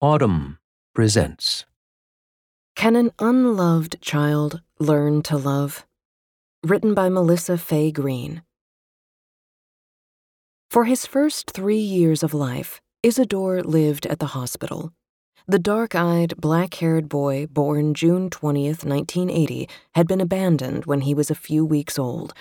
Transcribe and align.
Audm 0.00 0.58
presents 0.94 1.64
Can 2.76 2.94
an 2.94 3.10
unloved 3.18 4.00
child 4.00 4.60
learn 4.78 5.22
to 5.22 5.36
love? 5.36 5.86
Written 6.62 6.94
by 6.94 7.08
Melissa 7.08 7.58
Fay 7.58 7.90
Greene. 7.90 8.42
For 10.70 10.84
his 10.84 11.04
first 11.04 11.50
three 11.50 11.80
years 11.80 12.22
of 12.22 12.32
life, 12.32 12.80
Isidore 13.02 13.60
lived 13.64 14.06
at 14.06 14.20
the 14.20 14.38
hospital. 14.38 14.92
The 15.48 15.58
dark 15.58 15.96
eyed, 15.96 16.34
black 16.36 16.74
haired 16.74 17.08
boy, 17.08 17.48
born 17.50 17.92
June 17.92 18.30
20th, 18.30 18.84
1980, 18.84 19.68
had 19.96 20.06
been 20.06 20.20
abandoned 20.20 20.86
when 20.86 21.00
he 21.00 21.12
was 21.12 21.28
a 21.28 21.34
few 21.34 21.66
weeks 21.66 21.98
old. 21.98 22.34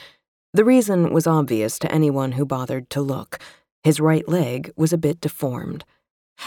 The 0.54 0.64
reason 0.64 1.12
was 1.12 1.26
obvious 1.26 1.80
to 1.80 1.92
anyone 1.92 2.34
who 2.34 2.46
bothered 2.46 2.92
to 2.92 3.02
look. 3.02 3.40
His 3.84 4.00
right 4.00 4.30
leg 4.30 4.72
was 4.76 4.94
a 4.94 4.98
bit 5.00 5.20
deformed. 5.20 5.86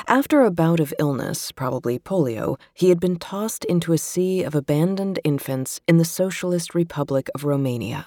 After 0.06 0.42
a 0.42 0.50
bout 0.50 0.80
of 0.80 0.94
illness, 0.98 1.52
probably 1.52 1.98
polio, 1.98 2.58
he 2.74 2.88
had 2.88 3.00
been 3.00 3.16
tossed 3.16 3.64
into 3.64 3.92
a 3.92 3.98
sea 3.98 4.42
of 4.42 4.54
abandoned 4.54 5.18
infants 5.24 5.80
in 5.86 5.98
the 5.98 6.04
Socialist 6.04 6.74
Republic 6.74 7.28
of 7.34 7.44
Romania. 7.44 8.06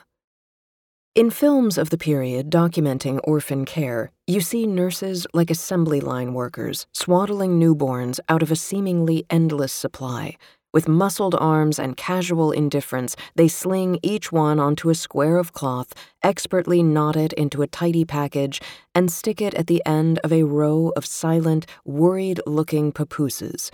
In 1.15 1.29
films 1.29 1.77
of 1.77 1.91
the 1.91 1.97
period 1.97 2.49
documenting 2.49 3.19
orphan 3.23 3.65
care, 3.65 4.11
you 4.25 4.41
see 4.41 4.65
nurses 4.65 5.27
like 5.31 5.51
assembly 5.51 6.01
line 6.01 6.33
workers 6.33 6.87
swaddling 6.91 7.59
newborns 7.59 8.19
out 8.27 8.41
of 8.41 8.51
a 8.51 8.55
seemingly 8.55 9.23
endless 9.29 9.71
supply. 9.71 10.37
With 10.73 10.87
muscled 10.87 11.35
arms 11.35 11.77
and 11.77 11.95
casual 11.95 12.51
indifference, 12.51 13.15
they 13.35 13.47
sling 13.47 13.99
each 14.01 14.31
one 14.31 14.59
onto 14.59 14.89
a 14.89 14.95
square 14.95 15.37
of 15.37 15.53
cloth, 15.53 15.93
expertly 16.23 16.81
knot 16.81 17.15
it 17.15 17.31
into 17.33 17.61
a 17.61 17.67
tidy 17.67 18.05
package, 18.05 18.59
and 18.95 19.11
stick 19.11 19.39
it 19.39 19.53
at 19.53 19.67
the 19.67 19.83
end 19.85 20.17
of 20.23 20.33
a 20.33 20.43
row 20.43 20.91
of 20.95 21.05
silent, 21.05 21.67
worried 21.85 22.41
looking 22.47 22.91
papooses. 22.91 23.69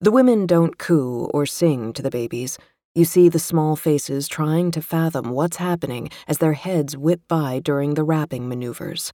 The 0.00 0.12
women 0.12 0.46
don't 0.46 0.78
coo 0.78 1.28
or 1.34 1.46
sing 1.46 1.92
to 1.94 2.02
the 2.02 2.10
babies. 2.10 2.58
You 2.94 3.04
see 3.04 3.28
the 3.28 3.40
small 3.40 3.74
faces 3.74 4.28
trying 4.28 4.70
to 4.70 4.82
fathom 4.82 5.30
what's 5.30 5.56
happening 5.56 6.10
as 6.28 6.38
their 6.38 6.52
heads 6.52 6.96
whip 6.96 7.22
by 7.26 7.58
during 7.58 7.94
the 7.94 8.04
wrapping 8.04 8.48
maneuvers. 8.48 9.12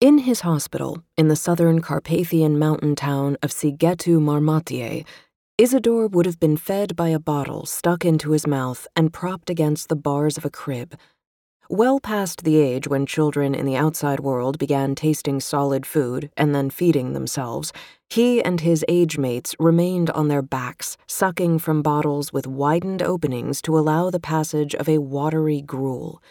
In 0.00 0.18
his 0.18 0.40
hospital, 0.40 1.02
in 1.18 1.28
the 1.28 1.36
southern 1.36 1.82
Carpathian 1.82 2.58
mountain 2.58 2.96
town 2.96 3.36
of 3.42 3.50
Sighetu 3.50 4.18
Marmației, 4.18 5.04
Isidore 5.60 6.06
would 6.06 6.24
have 6.24 6.40
been 6.40 6.56
fed 6.56 6.96
by 6.96 7.08
a 7.08 7.18
bottle 7.18 7.66
stuck 7.66 8.02
into 8.02 8.30
his 8.30 8.46
mouth 8.46 8.86
and 8.96 9.12
propped 9.12 9.50
against 9.50 9.90
the 9.90 9.94
bars 9.94 10.38
of 10.38 10.46
a 10.46 10.50
crib. 10.50 10.98
Well 11.68 12.00
past 12.00 12.44
the 12.44 12.56
age 12.56 12.88
when 12.88 13.04
children 13.04 13.54
in 13.54 13.66
the 13.66 13.76
outside 13.76 14.20
world 14.20 14.58
began 14.58 14.94
tasting 14.94 15.38
solid 15.38 15.84
food 15.84 16.30
and 16.34 16.54
then 16.54 16.70
feeding 16.70 17.12
themselves, 17.12 17.74
he 18.08 18.42
and 18.42 18.62
his 18.62 18.86
age 18.88 19.18
mates 19.18 19.54
remained 19.58 20.08
on 20.08 20.28
their 20.28 20.40
backs, 20.40 20.96
sucking 21.06 21.58
from 21.58 21.82
bottles 21.82 22.32
with 22.32 22.46
widened 22.46 23.02
openings 23.02 23.60
to 23.60 23.78
allow 23.78 24.08
the 24.08 24.18
passage 24.18 24.74
of 24.74 24.88
a 24.88 24.96
watery 24.96 25.60
gruel. 25.60 26.22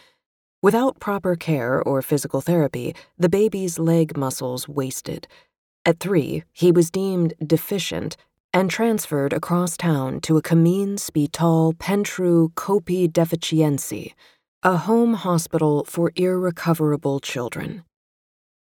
Without 0.60 0.98
proper 0.98 1.36
care 1.36 1.80
or 1.80 2.02
physical 2.02 2.40
therapy, 2.40 2.96
the 3.16 3.28
baby's 3.28 3.78
leg 3.78 4.16
muscles 4.16 4.66
wasted. 4.68 5.28
At 5.86 6.00
three, 6.00 6.42
he 6.52 6.72
was 6.72 6.90
deemed 6.90 7.34
deficient 7.46 8.16
and 8.52 8.70
transferred 8.70 9.32
across 9.32 9.76
town 9.76 10.20
to 10.20 10.36
a 10.36 10.42
Cămin 10.42 10.98
Spital 10.98 11.72
Pentru 11.78 12.50
Copii 12.54 13.08
Deficienți, 13.08 14.14
a 14.62 14.76
home 14.76 15.14
hospital 15.14 15.84
for 15.84 16.10
irrecoverable 16.14 17.20
children. 17.20 17.84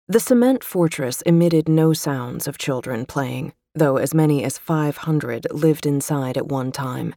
The 0.08 0.20
cement 0.20 0.62
fortress 0.62 1.22
emitted 1.22 1.68
no 1.68 1.92
sounds 1.92 2.46
of 2.46 2.58
children 2.58 3.05
playing, 3.06 3.52
though 3.74 3.96
as 3.96 4.12
many 4.12 4.44
as 4.44 4.58
500 4.58 5.46
lived 5.50 5.86
inside 5.86 6.36
at 6.36 6.50
one 6.50 6.72
time. 6.72 7.14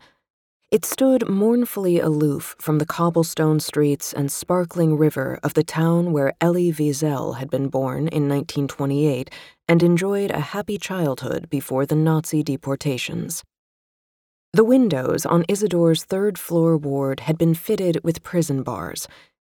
It 0.70 0.84
stood 0.84 1.30
mournfully 1.30 2.00
aloof 2.00 2.56
from 2.60 2.78
the 2.78 2.86
cobblestone 2.86 3.62
streets 3.62 4.12
and 4.12 4.30
sparkling 4.30 4.98
river 4.98 5.40
of 5.42 5.54
the 5.54 5.64
town 5.64 6.12
where 6.12 6.34
Elie 6.42 6.74
Wiesel 6.74 7.38
had 7.38 7.50
been 7.50 7.70
born 7.70 8.10
in 8.10 8.28
1928 8.28 9.30
and 9.68 9.84
enjoyed 9.84 10.32
a 10.32 10.40
happy 10.40 10.78
childhood 10.78 11.50
before 11.50 11.86
the 11.86 11.96
Nazi 11.96 12.44
deportations. 12.44 13.44
The 14.54 14.64
windows 14.64 15.26
on 15.26 15.46
Isidore's 15.48 16.04
third 16.04 16.38
floor 16.38 16.78
ward 16.78 17.22
had 17.22 17.38
been 17.38 17.54
fitted 17.54 18.00
with 18.04 18.24
prison 18.24 18.64
bars. 18.64 19.08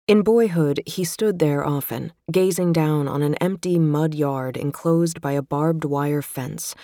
In 0.09 0.22
boyhood, 0.22 0.82
he 0.87 1.04
stood 1.04 1.38
there 1.38 1.65
often, 1.65 2.12
gazing 2.31 2.72
down 2.72 3.06
on 3.09 3.22
an 3.22 3.37
empty 3.37 3.78
mud 3.78 4.15
yard 4.15 4.56
enclosed 4.56 5.20
by 5.20 5.32
a 5.32 5.43
barbed 5.43 5.84
wire 5.84 6.22
fence 6.22 6.75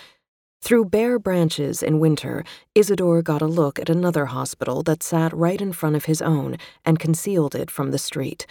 through 0.61 0.85
bare 0.85 1.19
branches 1.19 1.81
in 1.83 1.99
winter, 1.99 2.43
Isidore 2.75 3.21
got 3.21 3.41
a 3.41 3.47
look 3.47 3.79
at 3.79 3.89
another 3.89 4.25
hospital 4.25 4.83
that 4.83 5.03
sat 5.03 5.31
right 5.33 5.61
in 5.61 5.71
front 5.71 5.95
of 5.95 6.05
his 6.05 6.21
own 6.21 6.57
and 6.83 6.99
concealed 6.99 7.55
it 7.55 7.71
from 7.71 7.91
the 7.91 7.97
street. 7.97 8.45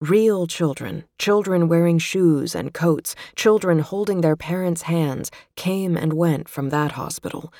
Real 0.00 0.46
children, 0.46 1.02
children 1.18 1.66
wearing 1.66 1.98
shoes 1.98 2.54
and 2.54 2.72
coats, 2.72 3.16
children 3.34 3.80
holding 3.80 4.20
their 4.20 4.36
parents' 4.36 4.82
hands, 4.82 5.28
came 5.56 5.96
and 5.96 6.12
went 6.12 6.48
from 6.48 6.68
that 6.68 6.92
hospital. 6.92 7.52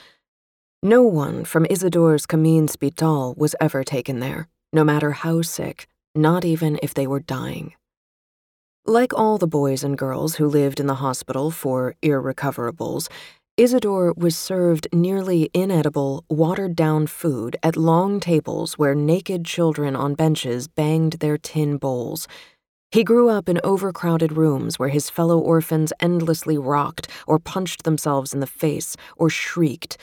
No 0.81 1.03
one 1.03 1.45
from 1.45 1.67
Isidore's 1.69 2.27
Cămin 2.27 2.71
Spital 2.71 3.35
was 3.37 3.57
ever 3.61 3.83
taken 3.83 4.21
there, 4.21 4.47
no 4.73 4.85
matter 4.85 5.11
how 5.11 5.43
sick, 5.43 5.89
not 6.15 6.45
even 6.45 6.79
if 6.81 6.95
they 6.95 7.09
were 7.09 7.19
dying. 7.19 7.75
Like 8.87 9.13
all 9.13 9.39
the 9.39 9.49
boys 9.49 9.83
and 9.83 9.99
girls 9.99 10.37
who 10.37 10.47
lived 10.47 10.79
in 10.79 10.87
the 10.87 11.03
hospital 11.03 11.51
for 11.51 11.97
irrecoverables, 12.03 13.09
Isidore 13.59 14.15
was 14.17 14.37
served 14.37 14.87
nearly 14.93 15.51
inedible, 15.53 16.25
watered 16.31 16.77
down 16.77 17.09
food 17.09 17.57
at 17.61 17.77
long 17.77 18.21
tables 18.21 18.79
where 18.79 18.95
naked 18.95 19.45
children 19.45 19.97
on 19.97 20.15
benches 20.15 20.69
banged 20.69 21.15
their 21.15 21.37
tin 21.37 21.77
bowls. 21.77 22.29
He 22.93 23.03
grew 23.03 23.29
up 23.29 23.49
in 23.49 23.59
overcrowded 23.65 24.37
rooms 24.37 24.79
where 24.79 24.91
his 24.91 25.11
fellow 25.11 25.41
orphans 25.41 25.93
endlessly 25.99 26.57
rocked 26.57 27.09
or 27.27 27.41
punched 27.41 27.83
themselves 27.83 28.33
in 28.33 28.39
the 28.39 28.47
face 28.47 28.97
or 29.17 29.29
shrieked. 29.29 29.99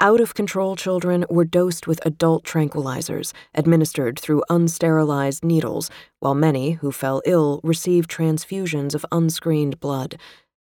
Out 0.00 0.20
of 0.20 0.34
control 0.34 0.74
children 0.74 1.24
were 1.30 1.44
dosed 1.44 1.86
with 1.86 2.04
adult 2.04 2.42
tranquilizers, 2.42 3.32
administered 3.54 4.18
through 4.18 4.42
unsterilized 4.50 5.44
needles, 5.44 5.88
while 6.18 6.34
many 6.34 6.72
who 6.72 6.90
fell 6.90 7.22
ill 7.24 7.60
received 7.62 8.10
transfusions 8.10 8.92
of 8.92 9.06
unscreened 9.12 9.78
blood. 9.78 10.18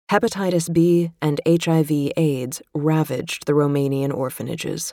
Hepatitis 0.10 0.74
B 0.74 1.12
and 1.22 1.40
HIV/AIDS 1.48 2.64
ravaged 2.74 3.46
the 3.46 3.54
Romanian 3.54 4.12
orphanages. 4.12 4.92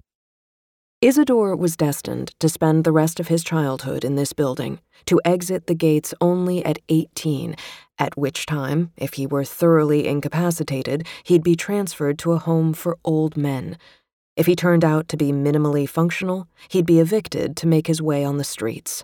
Isidore 1.00 1.56
was 1.56 1.74
destined 1.74 2.34
to 2.38 2.50
spend 2.50 2.84
the 2.84 2.92
rest 2.92 3.18
of 3.18 3.28
his 3.28 3.42
childhood 3.42 4.04
in 4.04 4.16
this 4.16 4.34
building, 4.34 4.78
to 5.06 5.18
exit 5.24 5.68
the 5.68 5.74
gates 5.74 6.12
only 6.20 6.62
at 6.66 6.80
18, 6.90 7.56
at 7.98 8.18
which 8.18 8.44
time, 8.44 8.92
if 8.98 9.14
he 9.14 9.26
were 9.26 9.44
thoroughly 9.44 10.06
incapacitated, 10.06 11.06
he'd 11.24 11.42
be 11.42 11.56
transferred 11.56 12.18
to 12.18 12.32
a 12.32 12.38
home 12.38 12.74
for 12.74 12.98
old 13.02 13.38
men. 13.38 13.78
If 14.36 14.44
he 14.44 14.54
turned 14.54 14.84
out 14.84 15.08
to 15.08 15.16
be 15.16 15.32
minimally 15.32 15.88
functional, 15.88 16.46
he'd 16.68 16.84
be 16.84 17.00
evicted 17.00 17.56
to 17.56 17.66
make 17.66 17.86
his 17.86 18.02
way 18.02 18.22
on 18.22 18.36
the 18.36 18.44
streets. 18.44 19.02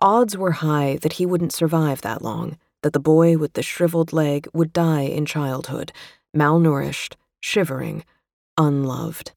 Odds 0.00 0.34
were 0.34 0.52
high 0.52 0.96
that 1.02 1.14
he 1.14 1.26
wouldn't 1.26 1.52
survive 1.52 2.00
that 2.00 2.22
long 2.22 2.56
that 2.86 2.92
the 2.92 3.00
boy 3.00 3.36
with 3.36 3.54
the 3.54 3.64
shriveled 3.64 4.12
leg 4.12 4.46
would 4.54 4.72
die 4.72 5.00
in 5.00 5.26
childhood, 5.26 5.90
malnourished, 6.36 7.14
shivering, 7.40 8.04
unloved. 8.56 9.32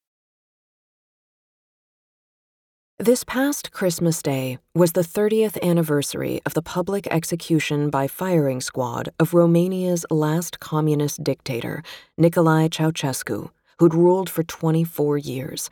This 2.99 3.23
past 3.23 3.71
Christmas 3.71 4.21
Day 4.21 4.59
was 4.75 4.91
the 4.91 5.01
30th 5.01 5.59
anniversary 5.63 6.41
of 6.45 6.53
the 6.53 6.61
public 6.61 7.07
execution 7.07 7.89
by 7.89 8.05
firing 8.05 8.61
squad 8.61 9.09
of 9.19 9.33
Romania's 9.33 10.05
last 10.11 10.59
communist 10.59 11.23
dictator, 11.23 11.81
Nicolae 12.21 12.69
Ceausescu, 12.69 13.49
who'd 13.79 13.95
ruled 13.95 14.29
for 14.29 14.43
24 14.43 15.17
years. 15.17 15.71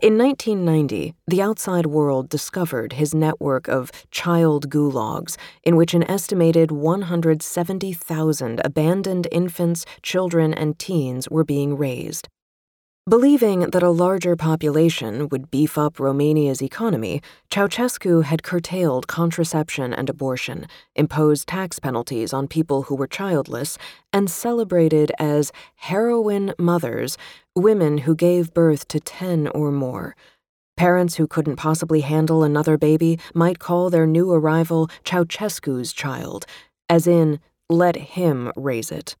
In 0.00 0.16
1990, 0.16 1.14
the 1.26 1.42
outside 1.42 1.86
world 1.86 2.28
discovered 2.28 2.92
his 2.92 3.16
network 3.16 3.66
of 3.66 3.90
child 4.12 4.70
gulags, 4.70 5.36
in 5.64 5.74
which 5.74 5.92
an 5.92 6.08
estimated 6.08 6.70
170,000 6.70 8.60
abandoned 8.64 9.26
infants, 9.32 9.84
children, 10.02 10.54
and 10.54 10.78
teens 10.78 11.28
were 11.28 11.42
being 11.42 11.76
raised. 11.76 12.28
Believing 13.08 13.70
that 13.70 13.82
a 13.82 13.90
larger 13.90 14.36
population 14.36 15.30
would 15.30 15.50
beef 15.50 15.76
up 15.76 15.98
Romania's 15.98 16.62
economy, 16.62 17.22
Ceausescu 17.50 18.22
had 18.22 18.42
curtailed 18.44 19.08
contraception 19.08 19.94
and 19.94 20.10
abortion, 20.10 20.66
imposed 20.94 21.48
tax 21.48 21.78
penalties 21.80 22.32
on 22.32 22.46
people 22.46 22.82
who 22.82 22.94
were 22.94 23.06
childless, 23.08 23.78
and 24.12 24.30
celebrated 24.30 25.10
as 25.18 25.50
heroine 25.76 26.52
mothers 26.58 27.16
women 27.58 27.98
who 27.98 28.14
gave 28.14 28.54
birth 28.54 28.88
to 28.88 29.00
10 29.00 29.48
or 29.48 29.70
more. 29.70 30.16
Parents 30.76 31.16
who 31.16 31.26
couldn't 31.26 31.56
possibly 31.56 32.02
handle 32.02 32.44
another 32.44 32.78
baby 32.78 33.18
might 33.34 33.58
call 33.58 33.90
their 33.90 34.06
new 34.06 34.30
arrival 34.32 34.88
Ceausescu's 35.04 35.92
child, 35.92 36.46
as 36.88 37.06
in, 37.06 37.40
let 37.68 37.96
him 37.96 38.52
raise 38.56 38.92
it. 38.92 39.16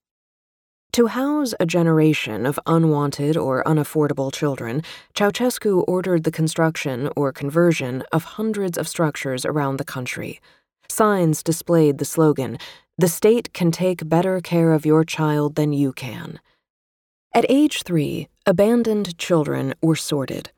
To 0.92 1.08
house 1.08 1.54
a 1.60 1.66
generation 1.66 2.46
of 2.46 2.58
unwanted 2.66 3.36
or 3.36 3.62
unaffordable 3.64 4.32
children, 4.32 4.82
Ceausescu 5.14 5.84
ordered 5.86 6.24
the 6.24 6.30
construction 6.30 7.10
or 7.14 7.30
conversion 7.32 8.02
of 8.10 8.24
hundreds 8.24 8.78
of 8.78 8.88
structures 8.88 9.44
around 9.44 9.76
the 9.76 9.84
country. 9.84 10.40
Signs 10.88 11.42
displayed 11.42 11.98
the 11.98 12.04
slogan, 12.04 12.58
The 12.96 13.08
state 13.08 13.52
can 13.52 13.70
take 13.70 14.08
better 14.08 14.40
care 14.40 14.72
of 14.72 14.86
your 14.86 15.04
child 15.04 15.54
than 15.56 15.72
you 15.72 15.92
can. 15.92 16.40
At 17.34 17.46
age 17.48 17.82
three, 17.82 18.28
abandoned 18.46 19.18
children 19.18 19.74
were 19.82 19.96
sorted. 19.96 20.50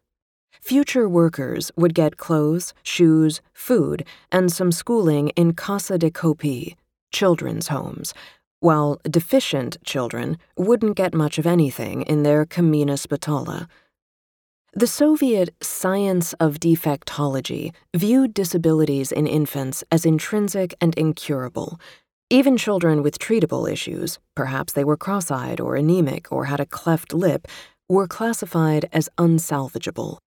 Future 0.61 1.08
workers 1.08 1.72
would 1.76 1.94
get 1.94 2.17
clothes, 2.17 2.75
shoes, 2.82 3.40
food, 3.52 4.05
and 4.31 4.52
some 4.52 4.70
schooling 4.70 5.31
in 5.31 5.52
Casa 5.52 5.99
de 5.99 6.11
Copii, 6.11 6.76
children's 7.12 7.69
homes, 7.69 8.14
while 8.61 9.00
deficient 9.05 9.78
children 9.84 10.38
wouldn't 10.56 10.96
get 10.96 11.14
much 11.14 11.38
of 11.38 11.46
anything 11.46 12.02
in 12.02 12.22
their 12.22 12.44
Camina 12.44 12.96
Spitala. 12.96 13.69
The 14.72 14.87
Soviet 14.87 15.52
science 15.61 16.32
of 16.34 16.61
defectology 16.61 17.75
viewed 17.96 18.32
disabilities 18.32 19.11
in 19.11 19.26
infants 19.26 19.82
as 19.90 20.06
intrinsic 20.06 20.75
and 20.81 20.94
incurable. 20.94 21.81
Even 22.32 22.56
children 22.56 23.03
with 23.03 23.19
treatable 23.19 23.69
issues, 23.69 24.21
perhaps 24.37 24.73
they 24.73 24.85
were 24.85 24.97
cross 24.97 25.32
eyed 25.32 25.59
or 25.59 25.75
anemic 25.75 26.31
or 26.31 26.44
had 26.44 26.61
a 26.61 26.65
cleft 26.65 27.12
lip, 27.12 27.49
were 27.88 28.06
classified 28.06 28.88
as 28.93 29.09
unsalvageable. 29.19 30.19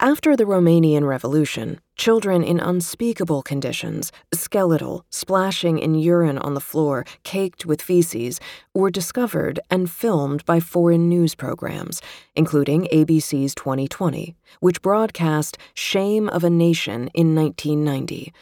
After 0.00 0.36
the 0.36 0.46
Romanian 0.46 1.06
Revolution, 1.06 1.80
children 1.96 2.42
in 2.42 2.58
unspeakable 2.58 3.42
conditions, 3.42 4.10
skeletal, 4.32 5.04
splashing 5.10 5.78
in 5.78 5.96
urine 5.96 6.38
on 6.38 6.54
the 6.54 6.62
floor, 6.62 7.04
caked 7.24 7.66
with 7.66 7.82
feces, 7.82 8.40
were 8.72 8.90
discovered 8.90 9.60
and 9.68 9.90
filmed 9.90 10.46
by 10.46 10.60
foreign 10.60 11.10
news 11.10 11.34
programs, 11.34 12.00
including 12.36 12.88
ABC's 12.90 13.54
2020, 13.54 14.34
which 14.60 14.80
broadcast 14.80 15.58
Shame 15.74 16.30
of 16.30 16.42
a 16.42 16.48
Nation 16.48 17.10
in 17.12 17.34
1990. 17.34 18.32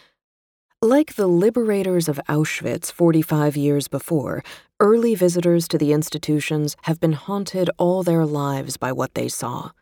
Like 0.87 1.17
the 1.17 1.27
liberators 1.27 2.09
of 2.09 2.21
Auschwitz 2.29 2.93
45 2.93 3.57
years 3.57 3.89
before, 3.89 4.45
early 4.79 5.17
visitors 5.17 5.67
to 5.67 5.79
the 5.79 5.93
institutions 5.93 6.77
have 6.83 7.01
been 7.01 7.15
haunted 7.15 7.69
all 7.77 8.05
their 8.05 8.25
lives 8.25 8.77
by 8.77 8.93
what 8.93 9.15
they 9.15 9.27
saw. 9.27 9.73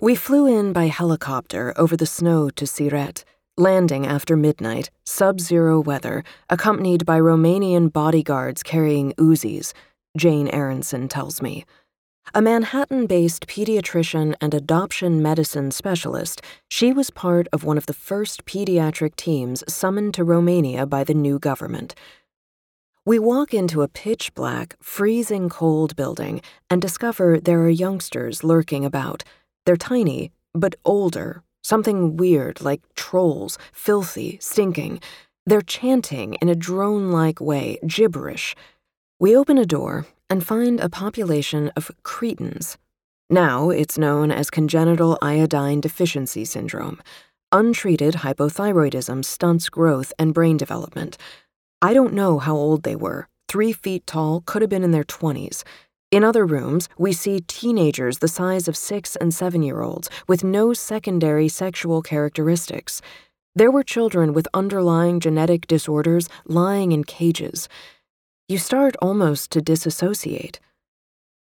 We 0.00 0.14
flew 0.14 0.46
in 0.46 0.72
by 0.72 0.86
helicopter 0.86 1.74
over 1.76 1.98
the 1.98 2.06
snow 2.06 2.48
to 2.48 2.64
Siret, 2.64 3.24
landing 3.58 4.06
after 4.06 4.38
midnight, 4.38 4.88
sub 5.04 5.38
zero 5.38 5.78
weather, 5.78 6.24
accompanied 6.48 7.04
by 7.04 7.20
Romanian 7.20 7.92
bodyguards 7.92 8.62
carrying 8.62 9.12
Uzis, 9.18 9.74
Jane 10.16 10.48
Aronson 10.48 11.08
tells 11.08 11.42
me. 11.42 11.66
A 12.32 12.40
Manhattan 12.40 13.06
based 13.06 13.48
pediatrician 13.48 14.36
and 14.40 14.54
adoption 14.54 15.20
medicine 15.20 15.72
specialist, 15.72 16.40
she 16.68 16.92
was 16.92 17.10
part 17.10 17.48
of 17.52 17.64
one 17.64 17.76
of 17.76 17.86
the 17.86 17.92
first 17.92 18.44
pediatric 18.44 19.16
teams 19.16 19.64
summoned 19.66 20.14
to 20.14 20.22
Romania 20.22 20.86
by 20.86 21.02
the 21.02 21.12
new 21.12 21.40
government. 21.40 21.96
We 23.04 23.18
walk 23.18 23.52
into 23.52 23.82
a 23.82 23.88
pitch 23.88 24.32
black, 24.34 24.76
freezing 24.80 25.48
cold 25.48 25.96
building 25.96 26.40
and 26.70 26.80
discover 26.80 27.40
there 27.40 27.62
are 27.62 27.68
youngsters 27.68 28.44
lurking 28.44 28.84
about 28.84 29.24
they're 29.66 29.76
tiny, 29.76 30.30
but 30.54 30.76
older, 30.84 31.42
something 31.64 32.16
weird 32.16 32.60
like 32.60 32.80
trolls, 32.94 33.58
filthy, 33.72 34.38
stinking. 34.40 35.00
They're 35.46 35.62
chanting 35.62 36.34
in 36.34 36.48
a 36.48 36.54
drone 36.54 37.10
like 37.10 37.40
way, 37.40 37.78
gibberish. 37.84 38.54
We 39.18 39.36
open 39.36 39.58
a 39.58 39.66
door 39.66 40.06
and 40.30 40.46
find 40.46 40.80
a 40.80 40.88
population 40.88 41.70
of 41.76 41.90
cretins. 42.02 42.78
Now 43.28 43.70
it's 43.70 43.98
known 43.98 44.30
as 44.30 44.48
congenital 44.48 45.18
iodine 45.20 45.80
deficiency 45.80 46.44
syndrome. 46.44 47.02
Untreated 47.52 48.14
hypothyroidism 48.14 49.24
stunts 49.24 49.68
growth 49.68 50.12
and 50.18 50.32
brain 50.32 50.56
development. 50.56 51.18
I 51.82 51.92
don't 51.92 52.14
know 52.14 52.38
how 52.38 52.54
old 52.54 52.84
they 52.84 52.96
were. 52.96 53.28
Three 53.48 53.72
feet 53.72 54.06
tall, 54.06 54.42
could 54.46 54.62
have 54.62 54.70
been 54.70 54.84
in 54.84 54.92
their 54.92 55.04
20s. 55.04 55.64
In 56.10 56.24
other 56.24 56.44
rooms, 56.44 56.88
we 56.98 57.12
see 57.12 57.40
teenagers 57.40 58.18
the 58.18 58.28
size 58.28 58.66
of 58.66 58.76
six 58.76 59.16
and 59.16 59.32
seven 59.32 59.62
year 59.62 59.80
olds 59.80 60.10
with 60.26 60.42
no 60.42 60.72
secondary 60.72 61.48
sexual 61.48 62.02
characteristics. 62.02 63.00
There 63.54 63.70
were 63.70 63.82
children 63.82 64.32
with 64.32 64.46
underlying 64.54 65.20
genetic 65.20 65.66
disorders 65.66 66.28
lying 66.46 66.92
in 66.92 67.04
cages. 67.04 67.68
You 68.50 68.58
start 68.58 68.96
almost 69.00 69.52
to 69.52 69.62
disassociate. 69.62 70.58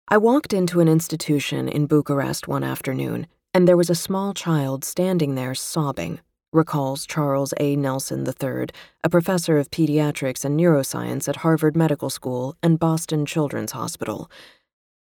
I 0.08 0.16
walked 0.18 0.54
into 0.54 0.80
an 0.80 0.88
institution 0.88 1.68
in 1.68 1.86
Bucharest 1.86 2.48
one 2.48 2.64
afternoon, 2.64 3.28
and 3.54 3.68
there 3.68 3.76
was 3.76 3.90
a 3.90 3.94
small 3.94 4.34
child 4.34 4.86
standing 4.86 5.36
there 5.36 5.54
sobbing, 5.54 6.22
recalls 6.54 7.06
Charles 7.06 7.54
A. 7.60 7.76
Nelson 7.76 8.26
III, 8.26 8.68
a 9.04 9.10
professor 9.10 9.58
of 9.58 9.70
pediatrics 9.70 10.46
and 10.46 10.58
neuroscience 10.58 11.28
at 11.28 11.36
Harvard 11.44 11.76
Medical 11.76 12.10
School 12.10 12.56
and 12.64 12.80
Boston 12.80 13.26
Children's 13.26 13.74
Hospital. 13.74 14.32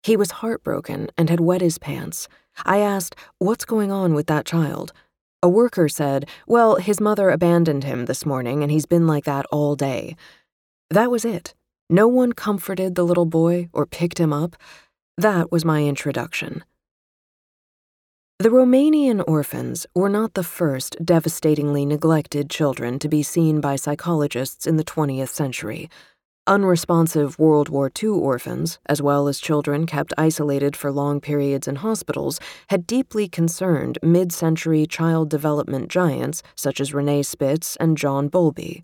He 0.02 0.16
was 0.16 0.40
heartbroken 0.40 1.10
and 1.18 1.28
had 1.28 1.40
wet 1.40 1.60
his 1.60 1.76
pants. 1.76 2.26
I 2.64 2.78
asked, 2.78 3.16
What's 3.36 3.66
going 3.66 3.92
on 3.92 4.14
with 4.14 4.28
that 4.28 4.46
child? 4.46 4.94
A 5.42 5.48
worker 5.50 5.90
said, 5.90 6.26
Well, 6.46 6.76
his 6.76 7.02
mother 7.02 7.28
abandoned 7.28 7.84
him 7.84 8.06
this 8.06 8.24
morning 8.24 8.62
and 8.62 8.72
he's 8.72 8.86
been 8.86 9.06
like 9.06 9.24
that 9.24 9.44
all 9.52 9.76
day. 9.76 10.16
That 10.88 11.10
was 11.10 11.26
it. 11.26 11.52
No 11.92 12.08
one 12.08 12.32
comforted 12.32 12.94
the 12.94 13.04
little 13.04 13.26
boy 13.26 13.68
or 13.74 13.84
picked 13.84 14.18
him 14.18 14.32
up. 14.32 14.56
That 15.18 15.52
was 15.52 15.62
my 15.62 15.84
introduction. 15.84 16.64
The 18.38 18.48
Romanian 18.48 19.22
orphans 19.28 19.86
were 19.94 20.08
not 20.08 20.32
the 20.32 20.42
first 20.42 20.96
devastatingly 21.04 21.84
neglected 21.84 22.48
children 22.48 22.98
to 22.98 23.10
be 23.10 23.22
seen 23.22 23.60
by 23.60 23.76
psychologists 23.76 24.66
in 24.66 24.78
the 24.78 24.84
20th 24.84 25.28
century. 25.28 25.90
Unresponsive 26.46 27.38
World 27.38 27.68
War 27.68 27.92
II 28.02 28.08
orphans, 28.08 28.78
as 28.86 29.02
well 29.02 29.28
as 29.28 29.38
children 29.38 29.84
kept 29.84 30.14
isolated 30.16 30.74
for 30.74 30.90
long 30.90 31.20
periods 31.20 31.68
in 31.68 31.76
hospitals, 31.76 32.40
had 32.68 32.86
deeply 32.86 33.28
concerned 33.28 33.98
mid 34.02 34.32
century 34.32 34.86
child 34.86 35.28
development 35.28 35.90
giants 35.90 36.42
such 36.54 36.80
as 36.80 36.94
Rene 36.94 37.22
Spitz 37.22 37.76
and 37.76 37.98
John 37.98 38.28
Bowlby. 38.28 38.82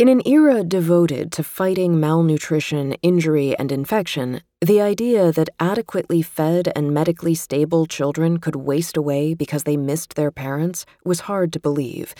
In 0.00 0.08
an 0.08 0.26
era 0.26 0.64
devoted 0.64 1.30
to 1.32 1.42
fighting 1.42 2.00
malnutrition, 2.00 2.94
injury, 3.02 3.54
and 3.58 3.70
infection, 3.70 4.40
the 4.62 4.80
idea 4.80 5.30
that 5.30 5.50
adequately 5.60 6.22
fed 6.22 6.72
and 6.74 6.94
medically 6.94 7.34
stable 7.34 7.84
children 7.84 8.38
could 8.38 8.56
waste 8.56 8.96
away 8.96 9.34
because 9.34 9.64
they 9.64 9.76
missed 9.76 10.14
their 10.14 10.30
parents 10.30 10.86
was 11.04 11.28
hard 11.28 11.52
to 11.52 11.60
believe. 11.60 12.14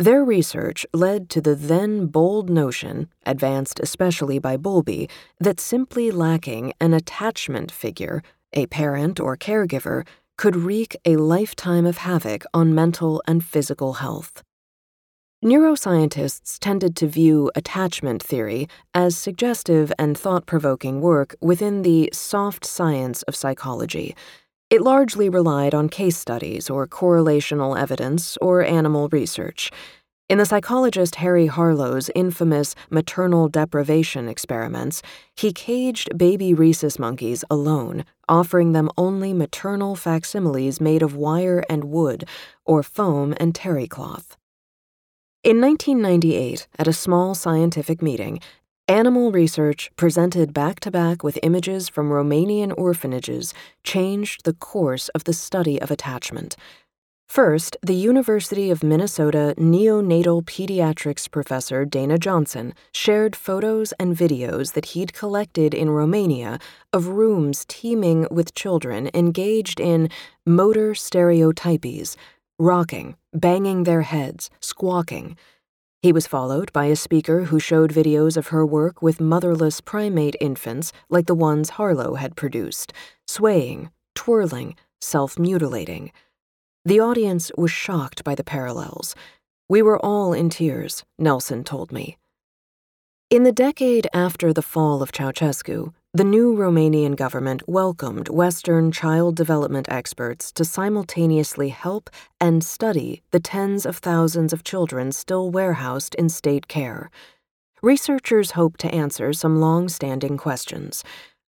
Their 0.00 0.24
research 0.24 0.84
led 0.92 1.30
to 1.30 1.40
the 1.40 1.54
then 1.54 2.06
bold 2.06 2.50
notion, 2.50 3.06
advanced 3.24 3.78
especially 3.78 4.40
by 4.40 4.56
Bowlby, 4.56 5.08
that 5.38 5.60
simply 5.60 6.10
lacking 6.10 6.72
an 6.80 6.92
attachment 6.92 7.70
figure, 7.70 8.24
a 8.54 8.66
parent 8.66 9.20
or 9.20 9.36
caregiver, 9.36 10.04
could 10.36 10.56
wreak 10.56 10.96
a 11.04 11.14
lifetime 11.14 11.86
of 11.86 11.98
havoc 11.98 12.44
on 12.52 12.74
mental 12.74 13.22
and 13.28 13.44
physical 13.44 13.92
health. 14.02 14.42
Neuroscientists 15.44 16.58
tended 16.58 16.96
to 16.96 17.06
view 17.06 17.50
attachment 17.54 18.22
theory 18.22 18.66
as 18.94 19.14
suggestive 19.14 19.92
and 19.98 20.16
thought 20.16 20.46
provoking 20.46 21.02
work 21.02 21.36
within 21.42 21.82
the 21.82 22.08
soft 22.14 22.64
science 22.64 23.20
of 23.24 23.36
psychology. 23.36 24.16
It 24.70 24.80
largely 24.80 25.28
relied 25.28 25.74
on 25.74 25.90
case 25.90 26.16
studies 26.16 26.70
or 26.70 26.86
correlational 26.86 27.78
evidence 27.78 28.38
or 28.38 28.64
animal 28.64 29.10
research. 29.10 29.70
In 30.30 30.38
the 30.38 30.46
psychologist 30.46 31.16
Harry 31.16 31.44
Harlow's 31.44 32.08
infamous 32.14 32.74
maternal 32.88 33.50
deprivation 33.50 34.30
experiments, 34.30 35.02
he 35.36 35.52
caged 35.52 36.16
baby 36.16 36.54
rhesus 36.54 36.98
monkeys 36.98 37.44
alone, 37.50 38.06
offering 38.30 38.72
them 38.72 38.88
only 38.96 39.34
maternal 39.34 39.94
facsimiles 39.94 40.80
made 40.80 41.02
of 41.02 41.14
wire 41.14 41.62
and 41.68 41.84
wood, 41.84 42.26
or 42.64 42.82
foam 42.82 43.34
and 43.36 43.54
terry 43.54 43.86
cloth. 43.86 44.38
In 45.44 45.60
1998, 45.60 46.68
at 46.78 46.88
a 46.88 46.92
small 46.94 47.34
scientific 47.34 48.00
meeting, 48.00 48.40
Animal 48.88 49.30
research, 49.30 49.90
presented 49.96 50.54
back 50.54 50.80
to 50.80 50.90
back 50.90 51.22
with 51.22 51.38
images 51.42 51.90
from 51.90 52.08
Romanian 52.08 52.72
orphanages, 52.78 53.52
changed 53.82 54.44
the 54.44 54.54
course 54.54 55.10
of 55.10 55.24
the 55.24 55.34
study 55.34 55.80
of 55.80 55.90
attachment. 55.90 56.56
First, 57.26 57.76
the 57.82 57.94
University 57.94 58.70
of 58.70 58.82
Minnesota 58.82 59.54
neonatal 59.58 60.44
pediatrics 60.44 61.30
professor 61.30 61.84
Dana 61.84 62.18
Johnson 62.18 62.74
shared 62.92 63.34
photos 63.36 63.92
and 63.98 64.16
videos 64.16 64.72
that 64.74 64.86
he'd 64.86 65.12
collected 65.12 65.74
in 65.74 65.90
Romania 65.90 66.58
of 66.92 67.08
rooms 67.08 67.64
teeming 67.68 68.26
with 68.30 68.54
children 68.54 69.10
engaged 69.14 69.80
in 69.80 70.08
motor 70.46 70.92
stereotypies, 70.92 72.16
rocking, 72.58 73.16
banging 73.32 73.84
their 73.84 74.02
heads, 74.02 74.50
squawking 74.60 75.36
He 76.02 76.12
was 76.12 76.26
followed 76.26 76.72
by 76.72 76.86
a 76.86 76.96
speaker 76.96 77.44
who 77.44 77.58
showed 77.58 77.92
videos 77.92 78.36
of 78.36 78.48
her 78.48 78.64
work 78.66 79.02
with 79.02 79.20
motherless 79.20 79.80
primate 79.80 80.36
infants 80.40 80.92
like 81.10 81.26
the 81.26 81.34
ones 81.34 81.70
Harlow 81.70 82.14
had 82.14 82.36
produced, 82.36 82.92
swaying, 83.26 83.90
twirling, 84.14 84.76
self 85.00 85.38
mutilating. 85.38 86.12
The 86.84 87.00
audience 87.00 87.50
was 87.56 87.70
shocked 87.70 88.24
by 88.24 88.34
the 88.34 88.44
parallels. 88.44 89.14
We 89.68 89.82
were 89.82 89.98
all 90.04 90.34
in 90.34 90.50
tears, 90.50 91.04
Nelson 91.18 91.64
told 91.64 91.92
me. 91.92 92.18
In 93.30 93.44
the 93.44 93.52
decade 93.52 94.06
after 94.14 94.52
the 94.52 94.62
fall 94.62 95.02
of 95.02 95.12
Ceausescu, 95.12 95.94
the 96.16 96.22
new 96.22 96.54
Romanian 96.54 97.16
government 97.16 97.60
welcomed 97.66 98.28
Western 98.28 98.92
child 98.92 99.34
development 99.34 99.88
experts 99.90 100.52
to 100.52 100.64
simultaneously 100.64 101.70
help 101.70 102.08
and 102.40 102.62
study 102.62 103.20
the 103.32 103.40
tens 103.40 103.84
of 103.84 103.96
thousands 103.96 104.52
of 104.52 104.62
children 104.62 105.10
still 105.10 105.50
warehoused 105.50 106.14
in 106.14 106.28
state 106.28 106.68
care. 106.68 107.10
Researchers 107.82 108.52
hope 108.52 108.76
to 108.76 108.94
answer 108.94 109.32
some 109.32 109.60
long 109.60 109.88
standing 109.88 110.36
questions. 110.36 111.02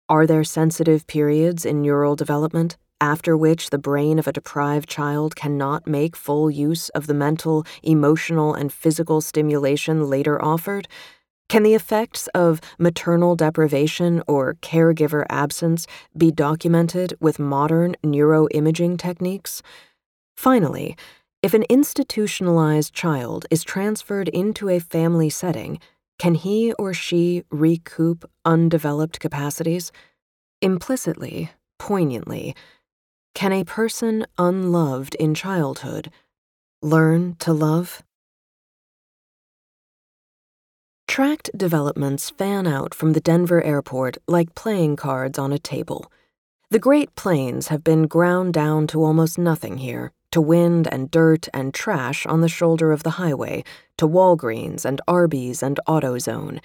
Are 0.08 0.26
there 0.26 0.42
sensitive 0.42 1.06
periods 1.06 1.64
in 1.64 1.80
neural 1.80 2.16
development 2.16 2.76
after 3.00 3.36
which 3.36 3.70
the 3.70 3.78
brain 3.78 4.18
of 4.18 4.26
a 4.26 4.32
deprived 4.32 4.88
child 4.88 5.36
cannot 5.36 5.86
make 5.86 6.16
full 6.16 6.50
use 6.50 6.88
of 6.88 7.06
the 7.06 7.14
mental, 7.14 7.64
emotional, 7.84 8.52
and 8.54 8.72
physical 8.72 9.20
stimulation 9.20 10.10
later 10.10 10.44
offered? 10.44 10.88
Can 11.48 11.62
the 11.62 11.74
effects 11.74 12.26
of 12.34 12.60
maternal 12.78 13.36
deprivation 13.36 14.20
or 14.26 14.54
caregiver 14.54 15.24
absence 15.30 15.86
be 16.16 16.32
documented 16.32 17.14
with 17.20 17.38
modern 17.38 17.94
neuroimaging 18.04 18.98
techniques? 18.98 19.62
Finally, 20.36 20.96
if 21.42 21.54
an 21.54 21.62
institutionalized 21.68 22.92
child 22.92 23.46
is 23.48 23.62
transferred 23.62 24.28
into 24.28 24.68
a 24.68 24.80
family 24.80 25.30
setting, 25.30 25.78
can 26.18 26.34
he 26.34 26.72
or 26.72 26.92
she 26.92 27.44
recoup 27.50 28.28
undeveloped 28.44 29.20
capacities? 29.20 29.92
Implicitly, 30.60 31.50
poignantly, 31.78 32.56
can 33.34 33.52
a 33.52 33.64
person 33.64 34.26
unloved 34.36 35.14
in 35.16 35.34
childhood 35.34 36.10
learn 36.82 37.36
to 37.36 37.52
love? 37.52 38.02
Tract 41.16 41.48
developments 41.56 42.28
fan 42.28 42.66
out 42.66 42.92
from 42.92 43.14
the 43.14 43.22
Denver 43.22 43.62
airport 43.62 44.18
like 44.28 44.54
playing 44.54 44.96
cards 44.96 45.38
on 45.38 45.50
a 45.50 45.58
table. 45.58 46.12
The 46.68 46.78
Great 46.78 47.14
Plains 47.14 47.68
have 47.68 47.82
been 47.82 48.06
ground 48.06 48.52
down 48.52 48.86
to 48.88 49.02
almost 49.02 49.38
nothing 49.38 49.78
here, 49.78 50.12
to 50.32 50.42
wind 50.42 50.86
and 50.92 51.10
dirt 51.10 51.48
and 51.54 51.72
trash 51.72 52.26
on 52.26 52.42
the 52.42 52.50
shoulder 52.50 52.92
of 52.92 53.02
the 53.02 53.12
highway, 53.12 53.64
to 53.96 54.06
Walgreens 54.06 54.84
and 54.84 55.00
Arby's 55.08 55.62
and 55.62 55.80
AutoZone. 55.88 56.60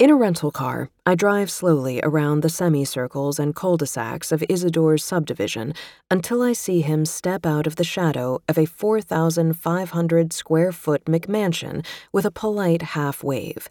In 0.00 0.08
a 0.08 0.16
rental 0.16 0.50
car, 0.50 0.88
I 1.04 1.14
drive 1.14 1.50
slowly 1.50 2.00
around 2.02 2.40
the 2.40 2.48
semicircles 2.48 3.38
and 3.38 3.54
cul 3.54 3.76
de 3.76 3.84
sacs 3.84 4.32
of 4.32 4.42
Isidore's 4.48 5.04
subdivision 5.04 5.74
until 6.10 6.40
I 6.40 6.54
see 6.54 6.80
him 6.80 7.04
step 7.04 7.44
out 7.44 7.66
of 7.66 7.76
the 7.76 7.84
shadow 7.84 8.40
of 8.48 8.56
a 8.56 8.64
4,500 8.64 10.32
square 10.32 10.72
foot 10.72 11.04
McMansion 11.04 11.84
with 12.14 12.24
a 12.24 12.30
polite 12.30 12.80
half 12.80 13.22
wave. 13.22 13.68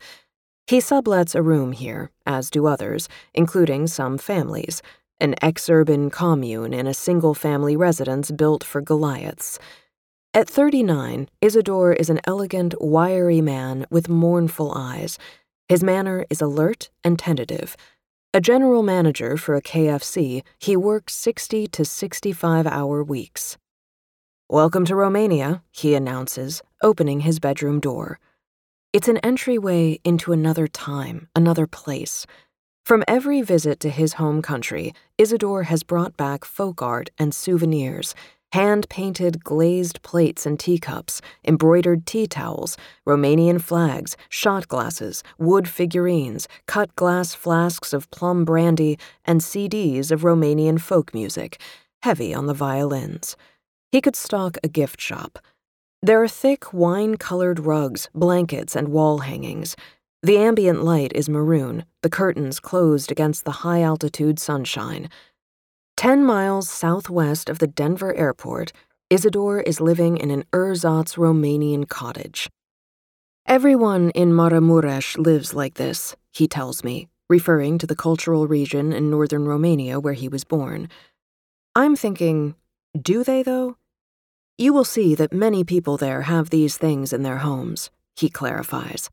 He 0.68 0.78
sublets 0.78 1.34
a 1.34 1.42
room 1.42 1.72
here, 1.72 2.12
as 2.28 2.52
do 2.52 2.68
others, 2.68 3.10
including 3.34 3.88
some 3.88 4.20
families, 4.20 4.84
an 5.20 5.34
exurban 5.42 6.12
commune 6.12 6.76
in 6.76 6.86
a 6.86 6.94
single 6.94 7.34
family 7.34 7.76
residence 7.76 8.30
built 8.30 8.64
for 8.64 8.82
Goliaths. 8.82 9.58
At 10.36 10.48
39, 10.48 11.28
Isidore 11.42 11.94
is 11.94 12.12
an 12.12 12.20
elegant, 12.26 12.80
wiry 12.80 13.42
man 13.42 13.88
with 13.90 14.08
mournful 14.08 14.72
eyes 14.78 15.18
his 15.70 15.84
manner 15.84 16.26
is 16.32 16.42
alert 16.42 16.90
and 17.04 17.20
tentative. 17.20 17.78
A 18.34 18.42
general 18.42 18.82
manager 18.82 19.38
for 19.38 19.56
a 19.56 19.62
KFC, 19.62 20.42
he 20.58 20.76
works 20.76 21.14
60 21.14 21.68
to 21.68 21.86
65 21.86 22.66
hour 22.66 23.04
weeks. 23.04 23.56
Welcome 24.50 24.84
to 24.86 24.96
Romania, 24.96 25.62
he 25.70 25.94
announces, 25.94 26.64
opening 26.82 27.20
his 27.20 27.40
bedroom 27.40 27.80
door. 27.80 28.20
It's 28.94 29.08
an 29.08 29.18
entryway 29.18 30.00
into 30.04 30.34
another 30.34 30.68
time, 30.68 31.30
another 31.36 31.68
place. 31.68 32.26
From 32.84 33.04
every 33.08 33.44
visit 33.44 33.80
to 33.82 33.92
his 33.92 34.14
home 34.14 34.42
country, 34.42 34.96
Isidore 35.20 35.64
has 35.64 35.84
brought 35.84 36.18
back 36.18 36.46
folk 36.46 36.82
art 36.82 37.12
and 37.20 37.32
souvenirs 37.32 38.16
hand 38.54 38.88
painted 38.90 39.44
glazed 39.44 40.02
plates 40.02 40.46
and 40.46 40.60
teacups, 40.60 41.22
embroidered 41.46 42.06
tea 42.06 42.28
towels, 42.28 42.78
Romanian 43.08 43.62
flags, 43.62 44.18
shot 44.30 44.68
glasses, 44.68 45.24
wood 45.38 45.68
figurines, 45.68 46.48
cut 46.66 46.96
glass 46.96 47.34
flasks 47.34 47.94
of 47.94 48.10
plum 48.12 48.46
brandy, 48.46 48.98
and 49.26 49.42
CDs 49.42 50.12
of 50.12 50.22
Romanian 50.22 50.80
folk 50.80 51.14
music, 51.14 51.62
heavy 52.02 52.34
on 52.34 52.48
the 52.48 52.54
violins. 52.54 53.36
He 53.92 54.02
could 54.02 54.16
stock 54.16 54.58
a 54.64 54.68
gift 54.68 55.02
shop. 55.02 55.40
There 56.02 56.22
are 56.24 56.28
thick 56.28 56.72
wine 56.74 57.18
colored 57.18 57.60
rugs, 57.60 58.10
blankets, 58.14 58.76
and 58.76 58.88
wall 58.88 59.20
hangings. 59.20 59.76
The 60.24 60.38
ambient 60.38 60.84
light 60.84 61.12
is 61.14 61.28
maroon, 61.28 61.86
the 62.04 62.10
curtains 62.10 62.60
closed 62.60 63.12
against 63.12 63.46
the 63.46 63.64
high 63.64 63.82
altitude 63.82 64.40
sunshine. 64.40 65.10
Ten 66.00 66.24
miles 66.24 66.70
southwest 66.70 67.50
of 67.50 67.60
the 67.60 67.68
Denver 67.68 68.16
airport, 68.16 68.72
Isidore 69.10 69.60
is 69.60 69.82
living 69.82 70.16
in 70.16 70.32
an 70.32 70.46
ersatz 70.54 71.16
Romanian 71.16 71.90
cottage. 71.90 72.50
Everyone 73.46 74.10
in 74.12 74.32
Maramuresh 74.32 75.18
lives 75.18 75.54
like 75.54 75.74
this, 75.74 76.16
he 76.32 76.48
tells 76.48 76.86
me, 76.86 77.10
referring 77.30 77.78
to 77.80 77.86
the 77.86 77.98
cultural 77.98 78.48
region 78.48 78.94
in 78.94 79.10
northern 79.10 79.46
Romania 79.46 80.00
where 80.00 80.14
he 80.14 80.30
was 80.30 80.46
born. 80.46 80.88
I'm 81.76 81.98
thinking, 81.98 82.56
do 82.96 83.26
they 83.26 83.44
though? 83.44 83.76
You 84.58 84.72
will 84.72 84.86
see 84.86 85.16
that 85.16 85.34
many 85.34 85.66
people 85.66 85.98
there 85.98 86.22
have 86.22 86.50
these 86.50 86.78
things 86.78 87.12
in 87.12 87.24
their 87.24 87.40
homes, 87.40 87.90
he 88.16 88.30
clarifies. 88.30 89.10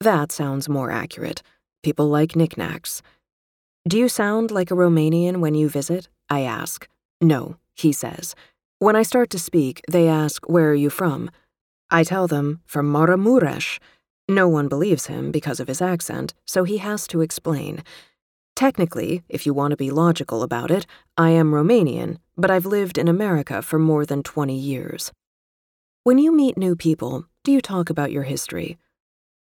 That 0.00 0.32
sounds 0.32 0.68
more 0.68 0.90
accurate. 0.90 1.44
People 1.84 2.08
like 2.08 2.34
knickknacks. 2.34 3.02
Do 3.86 3.96
you 3.96 4.08
sound 4.08 4.50
like 4.50 4.72
a 4.72 4.74
Romanian 4.74 5.36
when 5.36 5.54
you 5.54 5.68
visit? 5.68 6.08
I 6.28 6.40
ask. 6.40 6.88
No, 7.20 7.56
he 7.74 7.92
says. 7.92 8.34
When 8.78 8.96
I 8.96 9.02
start 9.02 9.30
to 9.30 9.38
speak, 9.38 9.82
they 9.90 10.08
ask, 10.08 10.48
Where 10.48 10.70
are 10.70 10.74
you 10.74 10.90
from? 10.90 11.30
I 11.90 12.04
tell 12.04 12.26
them, 12.26 12.60
From 12.66 12.92
Maramuresh. 12.92 13.78
No 14.28 14.48
one 14.48 14.68
believes 14.68 15.06
him 15.06 15.30
because 15.30 15.60
of 15.60 15.68
his 15.68 15.82
accent, 15.82 16.34
so 16.46 16.64
he 16.64 16.78
has 16.78 17.06
to 17.08 17.20
explain. 17.20 17.82
Technically, 18.56 19.22
if 19.28 19.46
you 19.46 19.52
want 19.52 19.72
to 19.72 19.76
be 19.76 19.90
logical 19.90 20.42
about 20.42 20.70
it, 20.70 20.86
I 21.18 21.30
am 21.30 21.52
Romanian, 21.52 22.18
but 22.36 22.50
I've 22.50 22.66
lived 22.66 22.98
in 22.98 23.08
America 23.08 23.60
for 23.62 23.78
more 23.78 24.06
than 24.06 24.22
20 24.22 24.56
years. 24.56 25.12
When 26.04 26.18
you 26.18 26.34
meet 26.34 26.56
new 26.56 26.76
people, 26.76 27.26
do 27.42 27.52
you 27.52 27.60
talk 27.60 27.90
about 27.90 28.12
your 28.12 28.22
history? 28.22 28.78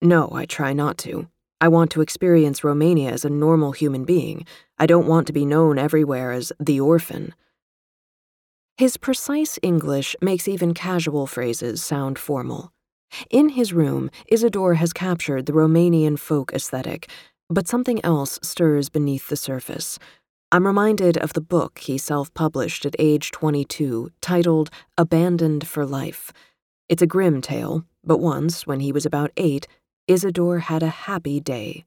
No, 0.02 0.30
I 0.32 0.44
try 0.44 0.72
not 0.72 0.98
to. 0.98 1.28
I 1.60 1.68
want 1.68 1.90
to 1.92 2.02
experience 2.02 2.62
Romania 2.62 3.10
as 3.10 3.24
a 3.24 3.30
normal 3.30 3.72
human 3.72 4.04
being. 4.04 4.46
I 4.78 4.86
don't 4.86 5.06
want 5.06 5.26
to 5.28 5.32
be 5.32 5.46
known 5.46 5.78
everywhere 5.78 6.32
as 6.32 6.52
the 6.60 6.80
orphan. 6.80 7.34
His 8.76 8.98
precise 8.98 9.58
English 9.62 10.14
makes 10.20 10.46
even 10.46 10.74
casual 10.74 11.26
phrases 11.26 11.82
sound 11.82 12.18
formal. 12.18 12.72
In 13.30 13.50
his 13.50 13.72
room, 13.72 14.10
Isidore 14.28 14.74
has 14.74 14.92
captured 14.92 15.46
the 15.46 15.54
Romanian 15.54 16.18
folk 16.18 16.52
aesthetic, 16.52 17.08
but 17.48 17.68
something 17.68 18.04
else 18.04 18.38
stirs 18.42 18.90
beneath 18.90 19.28
the 19.28 19.36
surface. 19.36 19.98
I'm 20.52 20.66
reminded 20.66 21.16
of 21.16 21.32
the 21.32 21.40
book 21.40 21.78
he 21.78 21.96
self 21.96 22.32
published 22.34 22.84
at 22.84 22.94
age 22.98 23.30
22, 23.30 24.10
titled 24.20 24.68
Abandoned 24.98 25.66
for 25.66 25.86
Life. 25.86 26.32
It's 26.88 27.02
a 27.02 27.06
grim 27.06 27.40
tale, 27.40 27.84
but 28.04 28.18
once, 28.18 28.66
when 28.66 28.80
he 28.80 28.92
was 28.92 29.06
about 29.06 29.32
eight, 29.38 29.66
Isidore 30.08 30.60
had 30.60 30.84
a 30.84 30.98
happy 31.08 31.40
day. 31.40 31.84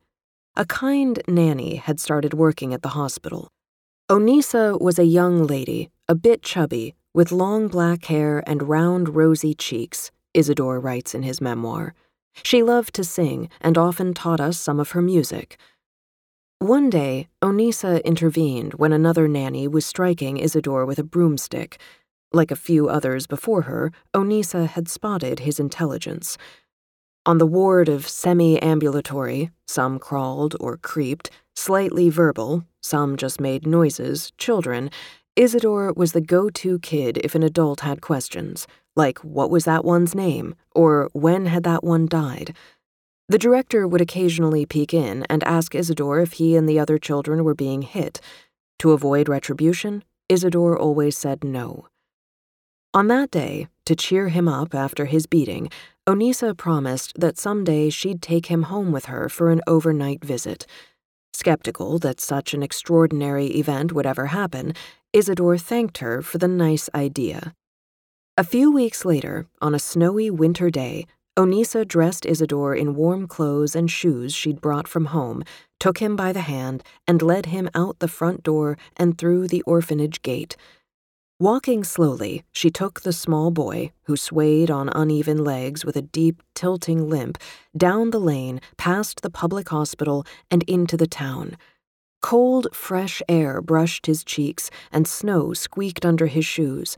A 0.58 0.66
kind 0.66 1.22
nanny 1.26 1.78
had 1.78 2.02
started 2.02 2.34
working 2.34 2.74
at 2.74 2.82
the 2.82 2.90
hospital. 2.90 3.48
Onisa 4.10 4.78
was 4.78 5.00
a 5.00 5.06
young 5.06 5.48
lady, 5.48 5.90
a 6.10 6.16
bit 6.16 6.44
chubby, 6.44 6.96
with 7.14 7.32
long 7.32 7.70
black 7.70 8.06
hair 8.06 8.44
and 8.46 8.68
round 8.68 9.16
rosy 9.16 9.54
cheeks, 9.54 10.12
Isidore 10.34 10.82
writes 10.82 11.16
in 11.16 11.24
his 11.24 11.40
memoir. 11.40 11.94
She 12.44 12.62
loved 12.62 12.94
to 12.96 13.06
sing 13.06 13.50
and 13.62 13.78
often 13.78 14.14
taught 14.14 14.42
us 14.42 14.58
some 14.58 14.82
of 14.82 14.92
her 14.92 15.02
music. 15.02 15.58
One 16.60 16.90
day, 16.90 17.30
Onisa 17.42 18.04
intervened 18.04 18.74
when 18.74 18.92
another 18.92 19.30
nanny 19.30 19.66
was 19.66 19.86
striking 19.86 20.36
Isidore 20.36 20.86
with 20.86 21.00
a 21.00 21.06
broomstick. 21.06 21.80
Like 22.34 22.52
a 22.52 22.58
few 22.58 22.90
others 22.90 23.28
before 23.28 23.62
her, 23.62 23.94
Onisa 24.14 24.68
had 24.68 24.90
spotted 24.90 25.40
his 25.40 25.58
intelligence. 25.58 26.38
On 27.26 27.38
the 27.38 27.46
ward 27.46 27.90
of 27.90 28.08
semi 28.08 28.62
ambulatory, 28.62 29.52
some 29.68 30.00
crawled 30.00 30.56
or 30.60 30.78
creeped, 30.78 31.30
slightly 31.56 32.10
verbal, 32.10 32.66
some 32.82 33.18
just 33.18 33.42
made 33.42 33.68
noises, 33.68 34.32
children, 34.38 34.90
Isidore 35.36 35.94
was 35.94 36.14
the 36.14 36.22
go 36.22 36.50
to 36.50 36.80
kid 36.80 37.18
if 37.24 37.36
an 37.36 37.44
adult 37.44 37.82
had 37.82 38.02
questions, 38.02 38.68
like 38.96 39.20
what 39.20 39.50
was 39.50 39.66
that 39.66 39.86
one's 39.86 40.16
name, 40.16 40.56
or 40.74 41.10
when 41.14 41.46
had 41.46 41.64
that 41.64 41.84
one 41.84 42.08
died. 42.08 42.56
The 43.28 43.38
director 43.38 43.88
would 43.88 44.02
occasionally 44.02 44.66
peek 44.66 44.94
in 44.94 45.26
and 45.30 45.44
ask 45.44 45.76
Isidore 45.76 46.20
if 46.20 46.34
he 46.34 46.56
and 46.56 46.68
the 46.68 46.80
other 46.80 46.98
children 46.98 47.44
were 47.44 47.54
being 47.54 47.84
hit. 47.84 48.20
To 48.80 48.92
avoid 48.92 49.30
retribution, 49.30 50.04
Isidore 50.30 50.78
always 50.78 51.18
said 51.18 51.44
no. 51.44 51.88
On 52.94 53.08
that 53.08 53.30
day, 53.30 53.68
to 53.90 53.96
cheer 53.96 54.30
him 54.30 54.48
up 54.48 54.76
after 54.76 55.06
his 55.06 55.26
beating, 55.26 55.68
Onisa 56.08 56.56
promised 56.56 57.12
that 57.20 57.40
someday 57.40 57.90
she'd 57.90 58.22
take 58.22 58.46
him 58.46 58.64
home 58.64 58.92
with 58.92 59.06
her 59.06 59.28
for 59.28 59.50
an 59.50 59.62
overnight 59.66 60.24
visit. 60.24 60.68
Skeptical 61.34 61.98
that 61.98 62.22
such 62.22 62.54
an 62.54 62.62
extraordinary 62.62 63.48
event 63.48 63.92
would 63.92 64.06
ever 64.06 64.28
happen, 64.28 64.74
Isidore 65.12 65.58
thanked 65.58 65.98
her 65.98 66.22
for 66.22 66.38
the 66.38 66.48
nice 66.48 66.88
idea. 66.94 67.56
A 68.38 68.44
few 68.44 68.72
weeks 68.72 69.06
later, 69.06 69.48
on 69.60 69.74
a 69.74 69.80
snowy 69.80 70.30
winter 70.30 70.70
day, 70.70 71.08
Onisa 71.36 71.84
dressed 71.84 72.28
Isidore 72.28 72.76
in 72.76 72.94
warm 72.94 73.28
clothes 73.28 73.76
and 73.76 73.90
shoes 73.90 74.36
she'd 74.36 74.62
brought 74.62 74.88
from 74.88 75.06
home, 75.06 75.44
took 75.80 75.98
him 75.98 76.16
by 76.16 76.32
the 76.32 76.42
hand, 76.42 76.84
and 77.08 77.24
led 77.24 77.48
him 77.48 77.72
out 77.74 77.98
the 77.98 78.08
front 78.08 78.44
door 78.44 78.78
and 78.98 79.18
through 79.18 79.48
the 79.48 79.64
orphanage 79.64 80.22
gate. 80.22 80.56
Walking 81.42 81.86
slowly, 81.86 82.44
she 82.52 82.70
took 82.70 83.00
the 83.00 83.14
small 83.14 83.50
boy, 83.50 83.94
who 84.04 84.18
swayed 84.18 84.70
on 84.70 84.90
uneven 84.90 85.42
legs 85.42 85.86
with 85.86 85.96
a 85.96 86.02
deep, 86.02 86.44
tilting 86.54 87.08
limp, 87.10 87.38
down 87.78 88.10
the 88.10 88.20
lane, 88.20 88.60
past 88.76 89.22
the 89.22 89.30
public 89.30 89.70
hospital, 89.70 90.26
and 90.52 90.64
into 90.64 90.98
the 90.98 91.08
town. 91.08 91.56
Cold, 92.22 92.68
fresh 92.74 93.22
air 93.30 93.62
brushed 93.62 94.06
his 94.06 94.26
cheeks, 94.26 94.70
and 94.92 95.08
snow 95.08 95.54
squeaked 95.54 96.06
under 96.06 96.28
his 96.28 96.46
shoes. 96.46 96.98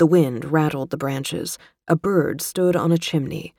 The 0.00 0.06
wind 0.06 0.46
rattled 0.46 0.90
the 0.90 0.96
branches. 0.96 1.56
A 1.86 1.94
bird 1.94 2.42
stood 2.42 2.74
on 2.74 2.90
a 2.90 2.98
chimney. 2.98 3.54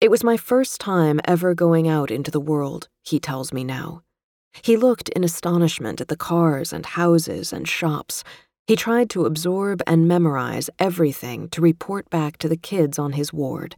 It 0.00 0.12
was 0.12 0.22
my 0.22 0.36
first 0.36 0.80
time 0.80 1.20
ever 1.24 1.56
going 1.56 1.88
out 1.88 2.12
into 2.12 2.30
the 2.30 2.38
world, 2.38 2.88
he 3.02 3.18
tells 3.18 3.52
me 3.52 3.64
now. 3.64 4.04
He 4.62 4.76
looked 4.76 5.08
in 5.08 5.24
astonishment 5.24 6.00
at 6.00 6.06
the 6.06 6.16
cars 6.16 6.72
and 6.72 6.86
houses 6.86 7.52
and 7.52 7.66
shops, 7.66 8.22
he 8.66 8.76
tried 8.76 9.10
to 9.10 9.26
absorb 9.26 9.82
and 9.86 10.08
memorize 10.08 10.70
everything 10.78 11.48
to 11.50 11.60
report 11.60 12.08
back 12.08 12.38
to 12.38 12.48
the 12.48 12.56
kids 12.56 12.98
on 12.98 13.12
his 13.12 13.32
ward. 13.32 13.76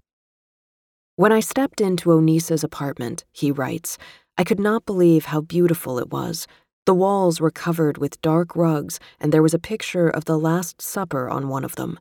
When 1.17 1.33
I 1.33 1.41
stepped 1.41 1.81
into 1.81 2.13
Onisa's 2.13 2.63
apartment, 2.63 3.25
he 3.33 3.51
writes, 3.51 3.99
I 4.39 4.45
could 4.45 4.61
not 4.61 4.85
believe 4.87 5.27
how 5.27 5.41
beautiful 5.41 5.99
it 5.99 6.11
was. 6.11 6.47
The 6.85 6.95
walls 6.95 7.41
were 7.41 7.51
covered 7.51 7.99
with 7.99 8.21
dark 8.21 8.55
rugs, 8.55 9.01
and 9.19 9.33
there 9.33 9.43
was 9.43 9.55
a 9.55 9.59
picture 9.59 10.09
of 10.09 10.27
the 10.27 10.39
Last 10.39 10.81
Supper 10.81 11.29
on 11.29 11.49
one 11.49 11.65
of 11.65 11.75
them. 11.77 11.99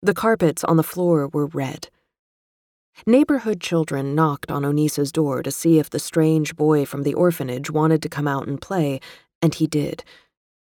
The 0.00 0.14
carpets 0.14 0.64
on 0.64 0.76
the 0.76 0.82
floor 0.82 1.28
were 1.28 1.46
red. 1.46 1.90
Neighborhood 3.06 3.60
children 3.60 4.14
knocked 4.14 4.50
on 4.50 4.64
Onisa's 4.64 5.12
door 5.12 5.42
to 5.42 5.50
see 5.50 5.78
if 5.78 5.90
the 5.90 5.98
strange 5.98 6.56
boy 6.56 6.86
from 6.86 7.02
the 7.02 7.14
orphanage 7.14 7.70
wanted 7.70 8.00
to 8.02 8.08
come 8.08 8.28
out 8.28 8.46
and 8.46 8.60
play, 8.60 9.00
and 9.42 9.54
he 9.54 9.66
did. 9.66 10.04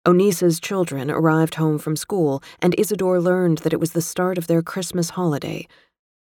Onisa's 0.03 0.59
children 0.59 1.11
arrived 1.11 1.55
home 1.55 1.77
from 1.77 1.95
school, 1.95 2.41
and 2.59 2.73
Isidore 2.75 3.21
learned 3.21 3.59
that 3.59 3.73
it 3.73 3.79
was 3.79 3.91
the 3.91 4.01
start 4.01 4.39
of 4.39 4.47
their 4.47 4.63
Christmas 4.63 5.11
holiday. 5.11 5.67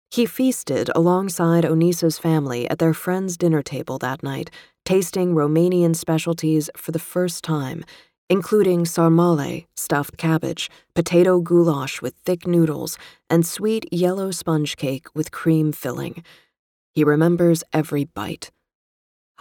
He 0.10 0.26
feasted 0.26 0.90
alongside 0.96 1.66
Onisa's 1.66 2.18
family 2.18 2.68
at 2.68 2.80
their 2.80 2.96
friend's 2.96 3.38
dinner 3.38 3.62
table 3.62 4.00
that 4.00 4.24
night, 4.24 4.50
tasting 4.86 5.36
Romanian 5.36 5.96
specialties 5.96 6.72
for 6.76 6.92
the 6.92 6.98
first 6.98 7.44
time, 7.44 7.86
including 8.28 8.86
sarmale, 8.86 9.68
stuffed 9.78 10.18
cabbage, 10.18 10.72
potato 10.96 11.40
goulash 11.40 12.02
with 12.02 12.16
thick 12.26 12.48
noodles, 12.48 12.98
and 13.30 13.46
sweet 13.46 13.86
yellow 13.94 14.32
sponge 14.32 14.78
cake 14.78 15.06
with 15.14 15.30
cream 15.30 15.72
filling. 15.72 16.24
He 16.96 17.04
remembers 17.04 17.64
every 17.72 18.06
bite. 18.06 18.50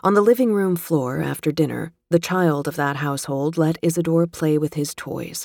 On 0.04 0.14
the 0.14 0.22
living 0.22 0.52
room 0.52 0.76
floor 0.76 1.20
after 1.20 1.50
dinner, 1.50 1.92
the 2.08 2.20
child 2.20 2.68
of 2.68 2.76
that 2.76 2.96
household 2.96 3.58
let 3.58 3.78
Isidore 3.82 4.28
play 4.28 4.56
with 4.56 4.74
his 4.74 4.94
toys. 4.94 5.44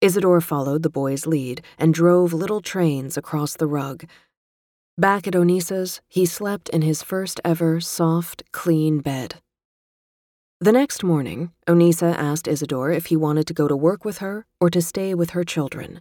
Isidore 0.00 0.40
followed 0.40 0.82
the 0.82 0.88
boy's 0.88 1.26
lead 1.26 1.60
and 1.78 1.92
drove 1.92 2.32
little 2.32 2.62
trains 2.62 3.18
across 3.18 3.54
the 3.54 3.66
rug. 3.66 4.04
Back 4.96 5.26
at 5.26 5.34
Onisa's, 5.34 6.00
he 6.08 6.24
slept 6.24 6.70
in 6.70 6.80
his 6.80 7.02
first 7.02 7.42
ever 7.44 7.78
soft, 7.78 8.42
clean 8.52 9.00
bed. 9.00 9.42
The 10.60 10.72
next 10.72 11.04
morning, 11.04 11.52
Onisa 11.68 12.14
asked 12.14 12.48
Isidore 12.48 12.90
if 12.90 13.06
he 13.06 13.16
wanted 13.16 13.46
to 13.48 13.54
go 13.54 13.68
to 13.68 13.76
work 13.76 14.02
with 14.02 14.18
her 14.18 14.46
or 14.60 14.70
to 14.70 14.80
stay 14.80 15.12
with 15.12 15.30
her 15.30 15.44
children. 15.44 16.00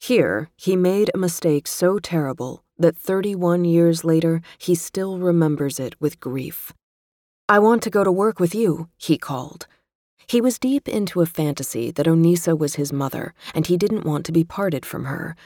Here, 0.00 0.50
he 0.56 0.74
made 0.74 1.12
a 1.14 1.18
mistake 1.18 1.68
so 1.68 2.00
terrible 2.00 2.64
that 2.76 2.96
31 2.96 3.64
years 3.64 4.02
later, 4.02 4.42
he 4.58 4.74
still 4.74 5.20
remembers 5.20 5.78
it 5.78 5.94
with 6.00 6.18
grief. 6.18 6.72
I 7.46 7.58
want 7.58 7.82
to 7.82 7.90
go 7.90 8.04
to 8.04 8.10
work 8.10 8.40
with 8.40 8.54
you, 8.54 8.88
he 8.96 9.18
called. 9.18 9.66
He 10.26 10.40
was 10.40 10.58
deep 10.58 10.88
into 10.88 11.20
a 11.20 11.26
fantasy 11.26 11.90
that 11.90 12.06
Onisa 12.06 12.58
was 12.58 12.76
his 12.76 12.90
mother, 12.90 13.34
and 13.54 13.66
he 13.66 13.76
didn't 13.76 14.06
want 14.06 14.24
to 14.24 14.32
be 14.32 14.44
parted 14.44 14.86
from 14.86 15.04
her. 15.04 15.36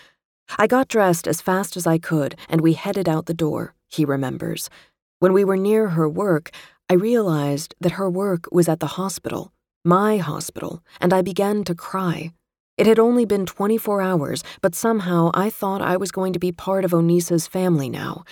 I 0.61 0.69
got 0.69 0.87
dressed 0.87 1.27
as 1.27 1.41
fast 1.41 1.77
as 1.77 1.89
I 1.89 1.99
could, 1.99 2.37
and 2.49 2.61
we 2.61 2.75
headed 2.75 3.09
out 3.09 3.27
the 3.27 3.35
door, 3.35 3.75
he 3.89 4.05
remembers. 4.05 4.71
When 5.19 5.33
we 5.33 5.45
were 5.45 5.57
near 5.57 5.89
her 5.89 6.09
work, 6.09 6.53
I 6.89 6.95
realized 6.95 7.75
that 7.81 7.99
her 7.99 8.09
work 8.09 8.47
was 8.53 8.69
at 8.69 8.79
the 8.79 8.95
hospital, 8.99 9.53
my 9.85 10.19
hospital, 10.19 10.85
and 11.01 11.13
I 11.13 11.21
began 11.21 11.65
to 11.65 11.75
cry. 11.75 12.33
It 12.77 12.87
had 12.87 13.01
only 13.01 13.25
been 13.25 13.45
24 13.45 14.01
hours, 14.01 14.45
but 14.63 14.77
somehow 14.77 15.33
I 15.35 15.51
thought 15.51 15.83
I 15.83 15.97
was 15.97 16.13
going 16.13 16.33
to 16.33 16.39
be 16.39 16.53
part 16.53 16.85
of 16.85 16.93
Onisa's 16.93 17.49
family 17.49 17.91
now, 17.91 18.23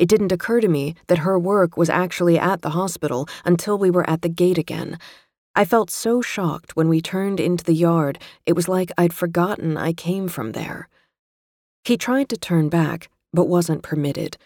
it 0.00 0.08
didn't 0.08 0.32
occur 0.32 0.62
to 0.62 0.66
me 0.66 0.94
that 1.08 1.18
her 1.18 1.38
work 1.38 1.76
was 1.76 1.90
actually 1.90 2.38
at 2.38 2.62
the 2.62 2.70
hospital 2.70 3.28
until 3.44 3.76
we 3.76 3.90
were 3.90 4.08
at 4.08 4.22
the 4.22 4.30
gate 4.30 4.56
again. 4.56 4.98
I 5.54 5.66
felt 5.66 5.90
so 5.90 6.22
shocked 6.22 6.74
when 6.74 6.88
we 6.88 7.02
turned 7.02 7.38
into 7.38 7.64
the 7.64 7.74
yard, 7.74 8.18
it 8.46 8.54
was 8.54 8.66
like 8.66 8.90
I'd 8.96 9.12
forgotten 9.12 9.76
I 9.76 9.92
came 9.92 10.26
from 10.26 10.52
there. 10.52 10.88
He 11.84 11.98
tried 11.98 12.30
to 12.30 12.38
turn 12.38 12.70
back, 12.70 13.10
but 13.34 13.44
wasn't 13.44 13.82
permitted. 13.82 14.38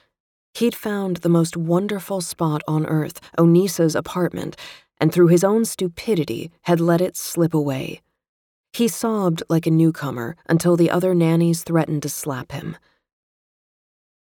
He'd 0.54 0.74
found 0.74 1.18
the 1.18 1.28
most 1.28 1.56
wonderful 1.56 2.20
spot 2.20 2.62
on 2.66 2.84
earth, 2.86 3.20
Onisa's 3.38 3.94
apartment, 3.94 4.56
and 5.00 5.12
through 5.12 5.28
his 5.28 5.44
own 5.44 5.64
stupidity 5.64 6.50
had 6.62 6.80
let 6.80 7.00
it 7.00 7.16
slip 7.16 7.54
away. 7.54 8.02
He 8.72 8.88
sobbed 8.88 9.44
like 9.48 9.68
a 9.68 9.70
newcomer 9.70 10.34
until 10.48 10.76
the 10.76 10.90
other 10.90 11.14
nannies 11.14 11.62
threatened 11.62 12.02
to 12.02 12.08
slap 12.08 12.50
him. 12.50 12.76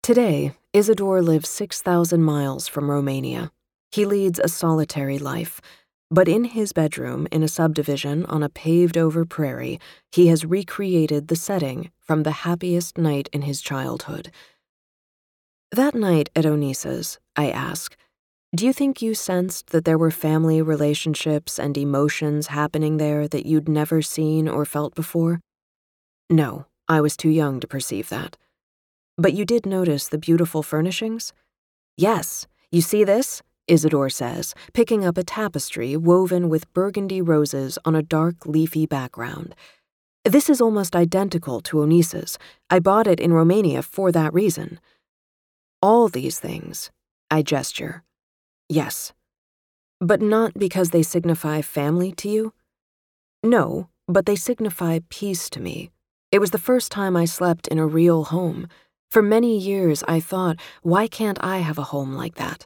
Today, 0.08 0.54
Isidore 0.72 1.22
lives 1.22 1.50
6,000 1.50 2.24
miles 2.24 2.70
from 2.70 2.90
Romania. 2.90 3.52
He 3.92 4.06
leads 4.06 4.40
a 4.40 4.48
solitary 4.48 5.20
life, 5.20 5.60
but 6.10 6.30
in 6.30 6.46
his 6.46 6.72
bedroom 6.72 7.28
in 7.30 7.44
a 7.44 7.50
subdivision 7.50 8.26
on 8.28 8.42
a 8.42 8.48
paved 8.48 8.98
over 8.98 9.26
prairie, 9.26 9.82
he 10.14 10.28
has 10.28 10.46
recreated 10.46 11.28
the 11.28 11.36
setting 11.36 11.92
from 12.00 12.24
the 12.24 12.48
happiest 12.48 12.98
night 12.98 13.28
in 13.34 13.42
his 13.42 13.60
childhood. 13.60 14.32
That 15.74 15.94
night 15.94 16.30
at 16.38 16.46
Onisa's, 16.46 17.20
I 17.36 17.52
ask, 17.52 17.98
do 18.56 18.66
you 18.66 18.72
think 18.72 19.02
you 19.02 19.14
sensed 19.14 19.72
that 19.72 19.84
there 19.84 19.98
were 19.98 20.10
family 20.10 20.62
relationships 20.62 21.60
and 21.60 21.78
emotions 21.78 22.48
happening 22.48 22.96
there 22.96 23.28
that 23.28 23.46
you'd 23.46 23.68
never 23.68 24.02
seen 24.02 24.48
or 24.48 24.64
felt 24.64 24.96
before? 24.96 25.42
No, 26.30 26.66
I 26.88 27.02
was 27.02 27.18
too 27.18 27.28
young 27.28 27.60
to 27.60 27.68
perceive 27.68 28.08
that. 28.08 28.38
But 29.18 29.34
you 29.34 29.46
did 29.46 29.66
notice 29.66 30.08
the 30.08 30.18
beautiful 30.18 30.62
furnishings? 30.62 31.34
Yes. 31.98 32.46
You 32.72 32.82
see 32.82 33.04
this? 33.04 33.42
Isidore 33.68 34.10
says, 34.10 34.54
picking 34.74 35.04
up 35.04 35.18
a 35.18 35.24
tapestry 35.24 35.98
woven 35.98 36.50
with 36.50 36.72
burgundy 36.74 37.22
roses 37.22 37.78
on 37.84 37.96
a 37.96 38.04
dark, 38.04 38.46
leafy 38.46 38.86
background. 38.86 39.56
This 40.24 40.50
is 40.50 40.62
almost 40.62 40.96
identical 40.96 41.62
to 41.62 41.82
Onisa's. 41.82 42.38
I 42.70 42.80
bought 42.80 43.08
it 43.08 43.20
in 43.20 43.34
Romania 43.34 43.82
for 43.82 44.12
that 44.12 44.34
reason. 44.34 44.80
All 45.82 46.08
these 46.08 46.40
things, 46.40 46.92
I 47.32 47.42
gesture. 47.42 48.04
Yes. 48.70 49.14
But 50.00 50.22
not 50.22 50.54
because 50.54 50.92
they 50.92 51.04
signify 51.04 51.62
family 51.62 52.12
to 52.14 52.30
you? 52.30 52.54
No, 53.44 53.90
but 54.08 54.26
they 54.26 54.36
signify 54.36 55.00
peace 55.10 55.50
to 55.50 55.60
me. 55.60 55.92
It 56.32 56.40
was 56.40 56.52
the 56.52 56.58
first 56.58 56.92
time 56.92 57.16
I 57.16 57.26
slept 57.26 57.68
in 57.68 57.80
a 57.80 57.88
real 57.88 58.26
home. 58.26 58.68
For 59.10 59.22
many 59.22 59.58
years, 59.58 60.04
I 60.08 60.20
thought, 60.20 60.60
why 60.82 61.08
can't 61.08 61.38
I 61.42 61.60
have 61.60 61.78
a 61.78 61.90
home 61.94 62.14
like 62.14 62.36
that? 62.36 62.66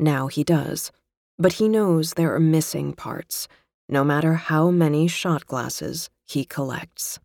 Now 0.00 0.28
he 0.28 0.44
does, 0.44 0.90
but 1.38 1.54
he 1.54 1.68
knows 1.68 2.14
there 2.14 2.34
are 2.34 2.40
missing 2.40 2.92
parts, 2.94 3.48
no 3.88 4.02
matter 4.02 4.34
how 4.34 4.70
many 4.70 5.06
shot 5.06 5.46
glasses 5.46 6.08
he 6.24 6.44
collects. 6.44 7.18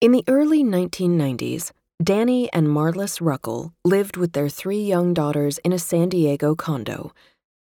In 0.00 0.12
the 0.12 0.24
early 0.28 0.62
1990s, 0.62 1.72
Danny 2.02 2.52
and 2.52 2.66
Marlis 2.66 3.20
Ruckel 3.20 3.72
lived 3.84 4.16
with 4.16 4.32
their 4.32 4.48
three 4.48 4.82
young 4.82 5.14
daughters 5.14 5.58
in 5.58 5.72
a 5.72 5.78
San 5.78 6.08
Diego 6.08 6.54
condo. 6.54 7.12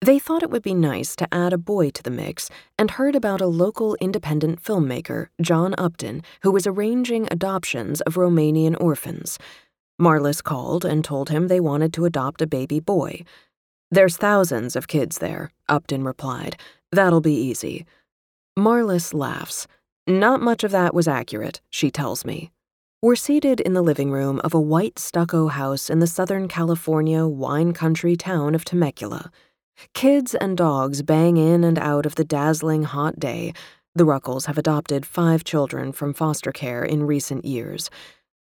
They 0.04 0.20
thought 0.20 0.44
it 0.44 0.50
would 0.50 0.64
be 0.64 0.74
nice 0.74 1.16
to 1.16 1.34
add 1.34 1.54
a 1.54 1.58
boy 1.58 1.90
to 1.92 2.04
the 2.04 2.12
mix 2.12 2.50
and 2.78 2.92
heard 2.92 3.16
about 3.16 3.40
a 3.40 3.48
local 3.48 3.96
independent 4.02 4.62
filmmaker, 4.62 5.28
John 5.42 5.74
Upton, 5.78 6.24
who 6.42 6.52
was 6.52 6.68
arranging 6.68 7.26
adoptions 7.32 8.02
of 8.02 8.16
Romanian 8.16 8.76
orphans. 8.82 9.40
Marlis 9.98 10.44
called 10.44 10.84
and 10.84 11.06
told 11.06 11.30
him 11.30 11.48
they 11.48 11.62
wanted 11.62 11.94
to 11.94 12.04
adopt 12.04 12.42
a 12.42 12.48
baby 12.48 12.82
boy. 12.82 13.24
There's 13.92 14.18
thousands 14.18 14.76
of 14.76 14.90
kids 14.90 15.20
there, 15.20 15.52
Upton 15.70 16.04
replied. 16.04 16.58
That'll 16.92 17.22
be 17.22 17.36
easy. 17.36 17.86
Marlis 18.60 19.14
laughs. 19.14 19.68
Not 20.06 20.42
much 20.42 20.66
of 20.66 20.72
that 20.72 20.94
was 20.94 21.08
accurate, 21.08 21.62
she 21.70 21.90
tells 21.90 22.26
me. 22.26 22.52
We're 23.02 23.16
seated 23.16 23.62
in 23.62 23.72
the 23.72 23.82
living 23.82 24.12
room 24.12 24.42
of 24.44 24.54
a 24.54 24.60
white 24.60 25.00
stucco 25.00 25.48
house 25.48 25.90
in 25.90 26.00
the 26.00 26.08
Southern 26.08 26.50
California 26.50 27.26
wine 27.26 27.72
country 27.72 28.18
town 28.18 28.54
of 28.54 28.66
Temecula. 28.66 29.32
Kids 29.94 30.36
and 30.36 30.58
dogs 30.58 31.02
bang 31.02 31.38
in 31.38 31.64
and 31.64 31.78
out 31.80 32.06
of 32.06 32.16
the 32.16 32.24
dazzling 32.24 32.84
hot 32.84 33.20
day. 33.20 33.54
The 33.96 34.06
Ruckels 34.06 34.48
have 34.48 34.58
adopted 34.58 35.06
five 35.06 35.44
children 35.44 35.92
from 35.92 36.14
foster 36.14 36.52
care 36.52 36.84
in 36.84 37.04
recent 37.04 37.46
years. 37.46 37.90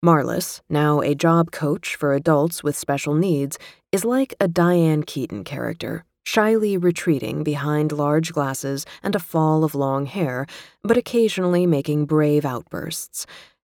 Marlis, 0.04 0.60
now 0.68 1.00
a 1.00 1.14
job 1.14 1.50
coach 1.50 1.94
for 1.94 2.14
adults 2.14 2.62
with 2.62 2.76
special 2.76 3.14
needs, 3.14 3.58
is 3.92 4.04
like 4.04 4.34
a 4.40 4.48
Diane 4.48 5.02
Keaton 5.02 5.44
character, 5.44 6.04
shyly 6.24 6.76
retreating 6.76 7.42
behind 7.42 7.92
large 7.92 8.32
glasses 8.32 8.86
and 9.02 9.14
a 9.14 9.18
fall 9.18 9.64
of 9.64 9.74
long 9.74 10.06
hair, 10.06 10.46
but 10.82 10.96
occasionally 10.96 11.66
making 11.66 12.06
brave 12.06 12.44
outbursts. 12.44 13.26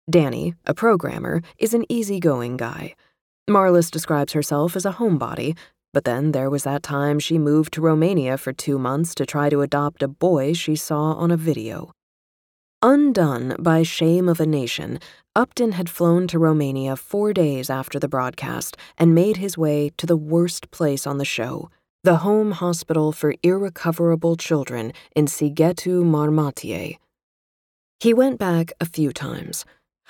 Danny, 0.09 0.53
a 0.65 0.73
programmer, 0.73 1.41
is 1.57 1.73
an 1.73 1.85
easygoing 1.87 2.57
guy. 2.57 2.95
Marlis 3.49 3.91
describes 3.91 4.33
herself 4.33 4.75
as 4.75 4.85
a 4.85 4.93
homebody, 4.93 5.57
but 5.93 6.03
then 6.03 6.32
there 6.32 6.49
was 6.49 6.63
that 6.63 6.84
time 6.84 7.19
she 7.19 7.38
moved 7.38 7.73
to 7.73 7.82
Romania 7.82 8.38
for 8.38 8.51
two 8.51 8.79
months 8.79 9.13
to 9.15 9.25
try 9.25 9.49
to 9.49 9.62
adopt 9.62 10.03
a 10.03 10.08
boy 10.08 10.53
she 10.53 10.75
saw 10.75 11.13
on 11.13 11.32
a 11.32 11.38
video. 11.38 11.91
Undone 12.82 13.56
by 13.60 13.84
shame 13.84 14.27
of 14.27 14.41
a 14.41 14.45
nation, 14.45 14.99
Upton 15.36 15.71
had 15.73 15.89
flown 15.89 16.27
to 16.27 16.38
Romania 16.38 16.95
four 16.95 17.32
days 17.32 17.69
after 17.69 17.97
the 17.97 18.10
broadcast 18.10 18.75
and 18.97 19.15
made 19.15 19.38
his 19.38 19.58
way 19.58 19.91
to 19.97 20.06
the 20.06 20.17
worst 20.17 20.69
place 20.71 21.08
on 21.08 21.17
the 21.17 21.25
show 21.25 21.69
the 22.06 22.17
Home 22.17 22.51
Hospital 22.51 23.13
for 23.13 23.34
Irrecoverable 23.43 24.36
Children 24.36 24.91
in 25.15 25.25
Sighetu 25.25 26.03
Marmației. 26.03 26.97
He 28.01 28.13
went 28.13 28.38
back 28.38 28.73
a 28.82 28.86
few 28.86 29.13
times. 29.13 29.63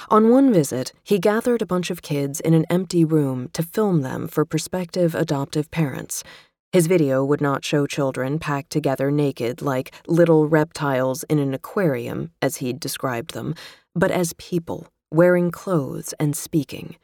On 0.09 0.29
one 0.29 0.51
visit, 0.51 0.91
he 1.03 1.19
gathered 1.19 1.61
a 1.61 1.65
bunch 1.65 1.89
of 1.89 2.01
kids 2.01 2.39
in 2.39 2.53
an 2.53 2.65
empty 2.69 3.05
room 3.05 3.49
to 3.53 3.63
film 3.63 4.01
them 4.01 4.27
for 4.27 4.45
prospective 4.45 5.15
adoptive 5.15 5.71
parents. 5.71 6.23
His 6.71 6.87
video 6.87 7.23
would 7.23 7.41
not 7.41 7.63
show 7.63 7.85
children 7.85 8.39
packed 8.39 8.71
together 8.71 9.11
naked 9.11 9.61
like 9.61 9.93
little 10.07 10.47
reptiles 10.47 11.23
in 11.23 11.39
an 11.39 11.53
aquarium, 11.53 12.31
as 12.41 12.57
he'd 12.57 12.79
described 12.79 13.33
them, 13.33 13.55
but 13.95 14.11
as 14.11 14.33
people, 14.33 14.87
wearing 15.11 15.51
clothes 15.51 16.13
and 16.19 16.35
speaking. 16.35 16.97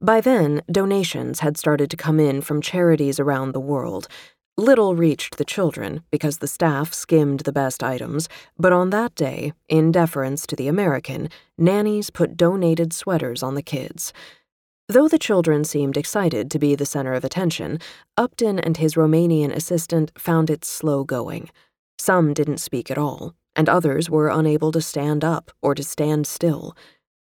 By 0.00 0.20
then, 0.20 0.60
donations 0.70 1.40
had 1.40 1.56
started 1.56 1.88
to 1.90 1.96
come 1.96 2.20
in 2.20 2.42
from 2.42 2.60
charities 2.60 3.20
around 3.20 3.52
the 3.52 3.60
world, 3.60 4.08
Little 4.56 4.94
reached 4.94 5.36
the 5.36 5.44
children 5.44 6.04
because 6.12 6.38
the 6.38 6.46
staff 6.46 6.94
skimmed 6.94 7.40
the 7.40 7.52
best 7.52 7.82
items, 7.82 8.28
but 8.56 8.72
on 8.72 8.90
that 8.90 9.16
day, 9.16 9.52
in 9.68 9.90
deference 9.90 10.46
to 10.46 10.54
the 10.54 10.68
American, 10.68 11.28
nannies 11.58 12.10
put 12.10 12.36
donated 12.36 12.92
sweaters 12.92 13.42
on 13.42 13.56
the 13.56 13.62
kids. 13.62 14.12
Though 14.88 15.08
the 15.08 15.18
children 15.18 15.64
seemed 15.64 15.96
excited 15.96 16.52
to 16.52 16.60
be 16.60 16.76
the 16.76 16.86
center 16.86 17.14
of 17.14 17.24
attention, 17.24 17.80
Upton 18.16 18.60
and 18.60 18.76
his 18.76 18.94
Romanian 18.94 19.52
assistant 19.52 20.12
found 20.16 20.50
it 20.50 20.64
slow 20.64 21.02
going. 21.02 21.50
Some 21.98 22.32
didn't 22.32 22.58
speak 22.58 22.92
at 22.92 22.98
all, 22.98 23.34
and 23.56 23.68
others 23.68 24.08
were 24.08 24.28
unable 24.28 24.70
to 24.70 24.80
stand 24.80 25.24
up 25.24 25.50
or 25.62 25.74
to 25.74 25.82
stand 25.82 26.28
still. 26.28 26.76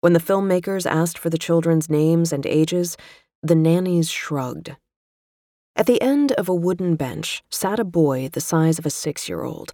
When 0.01 0.13
the 0.13 0.21
filmmakers 0.21 0.89
asked 0.89 1.19
for 1.19 1.31
the 1.31 1.39
children's 1.39 1.91
names 1.91 2.33
and 2.33 2.47
ages, 2.47 2.97
the 3.43 3.57
nannies 3.57 4.09
shrugged 4.09 4.77
at 5.77 5.87
the 5.87 6.01
end 6.01 6.33
of 6.33 6.49
a 6.49 6.55
wooden 6.55 6.97
bench 6.97 7.45
sat 7.51 7.79
a 7.79 7.85
boy 7.85 8.29
the 8.33 8.41
size 8.41 8.79
of 8.79 8.87
a 8.87 8.91
six 8.91 9.29
year 9.29 9.43
old. 9.43 9.73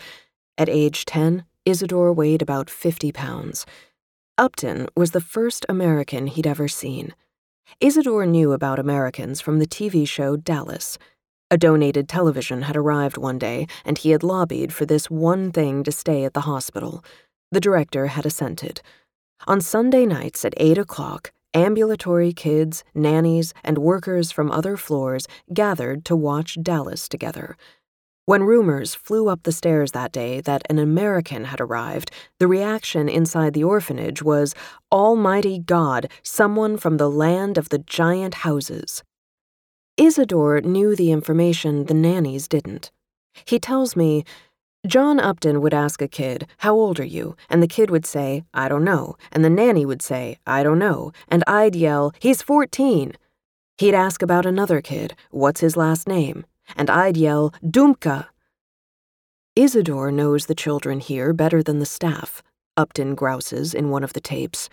At 0.58 0.68
age 0.68 1.04
10, 1.04 1.44
Isidore 1.64 2.12
weighed 2.12 2.42
about 2.42 2.68
50 2.68 3.12
pounds. 3.12 3.64
Upton 4.36 4.88
was 4.96 5.12
the 5.12 5.20
first 5.20 5.64
American 5.68 6.26
he'd 6.26 6.46
ever 6.46 6.66
seen. 6.66 7.14
Isidore 7.80 8.26
knew 8.26 8.52
about 8.52 8.78
Americans 8.78 9.40
from 9.40 9.60
the 9.60 9.66
TV 9.66 10.06
show 10.06 10.36
Dallas. 10.36 10.98
A 11.50 11.56
donated 11.56 12.08
television 12.08 12.62
had 12.62 12.76
arrived 12.76 13.16
one 13.16 13.38
day, 13.38 13.66
and 13.84 13.98
he 13.98 14.10
had 14.10 14.22
lobbied 14.22 14.72
for 14.72 14.86
this 14.86 15.10
one 15.10 15.52
thing 15.52 15.84
to 15.84 15.92
stay 15.92 16.24
at 16.24 16.34
the 16.34 16.42
hospital. 16.42 17.04
The 17.50 17.60
director 17.60 18.08
had 18.08 18.26
assented. 18.26 18.80
On 19.46 19.60
Sunday 19.60 20.06
nights 20.06 20.44
at 20.44 20.54
8 20.56 20.78
o'clock, 20.78 21.32
ambulatory 21.54 22.32
kids, 22.32 22.84
nannies, 22.94 23.54
and 23.62 23.78
workers 23.78 24.30
from 24.30 24.50
other 24.50 24.76
floors 24.76 25.26
gathered 25.52 26.04
to 26.06 26.16
watch 26.16 26.58
Dallas 26.62 27.08
together. 27.08 27.56
When 28.24 28.44
rumors 28.44 28.94
flew 28.94 29.28
up 29.28 29.42
the 29.42 29.50
stairs 29.50 29.90
that 29.92 30.12
day 30.12 30.40
that 30.42 30.62
an 30.70 30.78
American 30.78 31.46
had 31.46 31.60
arrived, 31.60 32.12
the 32.38 32.46
reaction 32.46 33.08
inside 33.08 33.52
the 33.52 33.64
orphanage 33.64 34.22
was, 34.22 34.54
Almighty 34.92 35.58
God, 35.58 36.08
someone 36.22 36.76
from 36.76 36.98
the 36.98 37.10
land 37.10 37.58
of 37.58 37.70
the 37.70 37.78
giant 37.80 38.34
houses. 38.34 39.02
Isidore 39.96 40.60
knew 40.60 40.94
the 40.94 41.10
information 41.10 41.86
the 41.86 41.94
nannies 41.94 42.46
didn't. 42.46 42.92
He 43.44 43.58
tells 43.58 43.96
me, 43.96 44.24
John 44.84 45.20
Upton 45.20 45.60
would 45.60 45.72
ask 45.72 46.02
a 46.02 46.08
kid, 46.08 46.48
How 46.58 46.74
old 46.74 46.98
are 46.98 47.04
you? 47.04 47.36
And 47.48 47.62
the 47.62 47.68
kid 47.68 47.88
would 47.88 48.04
say, 48.04 48.42
I 48.52 48.68
don't 48.68 48.82
know. 48.82 49.16
And 49.30 49.44
the 49.44 49.50
nanny 49.50 49.86
would 49.86 50.02
say, 50.02 50.38
I 50.44 50.64
don't 50.64 50.80
know. 50.80 51.12
And 51.28 51.44
I'd 51.46 51.76
yell, 51.76 52.12
He's 52.18 52.42
14. 52.42 53.12
He'd 53.78 53.94
ask 53.94 54.22
about 54.22 54.44
another 54.44 54.80
kid, 54.80 55.14
What's 55.30 55.60
his 55.60 55.76
last 55.76 56.08
name? 56.08 56.44
And 56.74 56.90
I'd 56.90 57.16
yell, 57.16 57.54
Dumka. 57.64 58.26
Isidore 59.54 60.10
knows 60.10 60.46
the 60.46 60.54
children 60.54 60.98
here 60.98 61.32
better 61.32 61.62
than 61.62 61.78
the 61.78 61.86
staff, 61.86 62.42
Upton 62.76 63.14
grouses 63.14 63.74
in 63.74 63.90
one 63.90 64.02
of 64.02 64.14
the 64.14 64.20
tapes. 64.20 64.68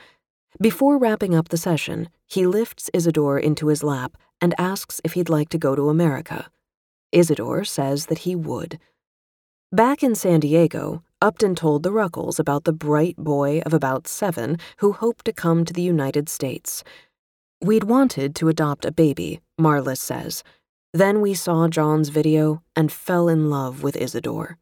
Before 0.59 0.97
wrapping 0.97 1.35
up 1.35 1.49
the 1.49 1.57
session, 1.57 2.09
he 2.25 2.47
lifts 2.47 2.89
Isidore 2.95 3.37
into 3.37 3.67
his 3.67 3.83
lap 3.83 4.17
and 4.41 4.55
asks 4.57 5.01
if 5.03 5.13
he'd 5.13 5.29
like 5.29 5.49
to 5.49 5.59
go 5.59 5.75
to 5.75 5.89
America. 5.89 6.49
Isidore 7.11 7.63
says 7.63 8.07
that 8.07 8.19
he 8.19 8.35
would. 8.35 8.79
Back 9.71 10.01
in 10.01 10.15
San 10.15 10.39
Diego, 10.39 11.03
Upton 11.21 11.53
told 11.53 11.83
the 11.83 11.91
Ruckels 11.91 12.39
about 12.39 12.63
the 12.63 12.73
bright 12.73 13.17
boy 13.17 13.61
of 13.67 13.71
about 13.71 14.07
seven 14.07 14.57
who 14.77 14.93
hoped 14.93 15.25
to 15.25 15.31
come 15.31 15.63
to 15.63 15.71
the 15.71 15.83
United 15.83 16.27
States. 16.27 16.83
We'd 17.61 17.83
wanted 17.83 18.33
to 18.37 18.49
adopt 18.49 18.83
a 18.83 18.91
baby, 18.91 19.41
Marlis 19.61 19.99
says. 19.99 20.43
Then 20.91 21.21
we 21.21 21.35
saw 21.35 21.67
John's 21.67 22.09
video 22.09 22.63
and 22.75 22.91
fell 22.91 23.29
in 23.29 23.51
love 23.51 23.83
with 23.83 23.95
Isidore. 23.95 24.57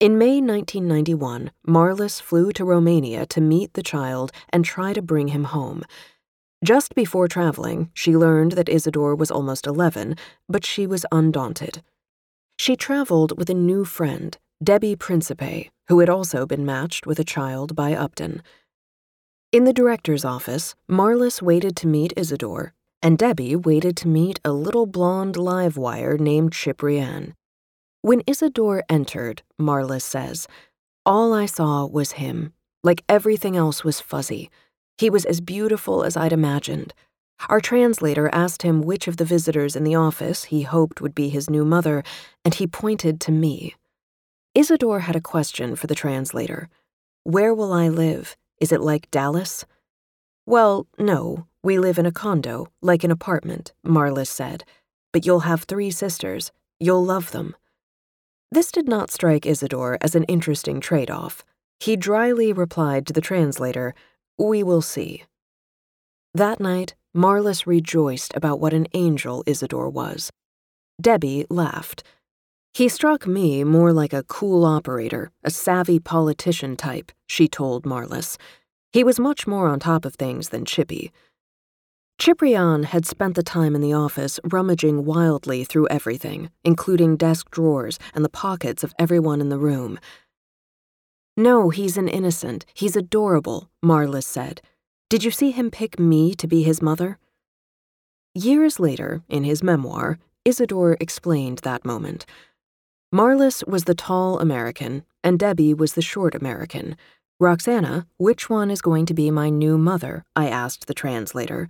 In 0.00 0.18
May 0.18 0.40
1991, 0.40 1.52
Marlis 1.64 2.20
flew 2.20 2.50
to 2.54 2.64
Romania 2.64 3.24
to 3.26 3.40
meet 3.40 3.74
the 3.74 3.84
child 3.84 4.32
and 4.52 4.64
try 4.64 4.92
to 4.92 5.00
bring 5.00 5.28
him 5.28 5.44
home. 5.44 5.84
Just 6.64 6.96
before 6.96 7.28
traveling, 7.28 7.88
she 7.94 8.16
learned 8.16 8.52
that 8.52 8.68
Isidore 8.68 9.14
was 9.14 9.30
almost 9.30 9.64
11, 9.64 10.16
but 10.48 10.66
she 10.66 10.88
was 10.88 11.06
undaunted. 11.12 11.84
She 12.58 12.76
traveled 12.76 13.36
with 13.38 13.50
a 13.50 13.54
new 13.54 13.84
friend, 13.84 14.36
Debbie 14.62 14.96
Principe, 14.96 15.70
who 15.88 15.98
had 16.00 16.08
also 16.08 16.46
been 16.46 16.64
matched 16.64 17.06
with 17.06 17.18
a 17.18 17.24
child 17.24 17.74
by 17.74 17.94
Upton. 17.94 18.42
In 19.50 19.64
the 19.64 19.72
director's 19.72 20.24
office, 20.24 20.74
Marlis 20.88 21.42
waited 21.42 21.76
to 21.76 21.86
meet 21.86 22.12
Isidore, 22.16 22.72
and 23.02 23.18
Debbie 23.18 23.56
waited 23.56 23.96
to 23.98 24.08
meet 24.08 24.40
a 24.44 24.52
little 24.52 24.86
blonde 24.86 25.36
live 25.36 25.76
wire 25.76 26.16
named 26.16 26.54
Ciprian. 26.54 27.34
When 28.00 28.22
Isidore 28.26 28.84
entered, 28.88 29.42
Marlis 29.60 30.02
says, 30.02 30.46
all 31.04 31.32
I 31.32 31.46
saw 31.46 31.84
was 31.84 32.12
him. 32.12 32.52
Like 32.84 33.02
everything 33.08 33.56
else 33.56 33.82
was 33.82 34.00
fuzzy. 34.00 34.50
He 34.98 35.10
was 35.10 35.24
as 35.24 35.40
beautiful 35.40 36.04
as 36.04 36.16
I'd 36.16 36.32
imagined. 36.32 36.94
Our 37.48 37.60
translator 37.60 38.30
asked 38.32 38.62
him 38.62 38.82
which 38.82 39.08
of 39.08 39.16
the 39.16 39.24
visitors 39.24 39.76
in 39.76 39.84
the 39.84 39.94
office 39.94 40.44
he 40.44 40.62
hoped 40.62 41.00
would 41.00 41.14
be 41.14 41.28
his 41.28 41.50
new 41.50 41.64
mother, 41.64 42.02
and 42.44 42.54
he 42.54 42.66
pointed 42.66 43.20
to 43.22 43.32
me. 43.32 43.74
Isidore 44.54 45.00
had 45.00 45.16
a 45.16 45.20
question 45.20 45.76
for 45.76 45.86
the 45.86 45.94
translator 45.94 46.68
Where 47.24 47.54
will 47.54 47.72
I 47.72 47.88
live? 47.88 48.36
Is 48.60 48.72
it 48.72 48.80
like 48.80 49.10
Dallas? 49.10 49.64
Well, 50.46 50.86
no, 50.98 51.46
we 51.62 51.78
live 51.78 51.98
in 51.98 52.06
a 52.06 52.12
condo, 52.12 52.68
like 52.80 53.04
an 53.04 53.10
apartment, 53.10 53.72
Marlis 53.86 54.28
said. 54.28 54.64
But 55.12 55.24
you'll 55.24 55.40
have 55.40 55.64
three 55.64 55.90
sisters. 55.90 56.52
You'll 56.80 57.04
love 57.04 57.30
them. 57.30 57.54
This 58.50 58.72
did 58.72 58.88
not 58.88 59.10
strike 59.10 59.46
Isidore 59.46 59.96
as 60.00 60.14
an 60.14 60.24
interesting 60.24 60.80
trade 60.80 61.10
off. 61.10 61.44
He 61.80 61.96
dryly 61.96 62.52
replied 62.52 63.06
to 63.06 63.12
the 63.12 63.20
translator, 63.20 63.94
We 64.38 64.62
will 64.62 64.82
see. 64.82 65.24
That 66.34 66.60
night, 66.60 66.94
Marlis 67.14 67.66
rejoiced 67.66 68.32
about 68.34 68.60
what 68.60 68.72
an 68.72 68.86
angel 68.94 69.42
Isidore 69.46 69.90
was. 69.90 70.30
Debbie 71.00 71.44
laughed. 71.50 72.02
He 72.74 72.88
struck 72.88 73.26
me 73.26 73.64
more 73.64 73.92
like 73.92 74.14
a 74.14 74.22
cool 74.22 74.64
operator, 74.64 75.30
a 75.44 75.50
savvy 75.50 75.98
politician 75.98 76.76
type, 76.76 77.12
she 77.26 77.48
told 77.48 77.84
Marlis. 77.84 78.38
He 78.92 79.04
was 79.04 79.20
much 79.20 79.46
more 79.46 79.68
on 79.68 79.78
top 79.78 80.04
of 80.04 80.14
things 80.14 80.48
than 80.48 80.64
Chippy. 80.64 81.12
Ciprian 82.18 82.84
had 82.84 83.04
spent 83.04 83.34
the 83.34 83.42
time 83.42 83.74
in 83.74 83.80
the 83.80 83.92
office 83.92 84.38
rummaging 84.44 85.04
wildly 85.04 85.64
through 85.64 85.88
everything, 85.88 86.50
including 86.64 87.16
desk 87.16 87.50
drawers 87.50 87.98
and 88.14 88.24
the 88.24 88.30
pockets 88.30 88.84
of 88.84 88.94
everyone 88.98 89.40
in 89.40 89.48
the 89.48 89.58
room. 89.58 89.98
No, 91.36 91.70
he's 91.70 91.96
an 91.96 92.08
innocent. 92.08 92.64
He's 92.74 92.96
adorable, 92.96 93.70
Marlis 93.84 94.24
said. 94.24 94.62
Did 95.12 95.24
you 95.24 95.30
see 95.30 95.50
him 95.50 95.70
pick 95.70 95.98
me 95.98 96.34
to 96.36 96.46
be 96.46 96.62
his 96.62 96.80
mother? 96.80 97.18
Years 98.34 98.80
later, 98.80 99.20
in 99.28 99.44
his 99.44 99.62
memoir, 99.62 100.18
Isidore 100.42 100.96
explained 101.00 101.58
that 101.58 101.84
moment. 101.84 102.24
Marlis 103.14 103.62
was 103.68 103.84
the 103.84 103.94
tall 103.94 104.38
American, 104.38 105.04
and 105.22 105.38
Debbie 105.38 105.74
was 105.74 105.92
the 105.92 106.00
short 106.00 106.34
American. 106.34 106.96
Roxana, 107.38 108.06
which 108.16 108.48
one 108.48 108.70
is 108.70 108.80
going 108.80 109.04
to 109.04 109.12
be 109.12 109.30
my 109.30 109.50
new 109.50 109.76
mother? 109.76 110.24
I 110.34 110.48
asked 110.48 110.86
the 110.86 110.94
translator. 110.94 111.68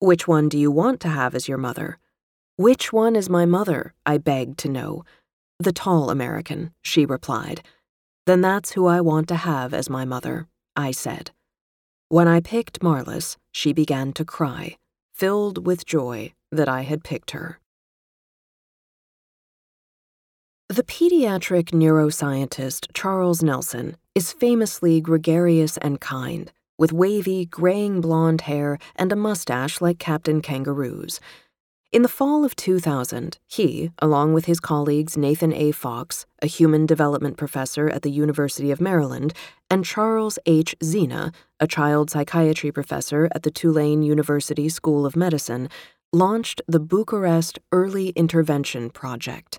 Which 0.00 0.28
one 0.28 0.50
do 0.50 0.58
you 0.58 0.70
want 0.70 1.00
to 1.00 1.08
have 1.08 1.34
as 1.34 1.48
your 1.48 1.56
mother? 1.56 1.98
Which 2.56 2.92
one 2.92 3.16
is 3.16 3.30
my 3.30 3.46
mother? 3.46 3.94
I 4.04 4.18
begged 4.18 4.58
to 4.58 4.68
know. 4.68 5.02
The 5.58 5.72
tall 5.72 6.10
American, 6.10 6.74
she 6.82 7.06
replied. 7.06 7.62
Then 8.26 8.42
that's 8.42 8.72
who 8.72 8.86
I 8.86 9.00
want 9.00 9.28
to 9.28 9.36
have 9.36 9.72
as 9.72 9.88
my 9.88 10.04
mother, 10.04 10.46
I 10.76 10.90
said. 10.90 11.30
When 12.08 12.28
I 12.28 12.38
picked 12.38 12.82
Marlis, 12.82 13.36
she 13.50 13.72
began 13.72 14.12
to 14.12 14.24
cry, 14.24 14.76
filled 15.12 15.66
with 15.66 15.84
joy 15.84 16.34
that 16.52 16.68
I 16.68 16.82
had 16.82 17.02
picked 17.02 17.32
her. 17.32 17.58
The 20.68 20.84
pediatric 20.84 21.72
neuroscientist 21.72 22.86
Charles 22.94 23.42
Nelson 23.42 23.96
is 24.14 24.32
famously 24.32 25.00
gregarious 25.00 25.78
and 25.78 26.00
kind, 26.00 26.52
with 26.78 26.92
wavy, 26.92 27.44
graying 27.44 28.00
blonde 28.00 28.42
hair 28.42 28.78
and 28.94 29.10
a 29.10 29.16
mustache 29.16 29.80
like 29.80 29.98
Captain 29.98 30.40
Kangaroo's. 30.40 31.18
In 31.96 32.02
the 32.02 32.08
fall 32.08 32.44
of 32.44 32.54
2000, 32.56 33.38
he, 33.46 33.90
along 34.00 34.34
with 34.34 34.44
his 34.44 34.60
colleagues 34.60 35.16
Nathan 35.16 35.54
A. 35.54 35.72
Fox, 35.72 36.26
a 36.42 36.46
human 36.46 36.84
development 36.84 37.38
professor 37.38 37.88
at 37.88 38.02
the 38.02 38.10
University 38.10 38.70
of 38.70 38.82
Maryland, 38.82 39.32
and 39.70 39.82
Charles 39.82 40.38
H. 40.44 40.76
Zeanah, 40.84 41.32
a 41.58 41.66
child 41.66 42.10
psychiatry 42.10 42.70
professor 42.70 43.30
at 43.34 43.44
the 43.44 43.50
Tulane 43.50 44.02
University 44.02 44.68
School 44.68 45.06
of 45.06 45.16
Medicine, 45.16 45.70
launched 46.12 46.60
the 46.68 46.80
Bucharest 46.80 47.58
Early 47.72 48.10
Intervention 48.10 48.90
Project. 48.90 49.58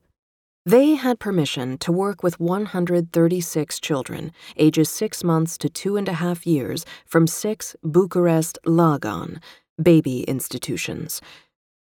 They 0.63 0.93
had 0.93 1.17
permission 1.17 1.79
to 1.79 1.91
work 1.91 2.21
with 2.21 2.39
136 2.39 3.79
children, 3.79 4.31
ages 4.57 4.91
six 4.91 5.23
months 5.23 5.57
to 5.57 5.69
two 5.69 5.97
and 5.97 6.07
a 6.07 6.13
half 6.13 6.45
years, 6.45 6.85
from 7.03 7.25
six 7.25 7.75
Bucharest 7.83 8.59
Lagan 8.63 9.41
baby 9.81 10.21
institutions. 10.23 11.21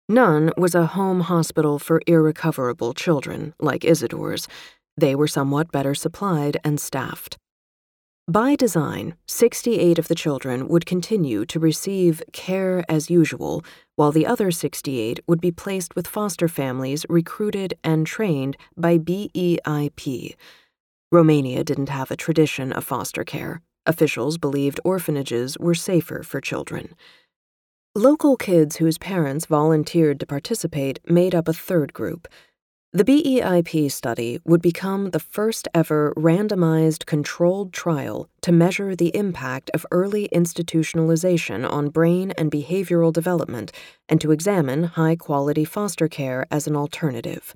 None 0.09 0.53
was 0.57 0.77
a 0.77 0.87
home 0.87 1.23
hospital 1.23 1.81
for 1.81 2.01
irrecoverable 2.07 2.95
children, 2.95 3.55
like 3.59 3.85
Isidore's. 3.85 4.47
They 4.97 5.17
were 5.17 5.27
somewhat 5.27 5.73
better 5.73 5.97
supplied 5.97 6.59
and 6.63 6.79
staffed. 6.79 7.39
By 8.29 8.55
design, 8.55 9.15
68 9.27 9.99
of 9.99 10.07
the 10.07 10.15
children 10.15 10.69
would 10.69 10.87
continue 10.87 11.45
to 11.47 11.59
receive 11.59 12.23
care 12.33 12.85
as 12.89 13.11
usual 13.11 13.65
while 13.97 14.13
the 14.13 14.27
other 14.27 14.51
68 14.53 15.21
would 15.27 15.41
be 15.41 15.51
placed 15.51 15.97
with 15.97 16.07
foster 16.07 16.47
families 16.47 17.05
recruited 17.09 17.75
and 17.83 18.07
trained 18.07 18.57
by 18.77 18.99
BEIP. 18.99 20.35
Romania 21.13 21.65
didn't 21.65 21.89
have 21.89 22.11
a 22.11 22.17
tradition 22.17 22.73
of 22.73 22.85
foster 22.85 23.25
care. 23.25 23.61
Officials 23.87 24.39
believed 24.39 24.81
orphanages 24.85 25.57
were 25.59 25.75
safer 25.75 26.25
for 26.25 26.41
children. 26.41 26.95
Local 27.97 28.37
kids 28.37 28.77
whose 28.77 28.99
parents 28.99 29.47
volunteered 29.47 30.21
to 30.21 30.27
participate 30.27 31.01
made 31.09 31.35
up 31.35 31.49
a 31.49 31.55
third 31.55 31.95
group. 31.95 32.29
The 32.93 33.07
BEIP 33.07 33.91
study 33.91 34.39
would 34.45 34.61
become 34.61 35.13
the 35.13 35.19
first 35.19 35.67
ever 35.73 36.13
randomized 36.15 37.07
controlled 37.07 37.73
trial 37.73 38.29
to 38.43 38.53
measure 38.53 38.95
the 38.95 39.17
impact 39.17 39.71
of 39.73 39.87
early 39.91 40.29
institutionalization 40.31 41.67
on 41.67 41.89
brain 41.89 42.33
and 42.33 42.53
behavioral 42.53 43.15
development 43.15 43.73
and 44.11 44.21
to 44.21 44.31
examine 44.31 44.83
high 44.83 45.17
quality 45.17 45.65
foster 45.65 46.07
care 46.07 46.47
as 46.51 46.67
an 46.67 46.77
alternative. 46.77 47.55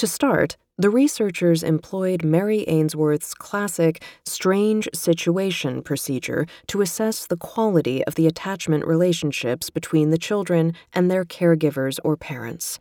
To 0.00 0.06
start, 0.06 0.56
the 0.78 0.88
researchers 0.88 1.62
employed 1.62 2.24
Mary 2.24 2.64
Ainsworth's 2.66 3.34
classic 3.34 4.02
strange 4.24 4.88
situation 4.94 5.82
procedure 5.82 6.46
to 6.68 6.80
assess 6.80 7.26
the 7.26 7.36
quality 7.36 8.02
of 8.06 8.14
the 8.14 8.26
attachment 8.26 8.86
relationships 8.86 9.68
between 9.68 10.08
the 10.08 10.16
children 10.16 10.72
and 10.94 11.10
their 11.10 11.26
caregivers 11.26 11.98
or 12.02 12.16
parents. 12.16 12.78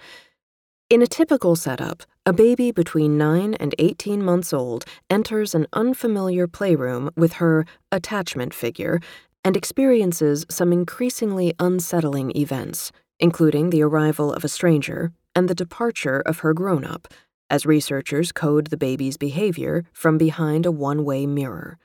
In 0.89 1.01
a 1.01 1.07
typical 1.07 1.57
setup, 1.57 2.03
a 2.25 2.31
baby 2.31 2.71
between 2.71 3.17
9 3.17 3.53
and 3.55 3.75
18 3.77 4.23
months 4.23 4.53
old 4.53 4.85
enters 5.09 5.53
an 5.53 5.67
unfamiliar 5.73 6.47
playroom 6.47 7.09
with 7.17 7.33
her 7.33 7.65
attachment 7.91 8.53
figure 8.53 9.01
and 9.43 9.57
experiences 9.57 10.45
some 10.49 10.71
increasingly 10.71 11.53
unsettling 11.59 12.31
events, 12.37 12.93
including 13.19 13.71
the 13.71 13.83
arrival 13.83 14.31
of 14.31 14.45
a 14.45 14.47
stranger 14.47 15.11
and 15.35 15.47
the 15.47 15.55
departure 15.55 16.21
of 16.21 16.39
her 16.39 16.53
grown 16.53 16.85
up, 16.85 17.07
as 17.49 17.65
researchers 17.65 18.31
code 18.31 18.67
the 18.67 18.77
baby's 18.77 19.17
behavior 19.17 19.83
from 19.93 20.17
behind 20.17 20.65
a 20.65 20.71
one 20.71 21.03
way 21.03 21.25
mirror. 21.25 21.77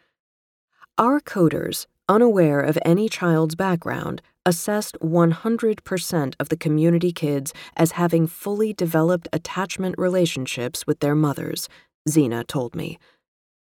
Our 0.99 1.21
coders, 1.21 1.87
unaware 2.09 2.61
of 2.61 2.79
any 2.85 3.09
child's 3.09 3.55
background, 3.55 4.23
assessed 4.47 4.97
100% 5.01 6.35
of 6.39 6.49
the 6.49 6.57
community 6.57 7.13
kids 7.13 7.53
as 7.77 7.93
having 7.93 8.27
fully 8.27 8.73
developed 8.73 9.29
attachment 9.33 9.97
relationships 9.99 10.87
with 10.87 11.01
their 11.01 11.15
mothers, 11.15 11.69
Zeanah 12.09 12.47
told 12.47 12.75
me. 12.75 12.99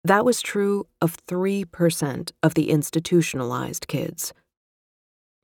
That 0.04 0.24
was 0.24 0.42
true 0.42 0.86
of 1.00 1.16
3% 1.26 2.32
of 2.42 2.54
the 2.54 2.70
institutionalized 2.70 3.86
kids. 3.86 4.32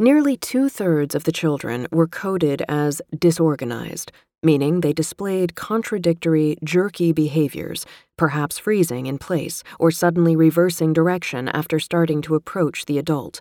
Nearly 0.00 0.36
two 0.36 0.68
thirds 0.68 1.16
of 1.16 1.24
the 1.24 1.32
children 1.32 1.88
were 1.90 2.06
coded 2.06 2.62
as 2.68 3.02
disorganized, 3.18 4.12
meaning 4.44 4.80
they 4.80 4.92
displayed 4.92 5.56
contradictory, 5.56 6.56
jerky 6.62 7.10
behaviors, 7.10 7.84
perhaps 8.16 8.60
freezing 8.60 9.06
in 9.06 9.18
place 9.18 9.64
or 9.80 9.90
suddenly 9.90 10.36
reversing 10.36 10.92
direction 10.92 11.48
after 11.48 11.80
starting 11.80 12.22
to 12.22 12.36
approach 12.36 12.84
the 12.84 12.96
adult. 12.96 13.40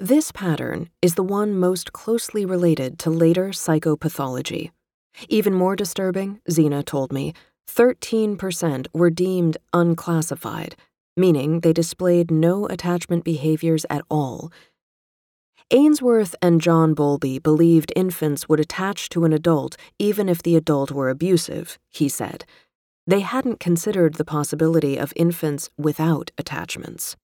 This 0.00 0.32
pattern 0.32 0.90
is 1.02 1.14
the 1.14 1.22
one 1.22 1.54
most 1.54 1.92
closely 1.92 2.44
related 2.44 2.98
to 3.00 3.10
later 3.10 3.50
psychopathology. 3.50 4.72
Even 5.28 5.54
more 5.54 5.76
disturbing, 5.76 6.40
Zeanah 6.50 6.84
told 6.84 7.12
me, 7.12 7.32
13% 7.68 8.88
were 8.92 9.10
deemed 9.10 9.56
unclassified, 9.72 10.74
meaning 11.16 11.60
they 11.60 11.72
displayed 11.72 12.32
no 12.32 12.66
attachment 12.66 13.22
behaviors 13.22 13.86
at 13.88 14.02
all. 14.10 14.50
Ainsworth 15.72 16.34
and 16.42 16.60
John 16.60 16.94
Bowlby 16.94 17.38
believed 17.38 17.92
infants 17.94 18.48
would 18.48 18.58
attach 18.58 19.08
to 19.10 19.24
an 19.24 19.32
adult 19.32 19.76
even 20.00 20.28
if 20.28 20.42
the 20.42 20.56
adult 20.56 20.90
were 20.90 21.08
abusive, 21.08 21.78
he 21.88 22.08
said. 22.08 22.44
They 23.06 23.20
hadn't 23.20 23.60
considered 23.60 24.14
the 24.14 24.24
possibility 24.24 24.96
of 24.96 25.12
infants 25.14 25.70
without 25.78 26.32
attachments. 26.38 27.16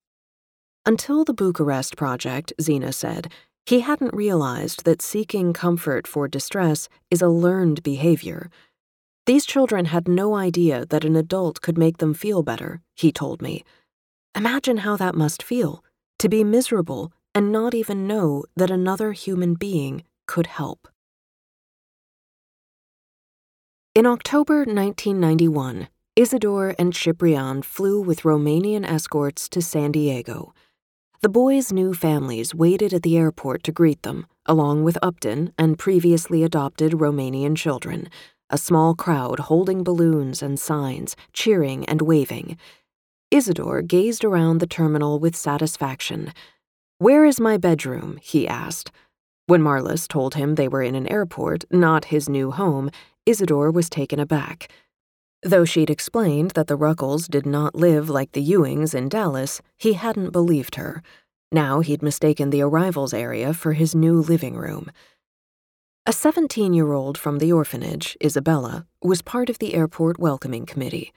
Until 0.85 1.25
the 1.25 1.35
Bucharest 1.35 1.97
project, 1.97 2.53
Zeanah 2.61 2.95
said, 2.95 3.33
he 3.65 3.81
hadn't 3.81 4.15
realized 4.15 4.85
that 4.85 5.03
seeking 5.03 5.53
comfort 5.53 6.07
for 6.07 6.29
distress 6.29 6.89
is 7.11 7.21
a 7.21 7.29
learned 7.29 7.83
behavior. 7.83 8.49
These 9.27 9.45
children 9.45 9.87
had 9.87 10.07
no 10.07 10.37
idea 10.37 10.87
that 10.87 11.05
an 11.05 11.17
adult 11.17 11.61
could 11.61 11.77
make 11.77 11.99
them 11.99 12.15
feel 12.15 12.45
better, 12.45 12.81
he 12.95 13.11
told 13.11 13.43
me. 13.43 13.65
Imagine 14.37 14.79
how 14.79 14.97
that 14.97 15.17
must 15.17 15.43
feel 15.43 15.83
to 16.21 16.29
be 16.29 16.45
miserable 16.45 17.13
and 17.37 17.53
not 17.53 17.75
even 17.75 18.07
know 18.07 18.43
that 18.57 18.71
another 18.71 19.13
human 19.13 19.53
being 19.53 20.03
could 20.27 20.47
help. 20.47 20.89
In 23.95 24.07
October 24.07 24.61
1991, 24.61 25.89
Isidore 26.17 26.75
and 26.79 26.95
Ciprian 26.95 27.61
flew 27.61 28.01
with 28.01 28.23
Romanian 28.23 28.89
escorts 28.89 29.51
to 29.51 29.61
San 29.61 29.93
Diego. 29.93 30.55
The 31.21 31.29
boys' 31.29 31.75
new 31.75 31.93
families 31.93 32.55
waited 32.55 32.95
at 32.95 33.03
the 33.03 33.19
airport 33.19 33.63
to 33.65 33.73
greet 33.73 34.03
them, 34.03 34.27
along 34.47 34.85
with 34.85 34.97
Upton 35.03 35.53
and 35.59 35.79
previously 35.79 36.43
adopted 36.43 36.93
Romanian 36.93 37.55
children, 37.55 38.09
a 38.49 38.57
small 38.57 38.95
crowd 38.95 39.41
holding 39.41 39.85
balloons 39.85 40.43
and 40.43 40.59
signs, 40.59 41.17
cheering 41.35 41.85
and 41.85 42.01
waving. 42.01 42.57
Isidore 43.31 43.83
gazed 43.83 44.25
around 44.25 44.59
the 44.59 44.67
terminal 44.67 45.19
with 45.19 45.37
satisfaction. 45.37 46.33
Where 46.99 47.27
is 47.27 47.39
my 47.39 47.59
bedroom? 47.59 48.19
he 48.23 48.49
asked. 48.49 48.91
When 49.47 49.61
Marlis 49.61 50.09
told 50.09 50.35
him 50.35 50.55
they 50.55 50.67
were 50.67 50.83
in 50.83 50.95
an 50.95 51.07
airport, 51.09 51.65
not 51.71 52.07
his 52.07 52.27
new 52.27 52.51
home, 52.51 52.91
Isidore 53.27 53.71
was 53.71 53.91
taken 53.91 54.19
aback. 54.19 54.71
Though 55.43 55.67
she'd 55.67 55.91
explained 55.91 56.53
that 56.53 56.69
the 56.69 56.79
Ruckels 56.79 57.29
did 57.29 57.45
not 57.45 57.75
live 57.75 58.09
like 58.09 58.33
the 58.33 58.43
Ewings 58.43 58.95
in 58.95 59.11
Dallas, 59.11 59.61
he 59.77 59.93
hadn't 59.93 60.31
believed 60.31 60.77
her. 60.77 61.03
Now 61.53 61.81
he'd 61.81 62.01
mistaken 62.01 62.49
the 62.49 62.63
arrivals 62.63 63.13
area 63.13 63.53
for 63.53 63.75
his 63.75 63.95
new 63.95 64.15
living 64.23 64.57
room. 64.57 64.91
A 66.07 66.15
17 66.15 66.73
year 66.73 66.93
old 66.93 67.19
from 67.19 67.41
the 67.41 67.53
orphanage, 67.53 68.17
Isabella, 68.25 68.87
was 69.03 69.21
part 69.21 69.51
of 69.51 69.59
the 69.59 69.75
airport 69.75 70.19
welcoming 70.19 70.65
committee. 70.65 71.13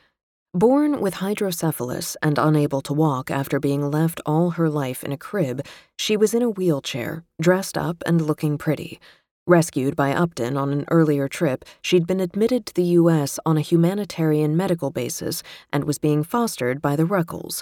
Born 0.55 0.99
with 0.99 1.15
hydrocephalus 1.15 2.17
and 2.23 2.39
unable 2.39 2.81
to 2.81 2.93
walk 2.93 3.29
after 3.29 3.59
being 3.59 3.91
left 3.91 4.19
all 4.25 4.49
her 4.51 4.67
life 4.67 5.03
in 5.03 5.12
a 5.12 5.17
crib, 5.17 5.63
she 5.95 6.17
was 6.17 6.33
in 6.33 6.41
a 6.41 6.49
wheelchair, 6.49 7.23
dressed 7.39 7.77
up 7.77 8.01
and 8.07 8.19
looking 8.19 8.57
pretty. 8.57 8.99
Rescued 9.45 9.95
by 9.95 10.12
Upton 10.12 10.57
on 10.57 10.71
an 10.71 10.85
earlier 10.89 11.27
trip, 11.27 11.65
she'd 11.83 12.07
been 12.07 12.19
admitted 12.19 12.65
to 12.65 12.73
the 12.73 12.97
U.S. 12.97 13.38
on 13.45 13.57
a 13.57 13.62
humanitarian 13.62 14.57
medical 14.57 14.89
basis 14.89 15.43
and 15.71 15.83
was 15.83 15.99
being 15.99 16.23
fostered 16.23 16.81
by 16.81 16.95
the 16.95 17.05
Ruckels. 17.05 17.62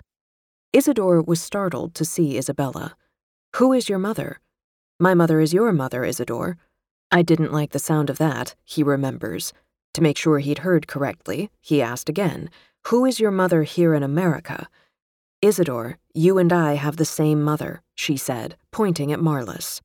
Isidore 0.71 1.21
was 1.21 1.41
startled 1.41 1.93
to 1.93 2.05
see 2.05 2.37
Isabella. 2.37 2.95
Who 3.57 3.73
is 3.73 3.89
your 3.89 3.99
mother? 3.99 4.39
My 4.97 5.13
mother 5.13 5.41
is 5.41 5.53
your 5.53 5.73
mother, 5.73 6.05
Isidore. 6.05 6.55
I 7.11 7.21
didn't 7.21 7.51
like 7.51 7.71
the 7.71 7.79
sound 7.79 8.09
of 8.09 8.17
that, 8.19 8.55
he 8.63 8.81
remembers. 8.81 9.51
To 9.93 10.01
make 10.01 10.17
sure 10.17 10.39
he'd 10.39 10.59
heard 10.59 10.87
correctly, 10.87 11.49
he 11.59 11.81
asked 11.81 12.07
again, 12.07 12.49
Who 12.87 13.03
is 13.03 13.19
your 13.19 13.31
mother 13.31 13.63
here 13.63 13.93
in 13.93 14.01
America? 14.01 14.69
Isidore, 15.41 15.97
you 16.13 16.37
and 16.37 16.53
I 16.53 16.75
have 16.75 16.95
the 16.95 17.03
same 17.03 17.43
mother, 17.43 17.81
she 17.95 18.15
said, 18.15 18.55
pointing 18.71 19.11
at 19.11 19.19
Marlis. 19.19 19.81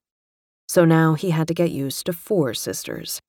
So 0.69 0.85
now 0.85 1.15
he 1.15 1.31
had 1.31 1.49
to 1.49 1.53
get 1.53 1.69
used 1.69 2.05
to 2.05 2.13
four 2.13 2.53
sisters. 2.53 3.21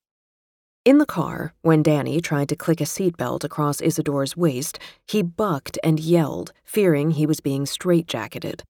In 0.84 0.98
the 0.98 1.04
car, 1.04 1.54
when 1.62 1.82
Danny 1.82 2.20
tried 2.20 2.50
to 2.50 2.56
click 2.56 2.80
a 2.80 2.84
seatbelt 2.84 3.42
across 3.42 3.80
Isidore's 3.80 4.36
waist, 4.36 4.78
he 5.08 5.22
bucked 5.22 5.76
and 5.82 5.98
yelled, 5.98 6.52
fearing 6.62 7.10
he 7.10 7.26
was 7.26 7.40
being 7.40 7.64
straitjacketed. 7.64 8.60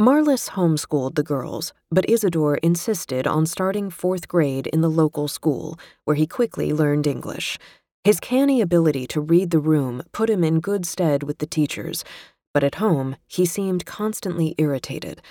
Marlis 0.00 0.50
homeschooled 0.50 1.16
the 1.16 1.24
girls, 1.24 1.72
but 1.90 2.08
Isidore 2.08 2.58
insisted 2.58 3.26
on 3.26 3.46
starting 3.46 3.90
fourth 3.90 4.28
grade 4.28 4.68
in 4.68 4.80
the 4.80 4.90
local 4.90 5.26
school, 5.26 5.76
where 6.04 6.14
he 6.14 6.28
quickly 6.28 6.72
learned 6.72 7.08
English. 7.08 7.58
His 8.04 8.20
canny 8.20 8.60
ability 8.60 9.06
to 9.08 9.20
read 9.20 9.50
the 9.50 9.58
room 9.58 10.02
put 10.12 10.30
him 10.30 10.44
in 10.44 10.60
good 10.60 10.86
stead 10.86 11.22
with 11.22 11.38
the 11.38 11.46
teachers, 11.46 12.04
but 12.52 12.62
at 12.62 12.76
home 12.76 13.16
he 13.26 13.46
seemed 13.46 13.86
constantly 13.86 14.54
irritated. 14.58 15.22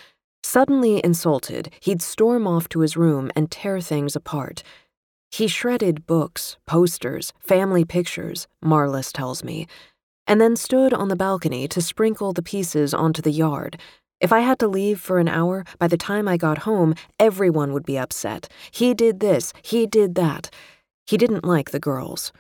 Suddenly 0.43 0.99
insulted, 1.03 1.71
he'd 1.79 2.01
storm 2.01 2.47
off 2.47 2.67
to 2.69 2.79
his 2.79 2.97
room 2.97 3.31
and 3.35 3.49
tear 3.49 3.79
things 3.79 4.15
apart. 4.15 4.63
He 5.31 5.47
shredded 5.47 6.05
books, 6.05 6.57
posters, 6.65 7.31
family 7.39 7.85
pictures, 7.85 8.47
Marlis 8.63 9.11
tells 9.13 9.43
me, 9.43 9.67
and 10.27 10.41
then 10.41 10.55
stood 10.55 10.93
on 10.93 11.07
the 11.07 11.15
balcony 11.15 11.67
to 11.69 11.81
sprinkle 11.81 12.33
the 12.33 12.43
pieces 12.43 12.93
onto 12.93 13.21
the 13.21 13.31
yard 13.31 13.79
if 14.23 14.31
I 14.31 14.39
had 14.39 14.57
to 14.59 14.69
leave 14.69 15.01
for 15.01 15.19
an 15.19 15.27
hour, 15.27 15.65
by 15.79 15.89
the 15.89 15.97
time 15.97 16.29
I 16.29 16.37
got 16.37 16.59
home, 16.59 16.95
everyone 17.19 17.73
would 17.73 17.85
be 17.85 17.97
upset. 17.97 18.47
He 18.71 18.93
did 18.93 19.19
this, 19.19 19.51
he 19.61 19.85
did 19.85 20.15
that. 20.15 20.49
He 21.05 21.17
didn't 21.17 21.43
like 21.43 21.71
the 21.71 21.79
girls. 21.79 22.31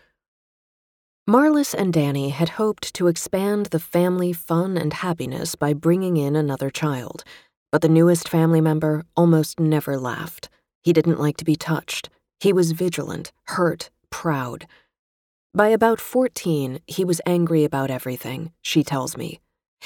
Marlis 1.29 1.73
and 1.73 1.93
Danny 1.93 2.31
had 2.31 2.49
hoped 2.49 2.93
to 2.95 3.07
expand 3.07 3.67
the 3.67 3.79
family 3.79 4.33
fun 4.33 4.75
and 4.75 4.91
happiness 4.91 5.55
by 5.55 5.73
bringing 5.73 6.17
in 6.17 6.35
another 6.35 6.69
child, 6.69 7.23
but 7.71 7.81
the 7.81 7.87
newest 7.87 8.27
family 8.27 8.59
member 8.59 9.05
almost 9.15 9.57
never 9.57 9.97
laughed. 9.97 10.49
He 10.81 10.91
didn't 10.91 11.21
like 11.21 11.37
to 11.37 11.45
be 11.45 11.55
touched. 11.55 12.09
He 12.41 12.51
was 12.51 12.73
vigilant, 12.73 13.31
hurt, 13.45 13.89
proud. 14.09 14.67
By 15.53 15.69
about 15.69 16.01
14, 16.01 16.79
he 16.87 17.05
was 17.05 17.21
angry 17.25 17.63
about 17.63 17.89
everything, 17.89 18.51
she 18.61 18.83
tells 18.83 19.15
me. 19.15 19.39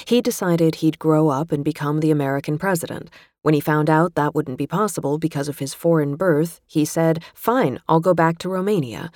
He 0.08 0.20
decided 0.20 0.76
he'd 0.76 0.98
grow 0.98 1.28
up 1.28 1.52
and 1.52 1.64
become 1.64 2.00
the 2.00 2.10
American 2.10 2.58
president. 2.58 3.10
When 3.42 3.54
he 3.54 3.60
found 3.60 3.88
out 3.88 4.16
that 4.16 4.34
wouldn't 4.34 4.58
be 4.58 4.66
possible 4.66 5.18
because 5.18 5.48
of 5.48 5.60
his 5.60 5.72
foreign 5.72 6.16
birth, 6.16 6.60
he 6.66 6.84
said, 6.84 7.22
Fine, 7.32 7.78
I'll 7.86 8.00
go 8.00 8.12
back 8.12 8.38
to 8.38 8.48
Romania. 8.48 9.12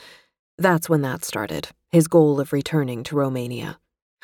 That's 0.57 0.89
when 0.89 1.03
that 1.03 1.25
started, 1.25 1.71
his 1.93 2.09
goal 2.09 2.41
of 2.41 2.53
returning 2.53 3.05
to 3.05 3.15
Romania. 3.15 3.79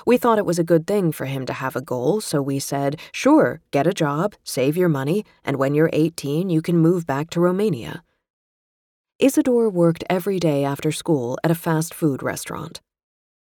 We 0.07 0.17
thought 0.17 0.39
it 0.39 0.47
was 0.47 0.59
a 0.59 0.65
good 0.65 0.87
thing 0.87 1.13
for 1.13 1.27
him 1.27 1.45
to 1.47 1.53
have 1.53 1.77
a 1.77 1.83
goal, 1.83 2.21
so 2.21 2.41
we 2.41 2.59
said, 2.59 2.99
Sure, 3.13 3.61
get 3.71 3.87
a 3.87 3.93
job, 3.93 4.35
save 4.43 4.77
your 4.77 4.89
money, 4.89 5.25
and 5.45 5.57
when 5.57 5.75
you're 5.75 5.91
18, 5.93 6.49
you 6.49 6.63
can 6.63 6.79
move 6.79 7.07
back 7.07 7.29
to 7.31 7.41
Romania. 7.41 8.03
Isidore 9.19 9.69
worked 9.69 10.05
every 10.09 10.39
day 10.39 10.65
after 10.65 10.93
school 10.93 11.39
at 11.45 11.51
a 11.51 11.55
fast 11.57 11.93
food 11.93 12.23
restaurant. 12.23 12.81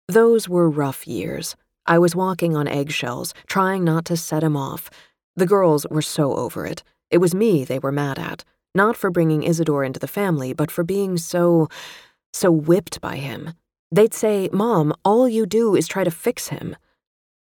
Those 0.08 0.48
were 0.48 0.70
rough 0.70 1.08
years. 1.08 1.56
I 1.88 1.98
was 1.98 2.16
walking 2.16 2.56
on 2.56 2.68
eggshells, 2.68 3.34
trying 3.48 3.84
not 3.84 4.06
to 4.06 4.18
set 4.18 4.44
him 4.44 4.56
off. 4.56 4.90
The 5.36 5.48
girls 5.48 5.86
were 5.90 6.04
so 6.04 6.36
over 6.36 6.66
it. 6.66 6.84
It 7.10 7.18
was 7.18 7.36
me 7.36 7.66
they 7.66 7.80
were 7.80 7.92
mad 7.92 8.18
at, 8.18 8.46
not 8.74 8.96
for 8.96 9.10
bringing 9.10 9.44
Isidore 9.44 9.84
into 9.84 10.00
the 10.00 10.08
family, 10.08 10.54
but 10.54 10.72
for 10.72 10.84
being 10.84 11.18
so. 11.18 11.68
so 12.32 12.52
whipped 12.52 13.02
by 13.02 13.16
him. 13.16 13.54
They'd 13.92 14.14
say, 14.14 14.50
Mom, 14.52 14.94
all 15.04 15.28
you 15.30 15.46
do 15.46 15.76
is 15.76 15.88
try 15.88 16.04
to 16.04 16.12
fix 16.12 16.48
him. 16.48 16.76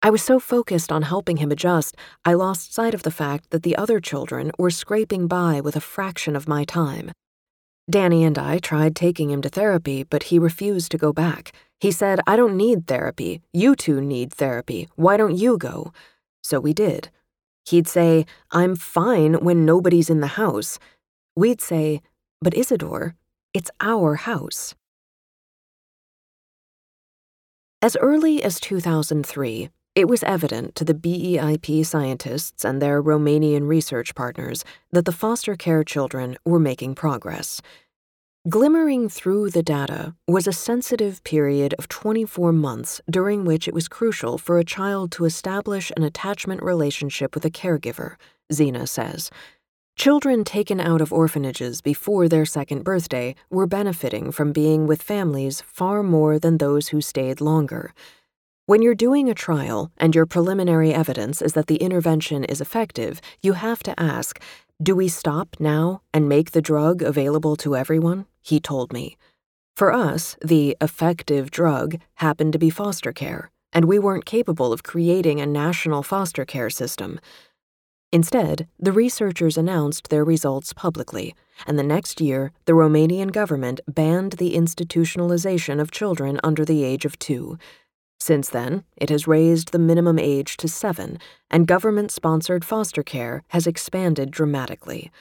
I 0.02 0.10
was 0.10 0.24
so 0.24 0.40
focused 0.40 0.92
on 0.92 1.02
helping 1.02 1.38
him 1.38 1.52
adjust, 1.52 1.98
I 2.24 2.34
lost 2.34 2.74
sight 2.74 2.94
of 2.94 3.04
the 3.04 3.12
fact 3.12 3.50
that 3.50 3.64
the 3.64 3.76
other 3.76 4.00
children 4.00 4.52
were 4.58 4.72
scraping 4.72 5.28
by 5.28 5.60
with 5.60 5.76
a 5.76 5.82
fraction 5.82 6.38
of 6.38 6.48
my 6.48 6.64
time. 6.64 7.12
Danny 7.90 8.24
and 8.24 8.38
I 8.38 8.60
tried 8.60 8.96
taking 8.96 9.30
him 9.30 9.42
to 9.42 9.50
therapy, 9.50 10.04
but 10.04 10.24
he 10.24 10.40
refused 10.40 10.92
to 10.92 10.98
go 10.98 11.12
back. 11.12 11.52
He 11.80 11.92
said, 11.92 12.20
I 12.28 12.36
don't 12.36 12.56
need 12.56 12.88
therapy. 12.88 13.42
You 13.52 13.76
two 13.76 14.00
need 14.00 14.32
therapy. 14.32 14.88
Why 14.96 15.18
don't 15.18 15.38
you 15.38 15.58
go? 15.58 15.92
So 16.42 16.60
we 16.60 16.72
did. 16.72 17.10
He'd 17.66 17.88
say, 17.88 18.26
I'm 18.52 18.76
fine 18.76 19.34
when 19.36 19.66
nobody's 19.66 20.10
in 20.10 20.22
the 20.22 20.28
house. 20.28 20.80
We'd 21.36 21.62
say, 21.62 22.02
But 22.42 22.56
Isidore, 22.56 23.16
it's 23.54 23.72
our 23.82 24.16
house. 24.16 24.76
As 27.82 27.96
early 28.02 28.44
as 28.44 28.60
2003, 28.60 29.70
it 29.96 30.10
was 30.10 30.22
evident 30.24 30.76
to 30.76 30.84
the 30.84 30.94
BEIP 30.94 31.86
scientists 31.86 32.66
and 32.66 32.82
their 32.82 33.02
Romanian 33.02 33.70
research 33.70 34.14
partners 34.16 34.66
that 34.92 35.06
the 35.06 35.14
foster 35.14 35.56
care 35.56 35.86
children 35.86 36.36
were 36.44 36.60
making 36.60 36.96
progress. 36.96 37.62
Glimmering 38.50 39.08
through 39.08 39.52
the 39.52 39.64
data 39.64 40.14
was 40.28 40.46
a 40.46 40.52
sensitive 40.52 41.24
period 41.24 41.74
of 41.80 41.88
24 41.88 42.52
months 42.52 43.00
during 43.10 43.46
which 43.46 43.66
it 43.66 43.74
was 43.74 43.88
crucial 43.88 44.38
for 44.38 44.60
a 44.60 44.66
child 44.66 45.10
to 45.14 45.24
establish 45.24 45.90
an 45.96 46.04
attachment 46.04 46.62
relationship 46.62 47.34
with 47.34 47.46
a 47.46 47.50
caregiver, 47.50 48.18
Zeanah 48.52 48.90
says. 48.90 49.32
Children 50.00 50.46
taken 50.46 50.80
out 50.80 51.02
of 51.02 51.12
orphanages 51.12 51.82
before 51.82 52.30
their 52.30 52.46
second 52.46 52.86
birthday 52.86 53.36
were 53.50 53.68
benefiting 53.68 54.32
from 54.32 54.54
being 54.54 54.88
with 54.88 55.02
families 55.02 55.60
far 55.60 56.04
more 56.04 56.40
than 56.40 56.58
those 56.58 56.88
who 56.88 57.02
stayed 57.02 57.42
longer. 57.42 57.94
When 58.66 58.82
you're 58.82 58.96
doing 58.96 59.30
a 59.30 59.34
trial 59.34 59.92
and 59.98 60.16
your 60.16 60.26
preliminary 60.26 60.94
evidence 60.94 61.42
is 61.42 61.52
that 61.52 61.68
the 61.68 61.84
intervention 61.84 62.46
is 62.46 62.62
effective, 62.62 63.20
you 63.42 63.52
have 63.52 63.84
to 63.84 64.00
ask 64.00 64.42
Do 64.82 64.96
we 64.96 65.10
stop 65.10 65.58
now 65.60 66.02
and 66.14 66.30
make 66.30 66.52
the 66.52 66.62
drug 66.62 67.02
available 67.02 67.58
to 67.58 67.76
everyone? 67.76 68.26
He 68.42 68.62
told 68.62 68.94
me. 68.94 69.18
For 69.76 69.92
us, 69.92 70.38
the 70.42 70.78
effective 70.80 71.52
drug 71.52 72.00
happened 72.14 72.54
to 72.54 72.60
be 72.60 72.70
foster 72.70 73.12
care, 73.12 73.52
and 73.74 73.84
we 73.84 74.00
weren't 74.00 74.24
capable 74.24 74.72
of 74.72 74.82
creating 74.82 75.42
a 75.42 75.46
national 75.46 76.04
foster 76.04 76.46
care 76.46 76.70
system. 76.70 77.20
Instead, 78.12 78.68
the 78.80 78.92
researchers 78.92 79.56
announced 79.56 80.10
their 80.10 80.26
results 80.26 80.74
publicly, 80.74 81.36
and 81.68 81.78
the 81.78 81.84
next 81.84 82.20
year, 82.20 82.52
the 82.66 82.74
Romanian 82.74 83.32
government 83.32 83.80
banned 83.88 84.34
the 84.34 84.56
institutionalization 84.56 85.80
of 85.80 85.92
children 85.92 86.40
under 86.44 86.66
the 86.66 86.84
age 86.84 87.06
of 87.06 87.20
two. 87.20 87.58
Since 88.20 88.50
then, 88.50 88.84
it 88.98 89.10
has 89.10 89.28
raised 89.28 89.72
the 89.72 89.80
minimum 89.80 90.18
age 90.18 90.58
to 90.58 90.68
seven, 90.68 91.20
and 91.52 91.68
government 91.68 92.12
sponsored 92.12 92.66
foster 92.66 93.04
care 93.04 93.44
has 93.50 93.68
expanded 93.68 94.32
dramatically. 94.32 95.12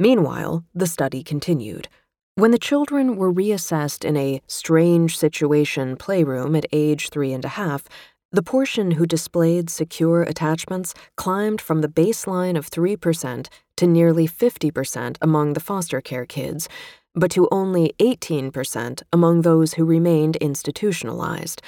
Meanwhile, 0.00 0.64
the 0.74 0.86
study 0.86 1.22
continued. 1.22 1.88
When 2.34 2.50
the 2.50 2.58
children 2.58 3.16
were 3.16 3.32
reassessed 3.32 4.04
in 4.04 4.16
a 4.16 4.40
strange 4.46 5.16
situation 5.16 5.96
playroom 5.96 6.56
at 6.56 6.66
age 6.72 7.10
three 7.10 7.32
and 7.32 7.44
a 7.44 7.48
half, 7.48 7.84
the 8.32 8.42
portion 8.42 8.92
who 8.92 9.06
displayed 9.06 9.68
secure 9.68 10.22
attachments 10.22 10.94
climbed 11.16 11.60
from 11.60 11.80
the 11.80 11.88
baseline 11.88 12.56
of 12.56 12.70
3% 12.70 13.48
to 13.76 13.86
nearly 13.86 14.28
50% 14.28 15.16
among 15.20 15.54
the 15.54 15.60
foster 15.60 16.00
care 16.00 16.26
kids, 16.26 16.68
but 17.14 17.30
to 17.32 17.48
only 17.50 17.92
18% 17.98 19.02
among 19.12 19.42
those 19.42 19.74
who 19.74 19.84
remained 19.84 20.36
institutionalized. 20.36 21.60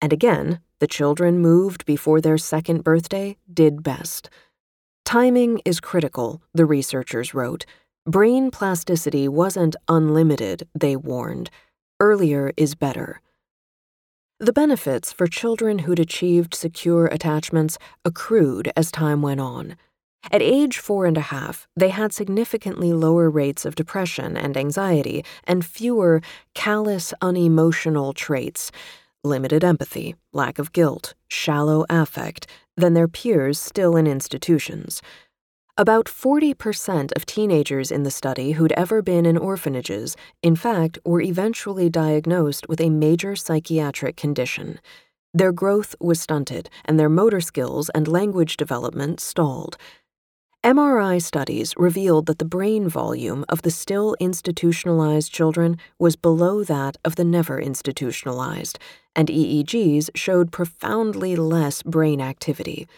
And 0.00 0.12
again, 0.12 0.60
the 0.78 0.86
children 0.86 1.40
moved 1.40 1.84
before 1.84 2.20
their 2.20 2.38
second 2.38 2.84
birthday 2.84 3.36
did 3.52 3.82
best. 3.82 4.30
Timing 5.04 5.60
is 5.64 5.80
critical, 5.80 6.40
the 6.54 6.64
researchers 6.64 7.34
wrote. 7.34 7.66
Brain 8.06 8.50
plasticity 8.50 9.28
wasn't 9.28 9.76
unlimited, 9.88 10.66
they 10.74 10.96
warned. 10.96 11.50
Earlier 12.00 12.52
is 12.56 12.74
better. 12.74 13.20
The 14.40 14.52
benefits 14.52 15.12
for 15.12 15.26
children 15.26 15.80
who'd 15.80 15.98
achieved 15.98 16.54
secure 16.54 17.06
attachments 17.06 17.76
accrued 18.04 18.70
as 18.76 18.92
time 18.92 19.20
went 19.20 19.40
on. 19.40 19.74
At 20.30 20.42
age 20.42 20.78
four 20.78 21.06
and 21.06 21.16
a 21.16 21.32
half, 21.32 21.66
they 21.76 21.88
had 21.88 22.12
significantly 22.12 22.92
lower 22.92 23.28
rates 23.28 23.64
of 23.64 23.74
depression 23.74 24.36
and 24.36 24.56
anxiety 24.56 25.24
and 25.42 25.66
fewer 25.66 26.22
callous, 26.54 27.12
unemotional 27.20 28.12
traits, 28.12 28.70
limited 29.24 29.64
empathy, 29.64 30.14
lack 30.32 30.60
of 30.60 30.72
guilt, 30.72 31.14
shallow 31.26 31.84
affect, 31.90 32.46
than 32.76 32.94
their 32.94 33.08
peers 33.08 33.58
still 33.58 33.96
in 33.96 34.06
institutions. 34.06 35.02
About 35.80 36.06
40% 36.06 37.12
of 37.14 37.24
teenagers 37.24 37.92
in 37.92 38.02
the 38.02 38.10
study 38.10 38.50
who'd 38.50 38.72
ever 38.72 39.00
been 39.00 39.24
in 39.24 39.38
orphanages, 39.38 40.16
in 40.42 40.56
fact, 40.56 40.98
were 41.04 41.20
eventually 41.20 41.88
diagnosed 41.88 42.68
with 42.68 42.80
a 42.80 42.90
major 42.90 43.36
psychiatric 43.36 44.16
condition. 44.16 44.80
Their 45.32 45.52
growth 45.52 45.94
was 46.00 46.20
stunted, 46.20 46.68
and 46.84 46.98
their 46.98 47.08
motor 47.08 47.40
skills 47.40 47.90
and 47.90 48.08
language 48.08 48.56
development 48.56 49.20
stalled. 49.20 49.76
MRI 50.64 51.22
studies 51.22 51.74
revealed 51.76 52.26
that 52.26 52.40
the 52.40 52.44
brain 52.44 52.88
volume 52.88 53.44
of 53.48 53.62
the 53.62 53.70
still 53.70 54.16
institutionalized 54.18 55.32
children 55.32 55.76
was 55.96 56.16
below 56.16 56.64
that 56.64 56.96
of 57.04 57.14
the 57.14 57.22
never 57.22 57.60
institutionalized, 57.60 58.80
and 59.14 59.28
EEGs 59.28 60.10
showed 60.16 60.50
profoundly 60.50 61.36
less 61.36 61.84
brain 61.84 62.20
activity. 62.20 62.88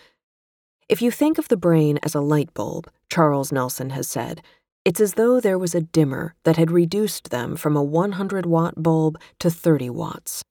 If 0.91 1.01
you 1.01 1.13
think 1.13 1.39
of 1.39 1.47
the 1.47 1.57
brain 1.57 2.01
as 2.03 2.17
a 2.17 2.21
light 2.21 2.53
bulb, 2.53 2.91
Charles 3.09 3.53
Nelson 3.53 3.91
has 3.91 4.09
said, 4.09 4.43
it's 4.85 5.01
as 5.01 5.15
though 5.15 5.39
there 5.39 5.57
was 5.57 5.73
a 5.73 5.83
dimmer 5.83 6.35
that 6.43 6.57
had 6.57 6.73
reduced 6.73 7.31
them 7.31 7.55
from 7.55 7.77
a 7.77 7.83
100 7.83 8.45
watt 8.45 8.75
bulb 8.83 9.17
to 9.39 9.51
30 9.51 9.89
watts. 9.91 10.43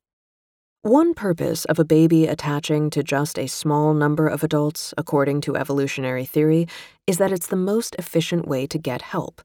One 0.81 1.13
purpose 1.13 1.65
of 1.65 1.77
a 1.77 1.83
baby 1.83 2.25
attaching 2.25 2.89
to 2.91 3.03
just 3.03 3.37
a 3.37 3.47
small 3.47 3.93
number 3.93 4.29
of 4.29 4.41
adults, 4.41 4.93
according 4.97 5.41
to 5.41 5.57
evolutionary 5.57 6.23
theory, 6.23 6.69
is 7.05 7.17
that 7.17 7.33
it's 7.33 7.47
the 7.47 7.57
most 7.57 7.97
efficient 7.99 8.47
way 8.47 8.65
to 8.67 8.77
get 8.77 9.01
help. 9.01 9.41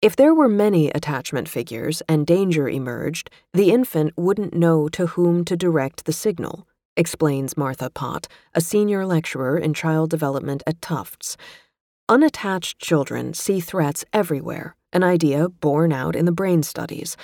If 0.00 0.14
there 0.14 0.32
were 0.32 0.48
many 0.48 0.90
attachment 0.90 1.48
figures 1.48 2.02
and 2.08 2.24
danger 2.24 2.68
emerged, 2.68 3.30
the 3.52 3.72
infant 3.72 4.12
wouldn't 4.16 4.54
know 4.54 4.88
to 4.90 5.08
whom 5.08 5.44
to 5.46 5.56
direct 5.56 6.04
the 6.04 6.12
signal, 6.12 6.68
explains 6.96 7.56
Martha 7.56 7.90
Pott, 7.90 8.26
a 8.54 8.60
senior 8.60 9.06
lecturer 9.06 9.58
in 9.58 9.74
child 9.74 10.10
development 10.10 10.62
at 10.66 10.80
Tufts. 10.80 11.36
Unattached 12.08 12.78
children 12.78 13.34
see 13.34 13.60
threats 13.60 14.04
everywhere, 14.12 14.74
an 14.92 15.04
idea 15.04 15.48
borne 15.48 15.92
out 15.92 16.16
in 16.16 16.24
the 16.24 16.32
brain 16.32 16.62
studies. 16.62 17.16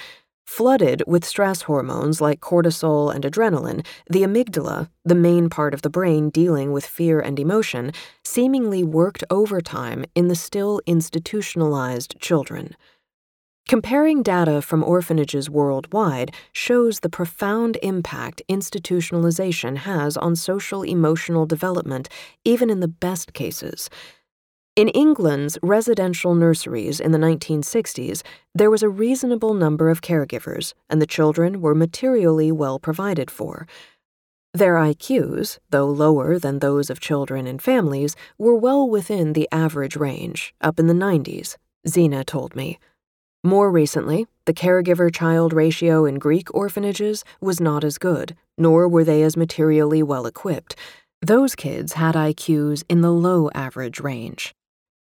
Flooded 0.47 1.03
with 1.09 1.25
stress 1.25 1.63
hormones 1.63 2.21
like 2.21 2.41
cortisol 2.41 3.13
and 3.13 3.25
adrenaline, 3.25 3.85
the 4.09 4.23
amygdala, 4.23 4.89
the 5.05 5.17
main 5.17 5.51
part 5.51 5.75
of 5.75 5.83
the 5.83 5.91
brain 5.91 6.31
dealing 6.31 6.71
with 6.71 6.87
fear 6.87 7.19
and 7.19 7.41
emotion, 7.41 7.91
seemingly 8.25 8.85
worked 8.85 9.25
overtime 9.29 10.05
in 10.15 10.29
the 10.29 10.37
still 10.37 10.81
institutionalized 10.87 12.21
children. 12.21 12.77
Comparing 13.69 14.23
data 14.23 14.63
from 14.63 14.85
orphanages 14.85 15.51
worldwide 15.51 16.33
shows 16.53 17.01
the 17.01 17.09
profound 17.09 17.77
impact 17.83 18.41
institutionalization 18.49 19.79
has 19.79 20.17
on 20.17 20.37
social 20.37 20.85
emotional 20.85 21.47
development, 21.47 22.09
even 22.45 22.71
in 22.71 22.79
the 22.79 22.87
best 22.87 23.33
cases. 23.33 23.91
In 24.77 24.89
England's 24.91 25.59
residential 25.63 26.37
nurseries 26.37 27.01
in 27.01 27.11
the 27.11 27.19
1960s, 27.19 28.23
there 28.55 28.71
was 28.71 28.85
a 28.85 28.89
reasonable 28.89 29.53
number 29.53 29.91
of 29.91 30.01
caregivers, 30.01 30.73
and 30.89 31.03
the 31.03 31.07
children 31.07 31.61
were 31.61 31.75
materially 31.75 32.53
well 32.53 32.79
provided 32.79 33.33
for. 33.33 33.67
Their 34.55 34.77
IQs, 34.77 35.59
though 35.71 35.87
lower 35.87 36.39
than 36.39 36.61
those 36.61 36.89
of 36.89 37.01
children 37.01 37.49
in 37.49 37.59
families, 37.59 38.15
were 38.39 38.55
well 38.55 38.89
within 38.89 39.33
the 39.33 39.49
average 39.51 39.97
range, 39.97 40.55
up 40.61 40.79
in 40.79 40.87
the 40.87 40.95
90s, 40.95 41.57
Zeanah 41.85 42.25
told 42.25 42.55
me. 42.55 42.79
More 43.47 43.71
recently, 43.71 44.27
the 44.47 44.53
caregiver 44.53 45.15
child 45.15 45.53
ratio 45.53 46.05
in 46.05 46.19
Greek 46.19 46.53
orphanages 46.53 47.23
was 47.41 47.61
not 47.61 47.85
as 47.85 47.97
good, 47.97 48.35
nor 48.59 48.89
were 48.89 49.05
they 49.05 49.23
as 49.23 49.37
materially 49.37 50.03
well 50.03 50.27
equipped. 50.27 50.75
Those 51.23 51.55
kids 51.55 51.93
had 51.93 52.17
IQs 52.17 52.83
in 52.89 53.03
the 53.03 53.13
low 53.13 53.49
average 53.55 54.01
range. 54.01 54.53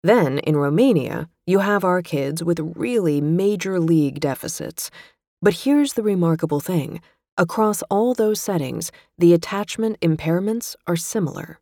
Then, 0.03 0.39
in 0.39 0.57
Romania, 0.57 1.29
you 1.47 1.59
have 1.59 1.85
our 1.85 2.01
kids 2.01 2.43
with 2.43 2.73
really 2.75 3.21
major 3.21 3.79
league 3.79 4.19
deficits. 4.19 4.91
But 5.43 5.65
here's 5.65 5.93
the 5.93 6.03
remarkable 6.03 6.61
thing 6.61 7.03
across 7.37 7.83
all 7.91 8.15
those 8.15 8.41
settings, 8.41 8.91
the 9.19 9.35
attachment 9.35 10.01
impairments 10.01 10.75
are 10.87 10.97
similar. 10.97 11.61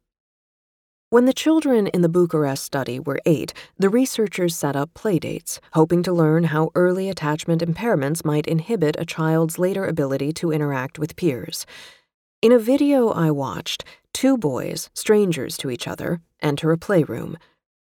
When 1.11 1.25
the 1.25 1.33
children 1.33 1.89
in 1.89 2.03
the 2.03 2.09
Bucharest 2.09 2.63
study 2.63 3.01
were 3.01 3.21
eight, 3.27 3.53
the 3.77 3.89
researchers 3.89 4.55
set 4.55 4.77
up 4.77 4.95
playdates, 4.95 5.59
hoping 5.73 6.05
to 6.05 6.13
learn 6.13 6.45
how 6.45 6.71
early 6.77 7.09
attachment 7.09 7.63
impairments 7.63 8.25
might 8.25 8.47
inhibit 8.47 8.95
a 8.97 9.05
child's 9.05 9.59
later 9.59 9.85
ability 9.85 10.33
to 10.35 10.53
interact 10.53 11.01
with 11.01 11.17
peers. 11.17 11.67
In 12.41 12.53
a 12.53 12.61
video 12.61 13.09
I 13.09 13.33
watched, 13.33 13.83
two 14.13 14.39
boys, 14.39 14.89
strangers 14.95 15.57
to 15.57 15.69
each 15.69 15.89
other, 15.89 16.21
enter 16.41 16.71
a 16.71 16.79
playroom. 16.79 17.37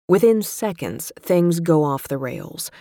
Within 0.07 0.41
seconds, 0.41 1.11
things 1.19 1.59
go 1.59 1.83
off 1.83 2.07
the 2.07 2.17
rails. 2.17 2.71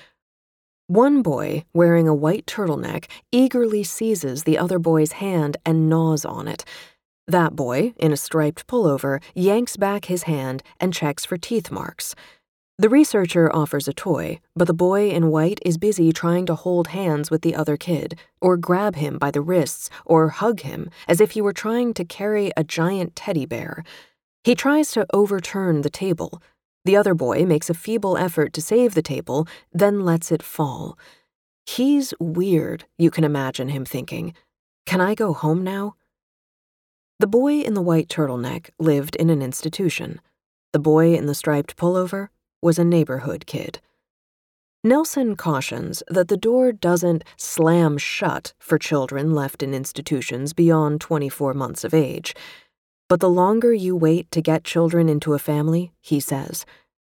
One 0.87 1.21
boy, 1.21 1.65
wearing 1.75 2.09
a 2.09 2.15
white 2.15 2.47
turtleneck, 2.47 3.11
eagerly 3.31 3.85
seizes 3.85 4.45
the 4.45 4.57
other 4.57 4.79
boy's 4.79 5.13
hand 5.13 5.59
and 5.67 5.91
gnaws 5.91 6.25
on 6.25 6.49
it. 6.49 6.65
That 7.31 7.55
boy, 7.55 7.95
in 7.97 8.13
a 8.13 8.17
striped 8.17 8.67
pullover, 8.67 9.23
yanks 9.37 9.77
back 9.77 10.07
his 10.07 10.25
hand 10.25 10.65
and 10.81 10.93
checks 10.93 11.25
for 11.25 11.37
teeth 11.37 11.71
marks. 11.71 12.17
The 12.77 12.89
researcher 12.89 13.55
offers 13.55 13.87
a 13.87 13.93
toy, 13.93 14.41
but 14.57 14.67
the 14.67 14.75
boy 14.75 15.11
in 15.11 15.31
white 15.31 15.61
is 15.65 15.79
busy 15.79 16.13
trying 16.13 16.45
to 16.47 16.57
hold 16.57 16.89
hands 16.89 17.31
with 17.31 17.43
the 17.43 17.55
other 17.55 17.77
kid, 17.77 18.19
or 18.41 18.57
grab 18.57 18.97
him 18.97 19.17
by 19.17 19.31
the 19.31 19.43
wrists, 19.43 19.89
or 20.05 20.31
hug 20.31 20.63
him 20.63 20.91
as 21.07 21.21
if 21.21 21.31
he 21.31 21.41
were 21.41 21.53
trying 21.53 21.95
to 21.95 22.05
carry 22.05 22.51
a 22.57 22.65
giant 22.65 23.15
teddy 23.15 23.47
bear. 23.47 23.85
He 24.43 24.57
tries 24.57 24.91
to 24.93 25.07
overturn 25.13 25.83
the 25.83 25.91
table, 25.91 26.43
the 26.85 26.97
other 26.97 27.15
boy 27.15 27.45
makes 27.45 27.71
a 27.71 27.75
feeble 27.75 28.17
effort 28.17 28.53
to 28.55 28.61
save 28.61 28.95
the 28.95 29.03
table, 29.03 29.47
then 29.73 30.05
lets 30.05 30.33
it 30.33 30.43
fall. 30.43 30.99
He's 31.65 32.13
weird, 32.19 32.87
you 32.99 33.13
can 33.13 33.23
imagine 33.23 33.69
him 33.69 33.85
thinking. 33.85 34.35
Can 34.85 35.01
I 35.01 35.15
go 35.15 35.33
home 35.33 35.63
now? 35.63 35.95
The 37.21 37.27
boy 37.27 37.61
in 37.61 37.75
the 37.75 37.83
white 37.83 38.09
turtleneck 38.09 38.71
lived 38.79 39.15
in 39.15 39.29
an 39.29 39.43
institution. 39.43 40.23
The 40.73 40.79
boy 40.79 41.13
in 41.15 41.27
the 41.27 41.35
striped 41.35 41.77
pullover 41.77 42.29
was 42.63 42.79
a 42.79 42.83
neighborhood 42.83 43.45
kid. 43.45 43.79
Nelson 44.83 45.37
cautions 45.37 46.03
that 46.09 46.29
the 46.29 46.39
door 46.39 46.73
doesn't 46.73 47.23
slam 47.37 47.99
shut 47.99 48.55
for 48.59 48.79
children 48.79 49.35
left 49.35 49.63
in 49.63 49.75
institutions 49.75 50.55
beyond 50.55 51.03
24 51.03 51.53
months 51.53 51.85
of 51.85 51.93
age. 51.93 52.35
But 53.07 53.21
the 53.21 53.29
longer 53.29 53.75
you 53.75 53.95
wait 53.95 54.31
to 54.31 54.41
get 54.41 54.65
children 54.65 55.11
into 55.11 55.35
a 55.35 55.39
family, 55.39 55.93
he 56.01 56.21
says, 56.21 56.65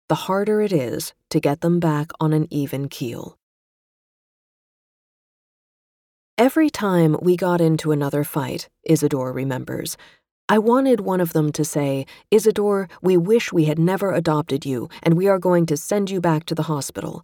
the 0.10 0.30
harder 0.30 0.62
it 0.62 0.72
is 0.72 1.16
to 1.32 1.40
get 1.40 1.62
them 1.62 1.80
back 1.80 2.12
on 2.20 2.34
an 2.34 2.46
even 2.52 2.88
keel. 2.88 3.40
Every 6.40 6.72
time 6.72 7.16
we 7.22 7.38
got 7.38 7.62
into 7.62 7.92
another 7.92 8.24
fight, 8.24 8.68
Isidore 8.84 9.32
remembers, 9.32 9.98
I 10.50 10.58
wanted 10.58 11.00
one 11.00 11.22
of 11.22 11.34
them 11.34 11.52
to 11.52 11.64
say, 11.64 12.08
Isidore, 12.32 12.90
we 13.04 13.18
wish 13.18 13.54
we 13.54 13.66
had 13.66 13.78
never 13.78 14.12
adopted 14.12 14.66
you, 14.66 14.90
and 15.04 15.14
we 15.14 15.28
are 15.28 15.38
going 15.38 15.68
to 15.68 15.78
send 15.78 16.10
you 16.10 16.20
back 16.20 16.46
to 16.46 16.56
the 16.56 16.64
hospital. 16.64 17.24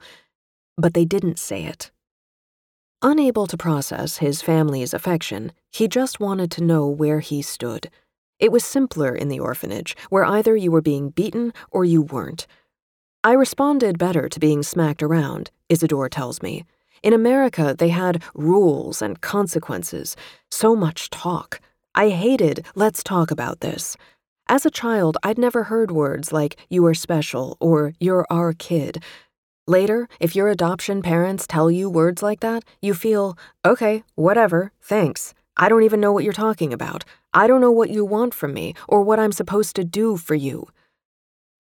But 0.78 0.94
they 0.94 1.06
didn't 1.06 1.40
say 1.40 1.64
it. 1.64 1.90
Unable 3.02 3.48
to 3.48 3.58
process 3.58 4.18
his 4.18 4.44
family's 4.44 4.94
affection, 4.94 5.54
he 5.72 5.88
just 5.88 6.20
wanted 6.20 6.52
to 6.52 6.64
know 6.64 6.88
where 6.88 7.20
he 7.20 7.42
stood. 7.42 7.90
It 8.38 8.52
was 8.52 8.64
simpler 8.64 9.16
in 9.16 9.28
the 9.28 9.40
orphanage, 9.40 9.98
where 10.10 10.24
either 10.24 10.56
you 10.56 10.70
were 10.70 10.84
being 10.84 11.10
beaten 11.10 11.52
or 11.72 11.84
you 11.84 12.04
weren't. 12.04 12.46
I 13.24 13.32
responded 13.32 13.98
better 13.98 14.30
to 14.30 14.40
being 14.40 14.62
smacked 14.62 15.02
around, 15.02 15.50
Isidore 15.68 16.10
tells 16.10 16.44
me. 16.44 16.64
In 17.02 17.14
America, 17.14 17.76
they 17.78 17.90
had 17.90 18.24
rules 18.34 19.02
and 19.02 19.22
consequences, 19.22 20.16
so 20.52 20.76
much 20.76 21.10
talk. 21.10 21.62
I 21.96 22.10
hated, 22.10 22.66
let's 22.76 23.04
talk 23.04 23.32
about 23.32 23.62
this. 23.62 23.98
As 24.48 24.66
a 24.66 24.72
child, 24.72 25.18
I'd 25.24 25.38
never 25.38 25.64
heard 25.64 25.92
words 25.92 26.32
like, 26.34 26.58
you 26.70 26.86
are 26.88 26.94
special 26.94 27.56
or 27.60 27.94
you're 28.00 28.26
our 28.30 28.54
kid. 28.54 29.04
Later, 29.68 30.08
if 30.20 30.36
your 30.36 30.50
adoption 30.50 31.02
parents 31.02 31.46
tell 31.46 31.70
you 31.70 31.90
words 31.90 32.24
like 32.24 32.40
that, 32.40 32.64
you 32.82 32.96
feel, 32.96 33.38
okay, 33.64 34.04
whatever, 34.16 34.72
thanks. 34.82 35.36
I 35.56 35.70
don't 35.70 35.84
even 35.84 36.00
know 36.00 36.12
what 36.12 36.24
you're 36.24 36.34
talking 36.34 36.74
about. 36.74 37.06
I 37.34 37.46
don't 37.46 37.62
know 37.62 37.72
what 37.72 37.92
you 37.92 38.04
want 38.04 38.34
from 38.34 38.54
me 38.54 38.74
or 38.88 39.04
what 39.04 39.20
I'm 39.20 39.32
supposed 39.32 39.76
to 39.76 39.84
do 39.84 40.18
for 40.18 40.34
you. 40.34 40.68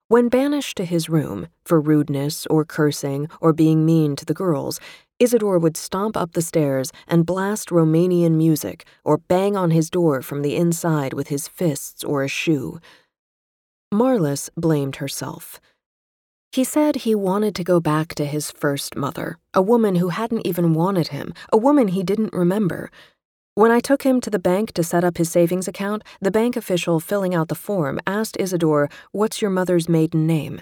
When 0.07 0.29
banished 0.29 0.77
to 0.77 0.85
his 0.85 1.09
room 1.09 1.49
for 1.63 1.79
rudeness 1.79 2.47
or 2.47 2.65
cursing 2.65 3.29
or 3.39 3.53
being 3.53 3.85
mean 3.85 4.15
to 4.15 4.25
the 4.25 4.33
girls, 4.33 4.79
Isidore 5.20 5.59
would 5.59 5.76
stomp 5.76 6.15
up 6.15 6.32
the 6.32 6.41
stairs 6.41 6.91
and 7.07 7.26
blast 7.26 7.70
Romanian 7.70 8.36
music 8.38 8.86
or 9.03 9.17
bang 9.17 9.57
on 9.57 9.72
his 9.72 9.89
door 9.89 10.22
from 10.22 10.41
the 10.41 10.55
inside 10.55 11.13
with 11.13 11.28
his 11.28 11.47
fists 11.47 12.03
or 12.03 12.24
a 12.24 12.30
shoe. 12.30 12.80
Marlis 13.93 14.49
blamed 14.55 14.97
herself. 14.97 15.59
He 16.51 16.63
said 16.63 16.97
he 16.97 17.13
wanted 17.13 17.53
to 17.55 17.63
go 17.63 17.80
back 17.80 18.15
to 18.15 18.26
his 18.26 18.49
first 18.49 18.95
mother, 18.95 19.38
a 19.53 19.61
woman 19.61 19.95
who 19.95 20.09
hadn't 20.09 20.47
even 20.47 20.74
wanted 20.74 21.09
him, 21.09 21.34
a 21.51 21.57
woman 21.57 21.89
he 21.89 22.01
didn't 22.01 22.34
remember. 22.34 22.89
When 23.53 23.72
I 23.72 23.80
took 23.80 24.03
him 24.03 24.22
to 24.22 24.30
the 24.30 24.39
bank 24.39 24.72
to 24.74 24.84
set 24.84 25.03
up 25.03 25.17
his 25.17 25.30
savings 25.30 25.67
account, 25.67 26.03
the 26.22 26.32
bank 26.32 26.55
official 26.55 26.99
filling 26.99 27.36
out 27.36 27.49
the 27.49 27.55
form 27.55 27.99
asked 28.07 28.38
Isidore, 28.39 28.89
What's 29.11 29.41
your 29.41 29.51
mother's 29.51 29.89
maiden 29.89 30.26
name? 30.26 30.61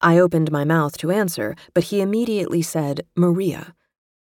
I 0.00 0.18
opened 0.18 0.52
my 0.52 0.64
mouth 0.64 0.96
to 0.98 1.10
answer, 1.10 1.54
but 1.74 1.84
he 1.84 2.00
immediately 2.00 2.62
said, 2.62 3.02
Maria. 3.14 3.74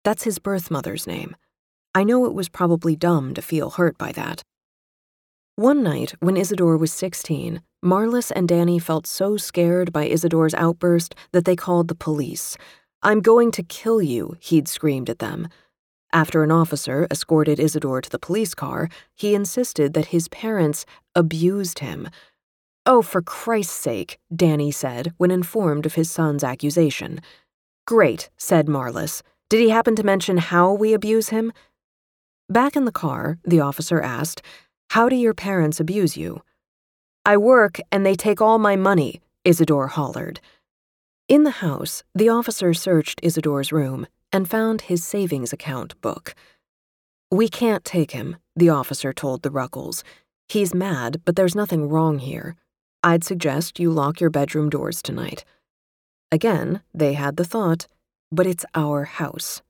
That's 0.06 0.22
his 0.22 0.38
birth 0.38 0.70
mother's 0.70 1.08
name. 1.08 1.34
I 1.92 2.04
know 2.04 2.26
it 2.26 2.32
was 2.32 2.48
probably 2.48 2.94
dumb 2.94 3.34
to 3.34 3.42
feel 3.42 3.70
hurt 3.70 3.98
by 3.98 4.12
that. 4.12 4.44
One 5.56 5.82
night, 5.82 6.14
when 6.20 6.36
Isidore 6.36 6.76
was 6.76 6.92
16, 6.92 7.60
Marlis 7.84 8.30
and 8.30 8.46
Danny 8.46 8.78
felt 8.78 9.08
so 9.08 9.36
scared 9.36 9.92
by 9.92 10.06
Isidore's 10.06 10.54
outburst 10.54 11.16
that 11.32 11.44
they 11.44 11.56
called 11.56 11.88
the 11.88 11.96
police. 11.96 12.56
I'm 13.02 13.20
going 13.20 13.50
to 13.50 13.64
kill 13.64 14.00
you, 14.00 14.36
he'd 14.38 14.68
screamed 14.68 15.10
at 15.10 15.18
them. 15.18 15.48
After 16.12 16.44
an 16.44 16.52
officer 16.52 17.08
escorted 17.10 17.58
Isidore 17.58 18.00
to 18.00 18.08
the 18.08 18.20
police 18.20 18.54
car, 18.54 18.88
he 19.12 19.34
insisted 19.34 19.92
that 19.94 20.14
his 20.14 20.28
parents 20.28 20.86
abused 21.16 21.80
him. 21.80 22.08
Oh, 22.86 23.02
for 23.02 23.22
Christ's 23.22 23.74
sake, 23.74 24.20
Danny 24.32 24.70
said 24.70 25.14
when 25.16 25.32
informed 25.32 25.84
of 25.84 25.94
his 25.94 26.08
son's 26.08 26.44
accusation. 26.44 27.20
Great, 27.88 28.30
said 28.36 28.66
Marlis. 28.66 29.22
Did 29.48 29.60
he 29.60 29.70
happen 29.70 29.94
to 29.96 30.02
mention 30.02 30.38
how 30.38 30.72
we 30.72 30.92
abuse 30.92 31.28
him? 31.28 31.52
Back 32.48 32.74
in 32.74 32.84
the 32.84 32.92
car, 32.92 33.38
the 33.44 33.60
officer 33.60 34.00
asked, 34.00 34.42
How 34.90 35.08
do 35.08 35.14
your 35.14 35.34
parents 35.34 35.78
abuse 35.78 36.16
you? 36.16 36.42
I 37.24 37.36
work 37.36 37.78
and 37.92 38.04
they 38.04 38.14
take 38.14 38.40
all 38.40 38.58
my 38.58 38.76
money, 38.76 39.20
Isidore 39.44 39.88
hollered. 39.88 40.40
In 41.28 41.44
the 41.44 41.62
house, 41.62 42.02
the 42.14 42.28
officer 42.28 42.74
searched 42.74 43.20
Isidore's 43.22 43.72
room 43.72 44.06
and 44.32 44.48
found 44.48 44.82
his 44.82 45.04
savings 45.04 45.52
account 45.52 46.00
book. 46.00 46.34
We 47.30 47.48
can't 47.48 47.84
take 47.84 48.12
him, 48.12 48.36
the 48.54 48.70
officer 48.70 49.12
told 49.12 49.42
the 49.42 49.50
Ruckels. 49.50 50.02
He's 50.48 50.74
mad, 50.74 51.22
but 51.24 51.34
there's 51.34 51.56
nothing 51.56 51.88
wrong 51.88 52.18
here. 52.18 52.56
I'd 53.02 53.24
suggest 53.24 53.78
you 53.78 53.90
lock 53.90 54.20
your 54.20 54.30
bedroom 54.30 54.70
doors 54.70 55.02
tonight. 55.02 55.44
Again, 56.30 56.82
they 56.94 57.14
had 57.14 57.36
the 57.36 57.44
thought, 57.44 57.86
but 58.30 58.46
it's 58.46 58.64
our 58.74 59.04
house. 59.04 59.62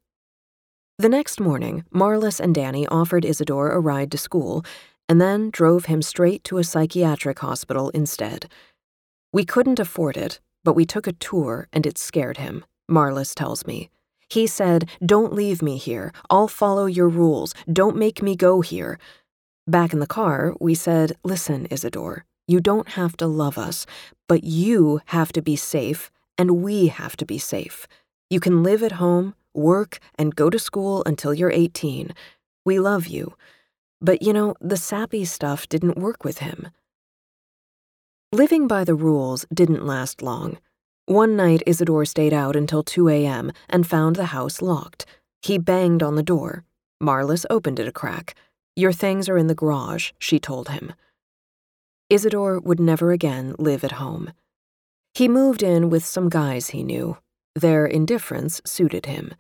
The 0.99 1.09
next 1.09 1.41
morning, 1.41 1.85
Marlis 1.95 2.41
and 2.41 2.55
Danny 2.55 2.87
offered 2.87 3.25
Isidore 3.25 3.71
a 3.71 3.81
ride 3.81 4.11
to 4.13 4.19
school 4.19 4.65
and 5.09 5.21
then 5.21 5.51
drove 5.51 5.87
him 5.87 6.03
straight 6.03 6.43
to 6.45 6.59
a 6.59 6.65
psychiatric 6.65 7.39
hospital 7.39 7.91
instead. 7.91 8.51
We 9.33 9.45
couldn't 9.45 9.79
afford 9.79 10.17
it, 10.17 10.41
but 10.65 10.75
we 10.75 10.87
took 10.87 11.07
a 11.07 11.13
tour 11.13 11.69
and 11.73 11.87
it 11.87 11.99
scared 11.99 12.39
him, 12.39 12.65
Marlis 12.91 13.35
tells 13.35 13.67
me. 13.67 13.91
He 14.29 14.47
said, 14.47 14.89
Don't 15.05 15.33
leave 15.33 15.63
me 15.63 15.77
here. 15.77 16.13
I'll 16.31 16.49
follow 16.49 16.87
your 16.87 17.09
rules. 17.09 17.55
Don't 17.73 17.97
make 17.97 18.23
me 18.23 18.35
go 18.35 18.61
here. 18.61 18.99
Back 19.67 19.93
in 19.93 20.01
the 20.01 20.07
car, 20.07 20.55
we 20.61 20.75
said, 20.75 21.13
Listen, 21.23 21.67
Isidore, 21.67 22.25
you 22.49 22.61
don't 22.61 22.91
have 22.91 23.17
to 23.19 23.27
love 23.27 23.59
us, 23.59 23.87
but 24.29 24.45
you 24.45 25.01
have 25.07 25.33
to 25.33 25.43
be 25.43 25.57
safe, 25.57 26.11
and 26.39 26.63
we 26.63 26.89
have 26.89 27.17
to 27.19 27.27
be 27.27 27.39
safe. 27.39 27.87
You 28.29 28.41
can 28.41 28.63
live 28.63 28.83
at 28.83 28.93
home, 28.93 29.35
work, 29.55 29.99
and 30.19 30.35
go 30.35 30.51
to 30.51 30.59
school 30.59 31.03
until 31.07 31.33
you're 31.33 31.51
18. 31.51 32.13
We 32.65 32.81
love 32.81 33.07
you. 33.07 33.35
But 34.01 34.23
you 34.23 34.33
know, 34.33 34.55
the 34.61 34.77
sappy 34.77 35.25
stuff 35.25 35.69
didn't 35.69 35.97
work 35.97 36.25
with 36.25 36.39
him. 36.39 36.69
Living 38.33 38.67
by 38.67 38.85
the 38.85 38.95
rules 38.95 39.47
didn't 39.55 39.87
last 39.87 40.21
long. 40.23 40.59
One 41.07 41.37
night, 41.37 41.63
Isidore 41.67 42.05
stayed 42.05 42.33
out 42.33 42.57
until 42.57 42.83
2 42.83 43.09
a.m. 43.09 43.53
and 43.69 43.87
found 43.87 44.17
the 44.17 44.27
house 44.27 44.61
locked. 44.61 45.07
He 45.41 45.57
banged 45.57 46.03
on 46.03 46.17
the 46.17 46.23
door. 46.25 46.65
Marlis 47.01 47.47
opened 47.49 47.79
it 47.79 47.87
a 47.87 47.93
crack. 47.93 48.35
Your 48.75 48.93
things 48.93 49.29
are 49.29 49.39
in 49.39 49.47
the 49.47 49.55
garage, 49.55 50.11
she 50.19 50.41
told 50.41 50.71
him. 50.71 50.93
Isidore 52.11 52.59
would 52.59 52.81
never 52.81 53.13
again 53.13 53.55
live 53.59 53.85
at 53.85 53.93
home. 53.93 54.33
He 55.15 55.29
moved 55.29 55.63
in 55.63 55.89
with 55.89 56.05
some 56.05 56.29
guys 56.29 56.71
he 56.71 56.83
knew. 56.83 57.17
Their 57.57 57.87
indifference 57.87 58.61
suited 58.67 59.07
him. 59.07 59.35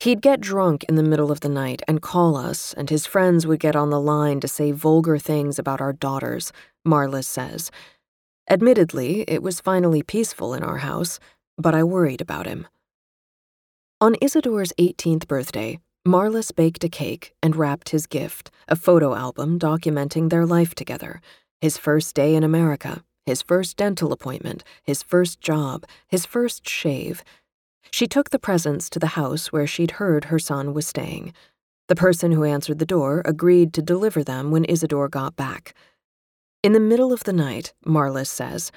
He'd 0.00 0.22
get 0.22 0.40
drunk 0.40 0.84
in 0.84 0.94
the 0.94 1.02
middle 1.02 1.30
of 1.30 1.40
the 1.40 1.50
night 1.50 1.82
and 1.86 2.00
call 2.00 2.38
us, 2.38 2.72
and 2.72 2.88
his 2.88 3.04
friends 3.04 3.46
would 3.46 3.60
get 3.60 3.76
on 3.76 3.90
the 3.90 4.00
line 4.00 4.40
to 4.40 4.48
say 4.48 4.72
vulgar 4.72 5.18
things 5.18 5.58
about 5.58 5.82
our 5.82 5.92
daughters, 5.92 6.52
Marlis 6.86 7.26
says. 7.26 7.70
Admittedly, 8.48 9.26
it 9.28 9.42
was 9.42 9.60
finally 9.60 10.02
peaceful 10.02 10.54
in 10.54 10.62
our 10.62 10.78
house, 10.78 11.20
but 11.58 11.74
I 11.74 11.84
worried 11.84 12.22
about 12.22 12.46
him. 12.46 12.66
On 14.00 14.14
Isidore's 14.22 14.72
18th 14.78 15.28
birthday, 15.28 15.80
Marlis 16.06 16.50
baked 16.50 16.82
a 16.84 16.88
cake 16.88 17.34
and 17.42 17.54
wrapped 17.54 17.90
his 17.90 18.06
gift, 18.06 18.50
a 18.68 18.76
photo 18.76 19.14
album 19.14 19.58
documenting 19.58 20.30
their 20.30 20.46
life 20.46 20.74
together 20.74 21.20
his 21.60 21.76
first 21.76 22.14
day 22.14 22.36
in 22.36 22.44
America, 22.44 23.02
his 23.28 23.42
first 23.42 23.76
dental 23.76 24.10
appointment, 24.10 24.64
his 24.82 25.02
first 25.02 25.38
job, 25.38 25.84
his 26.06 26.24
first 26.24 26.66
shave, 26.66 27.22
she 27.90 28.06
took 28.06 28.30
the 28.30 28.38
presents 28.38 28.88
to 28.88 28.98
the 28.98 29.18
house 29.18 29.52
where 29.52 29.66
she'd 29.66 29.92
heard 29.92 30.24
her 30.24 30.38
son 30.38 30.72
was 30.72 30.86
staying. 30.86 31.34
The 31.88 31.94
person 31.94 32.32
who 32.32 32.42
answered 32.44 32.78
the 32.78 32.86
door 32.86 33.20
agreed 33.26 33.74
to 33.74 33.82
deliver 33.82 34.24
them 34.24 34.50
when 34.50 34.64
Isidore 34.64 35.10
got 35.10 35.36
back. 35.36 35.74
In 36.62 36.72
the 36.72 36.80
middle 36.80 37.12
of 37.12 37.24
the 37.24 37.34
night, 37.34 37.74
Marlis 37.84 38.28
says, 38.28 38.72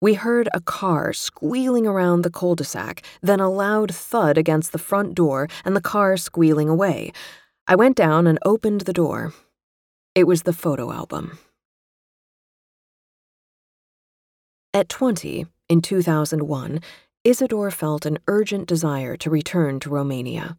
we 0.00 0.14
heard 0.14 0.48
a 0.54 0.60
car 0.60 1.12
squealing 1.12 1.86
around 1.86 2.22
the 2.22 2.30
cul 2.30 2.54
de 2.54 2.62
sac, 2.62 3.02
then 3.22 3.40
a 3.40 3.50
loud 3.50 3.92
thud 3.92 4.38
against 4.38 4.70
the 4.70 4.78
front 4.78 5.16
door 5.16 5.48
and 5.64 5.74
the 5.74 5.80
car 5.80 6.16
squealing 6.16 6.68
away. 6.68 7.12
I 7.66 7.74
went 7.74 7.96
down 7.96 8.28
and 8.28 8.38
opened 8.44 8.82
the 8.82 8.92
door. 8.92 9.32
It 10.14 10.28
was 10.28 10.42
the 10.42 10.52
photo 10.52 10.92
album. 10.92 11.38
At 14.76 14.90
20, 14.90 15.46
in 15.70 15.80
2001, 15.80 16.80
Isidore 17.24 17.70
felt 17.70 18.04
an 18.04 18.18
urgent 18.28 18.68
desire 18.68 19.16
to 19.16 19.30
return 19.30 19.80
to 19.80 19.88
Romania. 19.88 20.58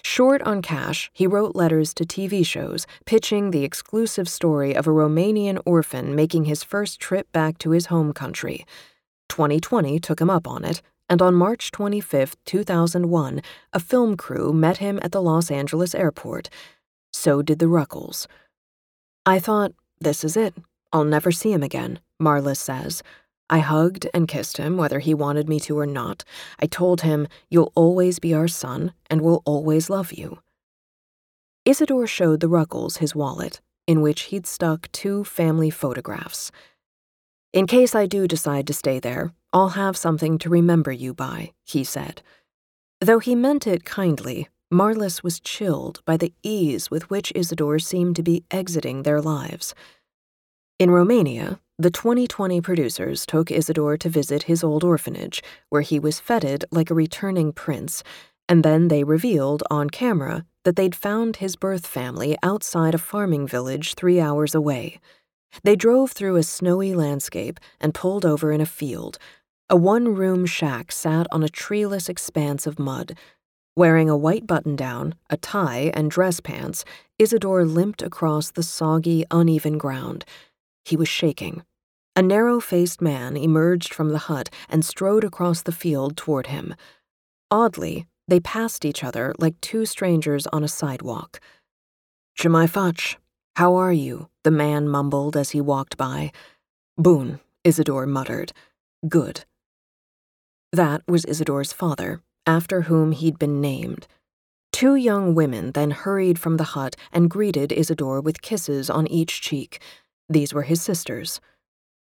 Short 0.00 0.40
on 0.40 0.62
cash, 0.62 1.10
he 1.12 1.26
wrote 1.26 1.54
letters 1.54 1.92
to 1.92 2.06
TV 2.06 2.46
shows 2.46 2.86
pitching 3.04 3.50
the 3.50 3.64
exclusive 3.64 4.26
story 4.26 4.74
of 4.74 4.86
a 4.86 4.90
Romanian 4.90 5.60
orphan 5.66 6.14
making 6.14 6.46
his 6.46 6.64
first 6.64 6.98
trip 6.98 7.30
back 7.30 7.58
to 7.58 7.72
his 7.72 7.92
home 7.92 8.14
country. 8.14 8.64
2020 9.28 9.98
took 9.98 10.18
him 10.18 10.30
up 10.30 10.48
on 10.48 10.64
it, 10.64 10.80
and 11.10 11.20
on 11.20 11.34
March 11.34 11.70
25, 11.70 12.36
2001, 12.46 13.42
a 13.74 13.80
film 13.80 14.16
crew 14.16 14.50
met 14.50 14.78
him 14.78 14.98
at 15.02 15.12
the 15.12 15.20
Los 15.20 15.50
Angeles 15.50 15.94
airport. 15.94 16.48
So 17.12 17.42
did 17.42 17.58
the 17.58 17.66
Ruckels. 17.66 18.26
I 19.26 19.38
thought, 19.38 19.72
this 20.00 20.24
is 20.24 20.38
it. 20.38 20.54
I'll 20.90 21.04
never 21.04 21.30
see 21.30 21.52
him 21.52 21.62
again, 21.62 22.00
Marlis 22.18 22.56
says. 22.56 23.02
I 23.50 23.60
hugged 23.60 24.08
and 24.12 24.28
kissed 24.28 24.58
him, 24.58 24.76
whether 24.76 24.98
he 24.98 25.14
wanted 25.14 25.48
me 25.48 25.58
to 25.60 25.78
or 25.78 25.86
not. 25.86 26.24
I 26.58 26.66
told 26.66 27.00
him, 27.00 27.28
You'll 27.48 27.72
always 27.74 28.18
be 28.18 28.34
our 28.34 28.48
son, 28.48 28.92
and 29.08 29.22
we'll 29.22 29.42
always 29.44 29.88
love 29.88 30.12
you. 30.12 30.40
Isidore 31.64 32.06
showed 32.06 32.40
the 32.40 32.48
Ruckels 32.48 32.98
his 32.98 33.14
wallet, 33.14 33.60
in 33.86 34.00
which 34.00 34.22
he'd 34.22 34.46
stuck 34.46 34.90
two 34.92 35.24
family 35.24 35.70
photographs. 35.70 36.50
In 37.52 37.66
case 37.66 37.94
I 37.94 38.06
do 38.06 38.28
decide 38.28 38.66
to 38.66 38.74
stay 38.74 39.00
there, 39.00 39.32
I'll 39.52 39.70
have 39.70 39.96
something 39.96 40.38
to 40.38 40.50
remember 40.50 40.92
you 40.92 41.14
by, 41.14 41.52
he 41.64 41.84
said. 41.84 42.22
Though 43.00 43.18
he 43.18 43.34
meant 43.34 43.66
it 43.66 43.84
kindly, 43.84 44.48
Marlis 44.70 45.22
was 45.22 45.40
chilled 45.40 46.02
by 46.04 46.18
the 46.18 46.34
ease 46.42 46.90
with 46.90 47.08
which 47.08 47.32
Isidore 47.34 47.78
seemed 47.78 48.16
to 48.16 48.22
be 48.22 48.44
exiting 48.50 49.02
their 49.02 49.22
lives. 49.22 49.74
In 50.78 50.90
Romania, 50.90 51.58
the 51.80 51.90
2020 51.92 52.60
producers 52.60 53.24
took 53.24 53.52
Isidore 53.52 53.96
to 53.98 54.08
visit 54.08 54.42
his 54.44 54.64
old 54.64 54.82
orphanage, 54.82 55.44
where 55.68 55.82
he 55.82 56.00
was 56.00 56.18
feted 56.18 56.64
like 56.72 56.90
a 56.90 56.94
returning 56.94 57.52
prince, 57.52 58.02
and 58.48 58.64
then 58.64 58.88
they 58.88 59.04
revealed 59.04 59.62
on 59.70 59.88
camera 59.88 60.44
that 60.64 60.74
they'd 60.74 60.96
found 60.96 61.36
his 61.36 61.54
birth 61.54 61.86
family 61.86 62.36
outside 62.42 62.96
a 62.96 62.98
farming 62.98 63.46
village 63.46 63.94
three 63.94 64.18
hours 64.18 64.56
away. 64.56 64.98
They 65.62 65.76
drove 65.76 66.10
through 66.10 66.34
a 66.34 66.42
snowy 66.42 66.94
landscape 66.94 67.60
and 67.80 67.94
pulled 67.94 68.26
over 68.26 68.50
in 68.50 68.60
a 68.60 68.66
field. 68.66 69.16
A 69.70 69.76
one 69.76 70.16
room 70.16 70.46
shack 70.46 70.90
sat 70.90 71.28
on 71.30 71.44
a 71.44 71.48
treeless 71.48 72.08
expanse 72.08 72.66
of 72.66 72.80
mud. 72.80 73.16
Wearing 73.76 74.10
a 74.10 74.16
white 74.16 74.48
button 74.48 74.74
down, 74.74 75.14
a 75.30 75.36
tie, 75.36 75.92
and 75.94 76.10
dress 76.10 76.40
pants, 76.40 76.84
Isidore 77.20 77.64
limped 77.64 78.02
across 78.02 78.50
the 78.50 78.64
soggy, 78.64 79.24
uneven 79.30 79.78
ground. 79.78 80.24
He 80.84 80.96
was 80.96 81.08
shaking. 81.08 81.62
A 82.18 82.22
narrow 82.22 82.58
faced 82.58 83.00
man 83.00 83.36
emerged 83.36 83.94
from 83.94 84.08
the 84.08 84.26
hut 84.26 84.50
and 84.68 84.84
strode 84.84 85.22
across 85.22 85.62
the 85.62 85.70
field 85.70 86.16
toward 86.16 86.48
him. 86.48 86.74
Oddly, 87.48 88.08
They 88.26 88.40
passed 88.40 88.84
each 88.84 89.04
other 89.04 89.36
like 89.38 89.60
two 89.60 89.86
strangers 89.86 90.48
on 90.48 90.64
a 90.64 90.74
sidewalk. 90.80 91.38
Ce 92.36 92.46
mai 92.46 92.66
faci? 92.66 93.14
How 93.54 93.76
are 93.76 93.92
you? 93.92 94.30
the 94.42 94.50
man 94.50 94.88
mumbled 94.88 95.36
as 95.36 95.50
he 95.50 95.60
walked 95.60 95.96
by. 95.96 96.32
Boon, 96.96 97.38
Isidore 97.62 98.06
muttered. 98.06 98.52
Good. 99.08 99.44
That 100.72 101.02
was 101.06 101.24
Isidore's 101.24 101.72
father, 101.72 102.20
after 102.44 102.80
whom 102.82 103.12
he'd 103.12 103.38
been 103.38 103.60
named. 103.60 104.08
Two 104.72 104.96
young 104.96 105.36
women 105.36 105.70
then 105.70 105.92
hurried 105.92 106.40
from 106.40 106.56
the 106.56 106.72
hut 106.74 106.96
and 107.12 107.30
greeted 107.30 107.70
Isidore 107.70 108.20
with 108.20 108.42
kisses 108.42 108.90
on 108.90 109.06
each 109.06 109.40
cheek. 109.40 109.80
These 110.28 110.52
were 110.52 110.62
his 110.62 110.82
sisters. 110.82 111.40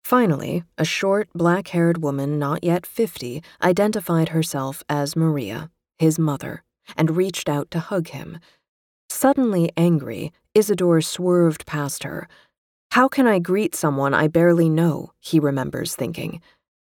Finally, 0.04 0.62
a 0.76 0.84
short, 0.84 1.30
black 1.34 1.68
haired 1.68 2.02
woman 2.02 2.38
not 2.38 2.62
yet 2.62 2.84
fifty 2.84 3.42
identified 3.62 4.28
herself 4.28 4.82
as 4.86 5.16
Maria, 5.16 5.70
his 5.98 6.18
mother, 6.18 6.62
and 6.94 7.16
reached 7.16 7.48
out 7.48 7.70
to 7.70 7.78
hug 7.78 8.08
him. 8.08 8.38
Suddenly 9.08 9.70
angry, 9.78 10.30
Isidore 10.54 11.00
swerved 11.00 11.64
past 11.64 12.02
her. 12.02 12.28
How 12.90 13.08
can 13.08 13.26
I 13.26 13.38
greet 13.38 13.74
someone 13.74 14.12
I 14.12 14.28
barely 14.28 14.68
know? 14.68 15.12
he 15.20 15.40
remembers 15.40 15.96
thinking. 15.96 16.42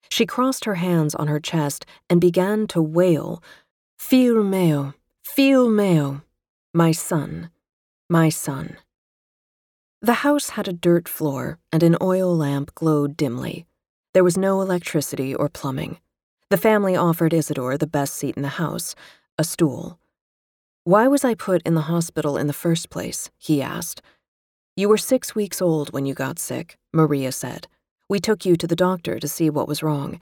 She 0.08 0.24
crossed 0.24 0.64
her 0.64 0.76
hands 0.76 1.14
on 1.16 1.26
her 1.26 1.40
chest 1.40 1.84
and 2.08 2.20
began 2.20 2.68
to 2.68 2.80
wail, 2.80 3.42
Fiul 3.98 4.48
meo, 4.48 4.94
fiul 5.24 5.74
meo, 5.74 6.22
my 6.72 6.92
son, 6.92 7.50
my 8.08 8.28
son. 8.28 8.76
The 10.00 10.22
house 10.22 10.50
had 10.50 10.68
a 10.68 10.72
dirt 10.72 11.08
floor 11.08 11.58
and 11.72 11.82
an 11.82 11.96
oil 12.00 12.34
lamp 12.34 12.72
glowed 12.76 13.16
dimly. 13.16 13.66
There 14.14 14.22
was 14.22 14.38
no 14.38 14.60
electricity 14.60 15.34
or 15.34 15.48
plumbing. 15.48 15.98
The 16.50 16.56
family 16.56 16.94
offered 16.94 17.34
Isidore 17.34 17.76
the 17.76 17.88
best 17.88 18.14
seat 18.14 18.36
in 18.36 18.42
the 18.42 18.60
house, 18.60 18.94
a 19.36 19.42
stool. 19.42 19.98
Why 20.84 21.08
was 21.08 21.24
I 21.24 21.34
put 21.34 21.62
in 21.62 21.74
the 21.74 21.90
hospital 21.92 22.36
in 22.36 22.46
the 22.46 22.52
first 22.52 22.90
place? 22.90 23.30
he 23.38 23.60
asked. 23.60 24.00
You 24.76 24.88
were 24.88 24.98
six 24.98 25.34
weeks 25.34 25.60
old 25.60 25.92
when 25.92 26.06
you 26.06 26.14
got 26.14 26.38
sick, 26.38 26.78
Maria 26.92 27.32
said. 27.32 27.66
We 28.08 28.20
took 28.20 28.46
you 28.46 28.54
to 28.54 28.68
the 28.68 28.76
doctor 28.76 29.18
to 29.18 29.26
see 29.26 29.50
what 29.50 29.66
was 29.66 29.82
wrong. 29.82 30.20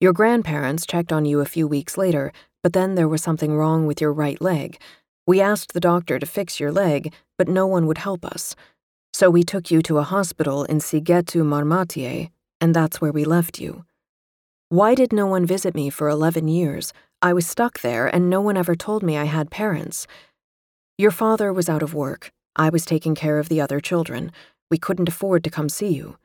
Your 0.00 0.14
grandparents 0.14 0.86
checked 0.86 1.12
on 1.12 1.26
you 1.26 1.40
a 1.40 1.44
few 1.44 1.68
weeks 1.68 1.98
later, 1.98 2.32
but 2.62 2.72
then 2.72 2.94
there 2.94 3.06
was 3.06 3.22
something 3.22 3.54
wrong 3.54 3.86
with 3.86 4.00
your 4.00 4.14
right 4.14 4.40
leg. 4.40 4.80
We 5.26 5.42
asked 5.42 5.74
the 5.74 5.80
doctor 5.80 6.18
to 6.18 6.24
fix 6.24 6.58
your 6.58 6.72
leg, 6.72 7.12
but 7.36 7.48
no 7.48 7.66
one 7.66 7.86
would 7.86 7.98
help 7.98 8.24
us. 8.24 8.56
So 9.12 9.28
we 9.28 9.42
took 9.42 9.70
you 9.70 9.82
to 9.82 9.98
a 9.98 10.02
hospital 10.02 10.64
in 10.64 10.78
Sighetu 10.78 11.42
Marmației, 11.44 12.30
and 12.60 12.74
that's 12.74 13.00
where 13.00 13.12
we 13.12 13.24
left 13.24 13.60
you. 13.60 13.84
Why 14.68 14.94
did 14.94 15.12
no 15.12 15.26
one 15.26 15.44
visit 15.44 15.74
me 15.74 15.90
for 15.90 16.08
11 16.08 16.48
years? 16.48 16.92
I 17.20 17.32
was 17.32 17.46
stuck 17.46 17.80
there, 17.80 18.06
and 18.06 18.30
no 18.30 18.40
one 18.40 18.56
ever 18.56 18.74
told 18.74 19.02
me 19.02 19.18
I 19.18 19.24
had 19.24 19.50
parents. 19.50 20.06
Your 20.96 21.10
father 21.10 21.52
was 21.52 21.68
out 21.68 21.82
of 21.82 21.92
work. 21.92 22.30
I 22.56 22.68
was 22.68 22.84
taking 22.84 23.14
care 23.14 23.38
of 23.38 23.48
the 23.48 23.60
other 23.60 23.80
children. 23.80 24.32
We 24.70 24.78
couldn't 24.78 25.08
afford 25.08 25.44
to 25.44 25.50
come 25.50 25.68
see 25.68 25.92
you. 25.92 26.16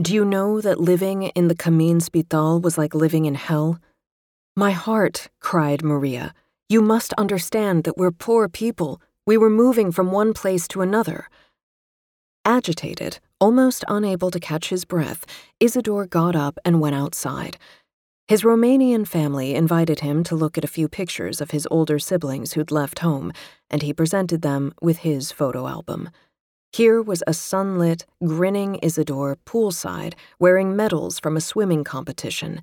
Do 0.00 0.14
you 0.14 0.24
know 0.24 0.60
that 0.60 0.80
living 0.80 1.24
in 1.24 1.48
the 1.48 1.54
Cămin 1.54 2.02
Spital 2.02 2.60
was 2.60 2.76
like 2.76 2.94
living 2.94 3.24
in 3.24 3.34
hell? 3.34 3.78
My 4.56 4.72
heart, 4.72 5.28
cried 5.40 5.82
Maria. 5.82 6.34
You 6.68 6.82
must 6.82 7.12
understand 7.14 7.84
that 7.84 7.96
we're 7.96 8.10
poor 8.10 8.48
people. 8.48 9.00
We 9.26 9.36
were 9.36 9.50
moving 9.50 9.92
from 9.92 10.12
one 10.12 10.34
place 10.34 10.66
to 10.68 10.82
another. 10.82 11.28
Agitated, 12.44 13.20
almost 13.40 13.84
unable 13.86 14.30
to 14.32 14.40
catch 14.40 14.68
his 14.70 14.84
breath, 14.84 15.24
Isidore 15.60 16.06
got 16.06 16.34
up 16.34 16.58
and 16.64 16.80
went 16.80 16.96
outside. 16.96 17.56
His 18.26 18.42
Romanian 18.42 19.06
family 19.06 19.54
invited 19.54 20.00
him 20.00 20.24
to 20.24 20.34
look 20.34 20.58
at 20.58 20.64
a 20.64 20.68
few 20.68 20.88
pictures 20.88 21.40
of 21.40 21.52
his 21.52 21.68
older 21.70 22.00
siblings 22.00 22.54
who'd 22.54 22.72
left 22.72 22.98
home, 22.98 23.32
and 23.70 23.82
he 23.82 23.92
presented 23.92 24.42
them 24.42 24.74
with 24.82 24.98
his 24.98 25.30
photo 25.30 25.68
album. 25.68 26.10
Here 26.72 27.00
was 27.00 27.22
a 27.26 27.34
sunlit, 27.34 28.06
grinning 28.24 28.76
Isidore 28.82 29.36
poolside 29.44 30.14
wearing 30.40 30.74
medals 30.74 31.20
from 31.20 31.36
a 31.36 31.40
swimming 31.40 31.84
competition. 31.84 32.60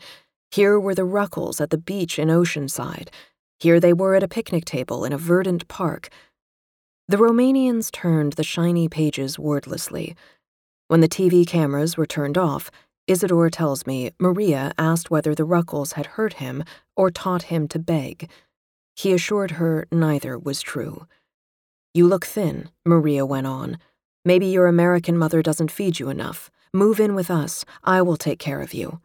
Here 0.51 0.77
were 0.77 0.95
the 0.95 1.03
Ruckels 1.03 1.61
at 1.61 1.69
the 1.69 1.77
beach 1.77 2.19
in 2.19 2.27
Oceanside. 2.27 3.09
Here 3.59 3.79
they 3.79 3.93
were 3.93 4.15
at 4.15 4.23
a 4.23 4.27
picnic 4.27 4.65
table 4.65 5.05
in 5.05 5.13
a 5.13 5.17
verdant 5.17 5.67
park. 5.67 6.09
The 7.09 7.17
Romanians 7.17 7.91
turned 7.91 8.33
the 8.33 8.43
shiny 8.43 8.87
pages 8.87 9.39
wordlessly. 9.39 10.15
When 10.89 10.99
the 10.99 11.09
TV 11.09 11.43
cameras 11.43 11.97
were 11.97 12.05
turned 12.05 12.37
off, 12.37 12.69
Isidore 13.07 13.49
tells 13.49 13.87
me 13.87 14.11
Maria 14.19 14.73
asked 14.77 15.09
whether 15.09 15.33
the 15.33 15.47
Ruckels 15.47 15.93
had 15.93 16.05
hurt 16.05 16.33
him 16.33 16.63
or 16.95 17.09
taught 17.09 17.49
him 17.49 17.67
to 17.69 17.79
beg. 17.79 18.29
He 18.95 19.11
assured 19.11 19.57
her 19.57 19.87
neither 19.91 20.37
was 20.37 20.61
true. 20.61 21.07
You 21.95 22.07
look 22.07 22.27
thin, 22.27 22.69
Maria 22.85 23.25
went 23.25 23.47
on. 23.47 23.79
Maybe 24.23 24.45
your 24.45 24.67
American 24.67 25.17
mother 25.17 25.41
doesn't 25.41 25.71
feed 25.71 25.99
you 25.99 26.09
enough. 26.09 26.51
Move 26.75 26.99
in 26.99 27.15
with 27.15 27.31
us. 27.31 27.65
I 27.83 28.03
will 28.03 28.17
take 28.17 28.37
care 28.37 28.61
of 28.61 28.71
you. 28.71 29.01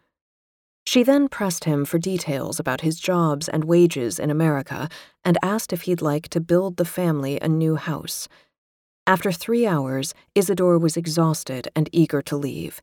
She 0.87 1.03
then 1.03 1.29
pressed 1.29 1.65
him 1.65 1.85
for 1.85 1.99
details 1.99 2.61
about 2.61 2.83
his 2.83 3.01
jobs 3.01 3.49
and 3.49 3.65
wages 3.65 4.19
in 4.19 4.31
America 4.31 4.89
and 5.25 5.39
asked 5.43 5.73
if 5.73 5.83
he'd 5.83 6.03
like 6.03 6.29
to 6.29 6.41
build 6.41 6.77
the 6.77 6.85
family 6.85 7.39
a 7.41 7.49
new 7.49 7.77
house. 7.77 8.29
After 9.07 9.33
three 9.33 9.67
hours, 9.67 10.15
Isidore 10.35 10.79
was 10.79 10.97
exhausted 10.97 11.69
and 11.75 11.89
eager 11.93 12.23
to 12.23 12.37
leave. 12.37 12.81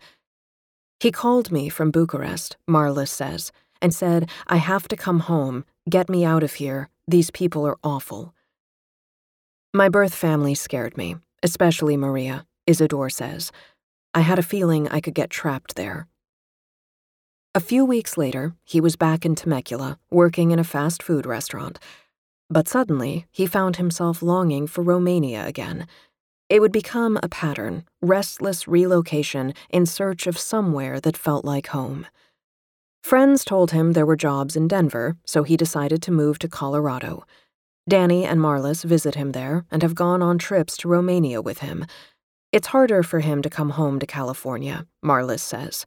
He 0.99 1.11
called 1.11 1.51
me 1.51 1.69
from 1.69 1.89
Bucharest, 1.89 2.57
Marlis 2.67 3.09
says, 3.09 3.51
and 3.81 3.93
said, 3.93 4.29
I 4.45 4.57
have 4.57 4.87
to 4.89 4.95
come 4.95 5.21
home. 5.21 5.65
Get 5.89 6.09
me 6.09 6.23
out 6.23 6.43
of 6.43 6.53
here. 6.53 6.89
These 7.07 7.31
people 7.31 7.65
are 7.65 7.79
awful. 7.83 8.35
My 9.73 9.89
birth 9.89 10.13
family 10.13 10.53
scared 10.53 10.97
me, 10.97 11.15
especially 11.41 11.97
Maria, 11.97 12.45
Isidore 12.67 13.09
says. 13.09 13.51
I 14.13 14.19
had 14.21 14.37
a 14.37 14.43
feeling 14.43 14.87
I 14.87 15.01
could 15.01 15.15
get 15.15 15.29
trapped 15.29 15.75
there. 15.75 16.07
A 17.53 17.59
few 17.59 17.83
weeks 17.83 18.15
later, 18.15 18.55
he 18.63 18.79
was 18.79 18.95
back 18.95 19.25
in 19.25 19.35
Temecula, 19.35 19.99
working 20.09 20.51
in 20.51 20.59
a 20.59 20.63
fast 20.63 21.03
food 21.03 21.25
restaurant. 21.25 21.79
But 22.49 22.69
suddenly, 22.69 23.25
he 23.29 23.45
found 23.45 23.75
himself 23.75 24.21
longing 24.21 24.67
for 24.67 24.83
Romania 24.83 25.45
again. 25.45 25.85
It 26.47 26.61
would 26.61 26.71
become 26.71 27.19
a 27.21 27.27
pattern, 27.27 27.83
restless 28.01 28.69
relocation 28.69 29.53
in 29.69 29.85
search 29.85 30.27
of 30.27 30.37
somewhere 30.37 31.01
that 31.01 31.17
felt 31.17 31.43
like 31.43 31.67
home. 31.67 32.07
Friends 33.03 33.43
told 33.43 33.71
him 33.71 33.91
there 33.91 34.05
were 34.05 34.15
jobs 34.15 34.55
in 34.55 34.69
Denver, 34.69 35.17
so 35.25 35.43
he 35.43 35.57
decided 35.57 36.01
to 36.03 36.11
move 36.11 36.39
to 36.39 36.47
Colorado. 36.47 37.25
Danny 37.89 38.23
and 38.23 38.39
Marlis 38.39 38.85
visit 38.85 39.15
him 39.15 39.33
there 39.33 39.65
and 39.69 39.81
have 39.81 39.95
gone 39.95 40.21
on 40.21 40.37
trips 40.37 40.77
to 40.77 40.87
Romania 40.87 41.41
with 41.41 41.57
him. 41.57 41.85
It's 42.53 42.67
harder 42.67 43.03
for 43.03 43.19
him 43.19 43.41
to 43.41 43.49
come 43.49 43.71
home 43.71 43.99
to 43.99 44.05
California, 44.05 44.87
Marlis 45.03 45.41
says. 45.41 45.85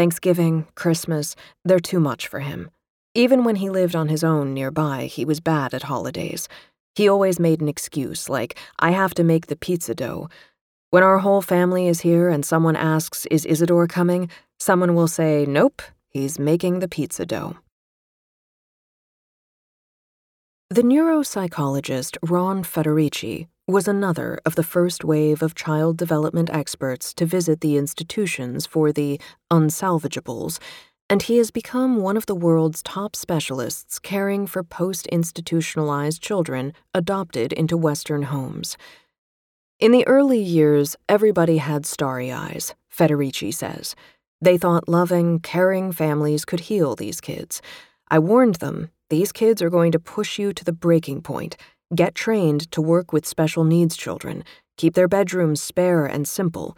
Thanksgiving, 0.00 0.66
Christmas, 0.76 1.36
they're 1.62 1.78
too 1.78 2.00
much 2.00 2.26
for 2.26 2.40
him. 2.40 2.70
Even 3.14 3.44
when 3.44 3.56
he 3.56 3.68
lived 3.68 3.94
on 3.94 4.08
his 4.08 4.24
own 4.24 4.54
nearby, 4.54 5.04
he 5.04 5.26
was 5.26 5.40
bad 5.40 5.74
at 5.74 5.82
holidays. 5.82 6.48
He 6.94 7.06
always 7.06 7.38
made 7.38 7.60
an 7.60 7.68
excuse, 7.68 8.26
like, 8.26 8.58
I 8.78 8.92
have 8.92 9.12
to 9.16 9.22
make 9.22 9.48
the 9.48 9.56
pizza 9.56 9.94
dough. 9.94 10.30
When 10.88 11.02
our 11.02 11.18
whole 11.18 11.42
family 11.42 11.86
is 11.86 12.00
here 12.00 12.30
and 12.30 12.46
someone 12.46 12.76
asks, 12.76 13.26
Is 13.26 13.44
Isidore 13.44 13.86
coming? 13.86 14.30
someone 14.58 14.94
will 14.94 15.06
say, 15.06 15.44
Nope, 15.46 15.82
he's 16.08 16.38
making 16.38 16.78
the 16.78 16.88
pizza 16.88 17.26
dough. 17.26 17.58
The 20.70 20.80
neuropsychologist 20.80 22.16
Ron 22.22 22.64
Federici 22.64 23.48
was 23.70 23.88
another 23.88 24.38
of 24.44 24.54
the 24.56 24.62
first 24.62 25.04
wave 25.04 25.42
of 25.42 25.54
child 25.54 25.96
development 25.96 26.50
experts 26.50 27.14
to 27.14 27.24
visit 27.24 27.60
the 27.60 27.76
institutions 27.76 28.66
for 28.66 28.92
the 28.92 29.20
unsalvageables 29.50 30.58
and 31.10 31.22
he 31.22 31.38
has 31.38 31.50
become 31.50 31.96
one 31.96 32.16
of 32.16 32.26
the 32.26 32.36
world's 32.36 32.84
top 32.84 33.16
specialists 33.16 33.98
caring 33.98 34.46
for 34.46 34.62
post 34.62 35.08
institutionalized 35.08 36.22
children 36.22 36.72
adopted 36.94 37.52
into 37.52 37.76
Western 37.76 38.22
homes. 38.22 38.76
In 39.80 39.90
the 39.90 40.06
early 40.06 40.38
years, 40.38 40.94
everybody 41.08 41.56
had 41.56 41.84
starry 41.84 42.30
eyes, 42.30 42.76
Federici 42.96 43.52
says. 43.52 43.96
They 44.40 44.56
thought 44.56 44.88
loving, 44.88 45.40
caring 45.40 45.90
families 45.90 46.44
could 46.44 46.60
heal 46.60 46.94
these 46.94 47.20
kids. 47.20 47.60
I 48.08 48.20
warned 48.20 48.56
them 48.56 48.90
these 49.08 49.32
kids 49.32 49.60
are 49.60 49.70
going 49.70 49.90
to 49.90 49.98
push 49.98 50.38
you 50.38 50.52
to 50.52 50.64
the 50.64 50.72
breaking 50.72 51.22
point. 51.22 51.56
Get 51.94 52.14
trained 52.14 52.70
to 52.70 52.80
work 52.80 53.12
with 53.12 53.26
special 53.26 53.64
needs 53.64 53.96
children. 53.96 54.44
Keep 54.76 54.94
their 54.94 55.08
bedrooms 55.08 55.60
spare 55.60 56.06
and 56.06 56.26
simple. 56.26 56.76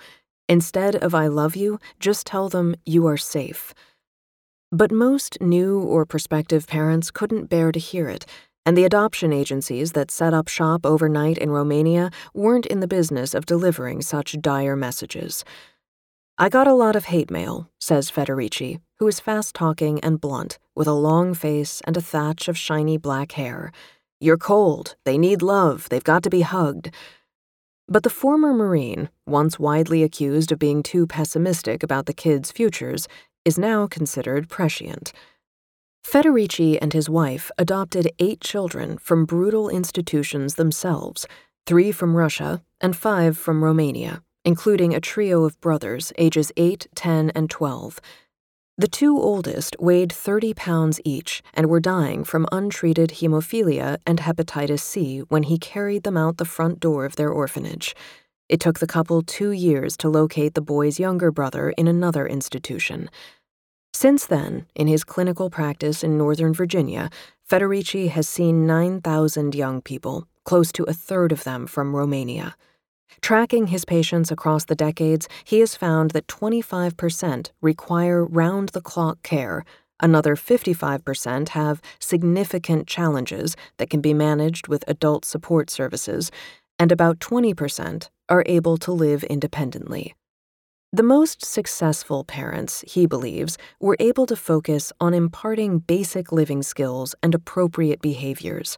Instead 0.48 0.96
of 0.96 1.14
I 1.14 1.26
love 1.26 1.54
you, 1.54 1.78
just 2.00 2.26
tell 2.26 2.48
them 2.48 2.74
you 2.86 3.06
are 3.06 3.18
safe. 3.18 3.74
But 4.70 4.90
most 4.90 5.38
new 5.40 5.80
or 5.80 6.06
prospective 6.06 6.66
parents 6.66 7.10
couldn't 7.10 7.50
bear 7.50 7.72
to 7.72 7.78
hear 7.78 8.08
it, 8.08 8.24
and 8.64 8.74
the 8.74 8.84
adoption 8.84 9.34
agencies 9.34 9.92
that 9.92 10.10
set 10.10 10.32
up 10.32 10.48
shop 10.48 10.86
overnight 10.86 11.36
in 11.36 11.50
Romania 11.50 12.10
weren't 12.32 12.64
in 12.64 12.80
the 12.80 12.88
business 12.88 13.34
of 13.34 13.44
delivering 13.44 14.00
such 14.00 14.40
dire 14.40 14.76
messages. 14.76 15.44
I 16.38 16.48
got 16.48 16.66
a 16.66 16.72
lot 16.72 16.96
of 16.96 17.04
hate 17.04 17.30
mail, 17.30 17.68
says 17.78 18.10
Federici, 18.10 18.80
who 18.98 19.06
is 19.08 19.20
fast 19.20 19.54
talking 19.54 20.00
and 20.00 20.18
blunt, 20.18 20.58
with 20.74 20.88
a 20.88 20.92
long 20.92 21.34
face 21.34 21.82
and 21.86 21.98
a 21.98 22.00
thatch 22.00 22.48
of 22.48 22.56
shiny 22.56 22.96
black 22.96 23.32
hair. 23.32 23.72
You're 24.22 24.38
cold. 24.38 24.94
They 25.04 25.18
need 25.18 25.42
love. 25.42 25.88
They've 25.88 26.04
got 26.04 26.22
to 26.22 26.30
be 26.30 26.42
hugged. 26.42 26.94
But 27.88 28.04
the 28.04 28.08
former 28.08 28.54
Marine, 28.54 29.08
once 29.26 29.58
widely 29.58 30.04
accused 30.04 30.52
of 30.52 30.60
being 30.60 30.84
too 30.84 31.08
pessimistic 31.08 31.82
about 31.82 32.06
the 32.06 32.12
kids' 32.12 32.52
futures, 32.52 33.08
is 33.44 33.58
now 33.58 33.88
considered 33.88 34.48
prescient. 34.48 35.12
Federici 36.06 36.78
and 36.80 36.92
his 36.92 37.10
wife 37.10 37.50
adopted 37.58 38.12
eight 38.20 38.40
children 38.40 38.96
from 38.96 39.24
brutal 39.24 39.68
institutions 39.68 40.54
themselves, 40.54 41.26
three 41.66 41.90
from 41.90 42.14
Russia 42.14 42.62
and 42.80 42.94
five 42.94 43.36
from 43.36 43.64
Romania, 43.64 44.22
including 44.44 44.94
a 44.94 45.00
trio 45.00 45.42
of 45.42 45.60
brothers 45.60 46.12
ages 46.16 46.52
8, 46.56 46.86
10, 46.94 47.32
and 47.34 47.50
12. 47.50 48.00
The 48.82 48.88
two 48.88 49.16
oldest 49.16 49.76
weighed 49.78 50.12
30 50.12 50.54
pounds 50.54 51.00
each 51.04 51.40
and 51.54 51.68
were 51.68 51.78
dying 51.78 52.24
from 52.24 52.48
untreated 52.50 53.10
hemophilia 53.10 53.98
and 54.04 54.18
hepatitis 54.18 54.80
C 54.80 55.20
when 55.28 55.44
he 55.44 55.56
carried 55.56 56.02
them 56.02 56.16
out 56.16 56.38
the 56.38 56.44
front 56.44 56.80
door 56.80 57.04
of 57.04 57.14
their 57.14 57.30
orphanage. 57.30 57.94
It 58.48 58.58
took 58.58 58.80
the 58.80 58.88
couple 58.88 59.22
two 59.22 59.52
years 59.52 59.96
to 59.98 60.08
locate 60.08 60.54
the 60.54 60.60
boy's 60.60 60.98
younger 60.98 61.30
brother 61.30 61.70
in 61.78 61.86
another 61.86 62.26
institution. 62.26 63.08
Since 63.94 64.26
then, 64.26 64.66
in 64.74 64.88
his 64.88 65.04
clinical 65.04 65.48
practice 65.48 66.02
in 66.02 66.18
Northern 66.18 66.52
Virginia, 66.52 67.08
Federici 67.48 68.08
has 68.08 68.28
seen 68.28 68.66
9,000 68.66 69.54
young 69.54 69.80
people, 69.80 70.26
close 70.42 70.72
to 70.72 70.82
a 70.88 70.92
third 70.92 71.30
of 71.30 71.44
them 71.44 71.68
from 71.68 71.94
Romania. 71.94 72.56
Tracking 73.20 73.68
his 73.68 73.84
patients 73.84 74.30
across 74.30 74.64
the 74.64 74.74
decades, 74.74 75.28
he 75.44 75.60
has 75.60 75.76
found 75.76 76.10
that 76.12 76.26
25% 76.26 77.50
require 77.60 78.24
round 78.24 78.70
the 78.70 78.80
clock 78.80 79.22
care, 79.22 79.64
another 80.00 80.34
55% 80.34 81.50
have 81.50 81.82
significant 81.98 82.86
challenges 82.86 83.56
that 83.76 83.90
can 83.90 84.00
be 84.00 84.14
managed 84.14 84.68
with 84.68 84.84
adult 84.88 85.24
support 85.24 85.70
services, 85.70 86.30
and 86.78 86.90
about 86.90 87.20
20% 87.20 88.08
are 88.28 88.42
able 88.46 88.76
to 88.78 88.92
live 88.92 89.22
independently. 89.24 90.14
The 90.94 91.02
most 91.02 91.42
successful 91.42 92.22
parents, 92.24 92.84
he 92.86 93.06
believes, 93.06 93.56
were 93.80 93.96
able 93.98 94.26
to 94.26 94.36
focus 94.36 94.92
on 95.00 95.14
imparting 95.14 95.78
basic 95.78 96.32
living 96.32 96.62
skills 96.62 97.14
and 97.22 97.34
appropriate 97.34 98.02
behaviors. 98.02 98.76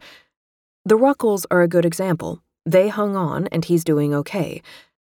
The 0.84 0.96
Ruckels 0.96 1.44
are 1.50 1.62
a 1.62 1.68
good 1.68 1.84
example. 1.84 2.40
They 2.66 2.88
hung 2.88 3.14
on, 3.16 3.46
and 3.48 3.64
he's 3.64 3.84
doing 3.84 4.14
okay. 4.14 4.62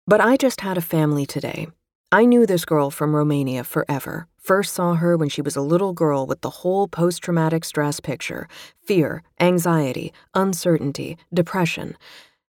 But 0.07 0.21
I 0.21 0.37
just 0.37 0.61
had 0.61 0.77
a 0.77 0.83
family 0.83 1.27
today. 1.27 1.69
I 2.13 2.25
knew 2.25 2.47
this 2.47 2.65
girl 2.65 2.91
from 2.91 3.15
Romania 3.15 3.65
forever. 3.65 4.29
First 4.39 4.75
saw 4.75 4.95
her 4.95 5.17
when 5.17 5.29
she 5.29 5.43
was 5.43 5.57
a 5.57 5.61
little 5.61 5.93
girl 5.93 6.27
with 6.27 6.41
the 6.41 6.51
whole 6.51 6.87
post 6.87 7.23
traumatic 7.23 7.65
stress 7.65 7.99
picture 7.99 8.49
fear, 8.85 9.25
anxiety, 9.41 10.13
uncertainty, 10.35 11.19
depression. 11.35 11.97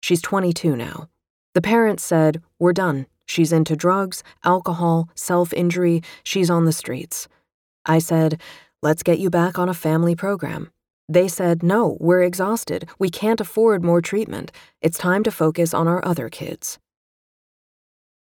She's 0.01 0.21
22 0.21 0.75
now. 0.75 1.09
The 1.55 1.61
parents 1.61 2.03
said, 2.03 2.41
We're 2.59 2.73
done. 2.73 3.07
She's 3.25 3.51
into 3.51 3.75
drugs, 3.75 4.23
alcohol, 4.43 5.09
self 5.15 5.51
injury. 5.53 6.03
She's 6.23 6.49
on 6.49 6.65
the 6.65 6.71
streets. 6.71 7.27
I 7.85 7.99
said, 7.99 8.39
Let's 8.83 9.03
get 9.03 9.19
you 9.19 9.29
back 9.29 9.57
on 9.57 9.67
a 9.67 9.73
family 9.73 10.15
program. 10.15 10.71
They 11.09 11.27
said, 11.27 11.63
No, 11.63 11.97
we're 11.99 12.21
exhausted. 12.21 12.87
We 12.99 13.09
can't 13.09 13.41
afford 13.41 13.83
more 13.83 13.99
treatment. 13.99 14.51
It's 14.79 14.99
time 14.99 15.23
to 15.23 15.31
focus 15.31 15.73
on 15.73 15.87
our 15.87 16.05
other 16.05 16.29
kids. 16.29 16.77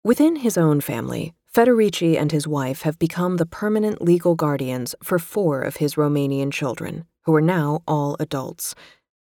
Within 0.02 0.36
his 0.36 0.56
own 0.56 0.80
family, 0.80 1.34
Federici 1.52 2.18
and 2.18 2.32
his 2.32 2.48
wife 2.48 2.82
have 2.82 2.98
become 2.98 3.36
the 3.36 3.44
permanent 3.44 4.00
legal 4.00 4.34
guardians 4.34 4.94
for 5.02 5.18
four 5.18 5.60
of 5.60 5.76
his 5.76 5.96
Romanian 5.96 6.50
children, 6.50 7.04
who 7.24 7.34
are 7.34 7.42
now 7.42 7.82
all 7.86 8.16
adults. 8.18 8.74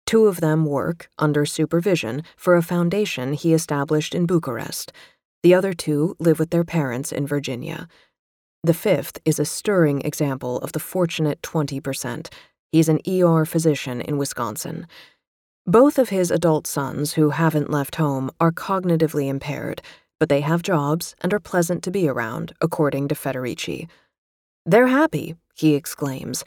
Two 0.05 0.27
of 0.27 0.41
them 0.41 0.65
work, 0.65 1.09
under 1.17 1.45
supervision, 1.45 2.23
for 2.35 2.57
a 2.57 2.61
foundation 2.61 3.31
he 3.31 3.53
established 3.53 4.13
in 4.13 4.25
Bucharest. 4.25 4.91
The 5.41 5.53
other 5.53 5.71
two 5.73 6.17
live 6.19 6.37
with 6.37 6.49
their 6.49 6.65
parents 6.65 7.13
in 7.13 7.25
Virginia. 7.25 7.87
The 8.61 8.73
fifth 8.73 9.19
is 9.23 9.39
a 9.39 9.45
stirring 9.45 10.01
example 10.01 10.57
of 10.59 10.73
the 10.73 10.79
fortunate 10.79 11.41
20%. 11.41 12.29
He's 12.73 12.89
an 12.89 13.01
ER 13.07 13.45
physician 13.45 14.01
in 14.01 14.17
Wisconsin. 14.17 14.87
Both 15.67 15.99
of 15.99 16.09
his 16.09 16.31
adult 16.31 16.65
sons, 16.65 17.13
who 17.13 17.29
haven't 17.29 17.69
left 17.69 17.97
home, 17.97 18.31
are 18.39 18.51
cognitively 18.51 19.29
impaired, 19.29 19.83
but 20.19 20.27
they 20.27 20.41
have 20.41 20.63
jobs 20.63 21.15
and 21.21 21.31
are 21.35 21.39
pleasant 21.39 21.83
to 21.83 21.91
be 21.91 22.09
around, 22.09 22.53
according 22.61 23.09
to 23.09 23.15
Federici. 23.15 23.87
They're 24.65 24.87
happy, 24.87 25.35
he 25.53 25.75
exclaims. 25.75 26.43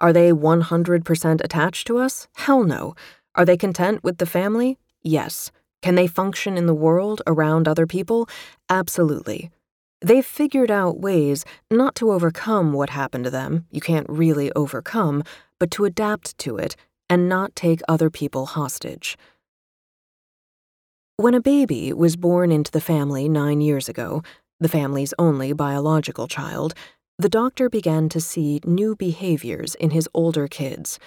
Are 0.00 0.12
they 0.12 0.32
100% 0.32 1.44
attached 1.44 1.86
to 1.86 1.98
us? 1.98 2.26
Hell 2.34 2.64
no. 2.64 2.96
Are 3.36 3.44
they 3.44 3.56
content 3.56 4.02
with 4.02 4.18
the 4.18 4.26
family? 4.26 4.78
Yes. 5.04 5.52
Can 5.80 5.94
they 5.94 6.08
function 6.08 6.58
in 6.58 6.66
the 6.66 6.74
world 6.74 7.22
around 7.24 7.68
other 7.68 7.86
people? 7.86 8.28
Absolutely. 8.68 9.52
They've 10.00 10.26
figured 10.26 10.72
out 10.72 11.00
ways 11.00 11.44
not 11.70 11.94
to 11.96 12.10
overcome 12.10 12.72
what 12.72 12.90
happened 12.90 13.24
to 13.24 13.30
them, 13.30 13.66
you 13.70 13.80
can't 13.80 14.08
really 14.08 14.50
overcome, 14.52 15.22
but 15.58 15.70
to 15.72 15.84
adapt 15.84 16.36
to 16.38 16.56
it 16.56 16.76
and 17.10 17.28
not 17.28 17.54
take 17.56 17.80
other 17.88 18.10
people 18.10 18.46
hostage. 18.46 19.16
When 21.16 21.34
a 21.34 21.40
baby 21.40 21.92
was 21.92 22.16
born 22.16 22.52
into 22.52 22.70
the 22.70 22.80
family 22.80 23.28
nine 23.28 23.60
years 23.60 23.88
ago, 23.88 24.22
the 24.60 24.68
family's 24.68 25.14
only 25.18 25.52
biological 25.52 26.28
child, 26.28 26.74
the 27.18 27.28
doctor 27.28 27.68
began 27.68 28.08
to 28.10 28.20
see 28.20 28.60
new 28.64 28.94
behaviors 28.94 29.74
in 29.74 29.90
his 29.90 30.08
older 30.14 30.46
kids. 30.46 30.98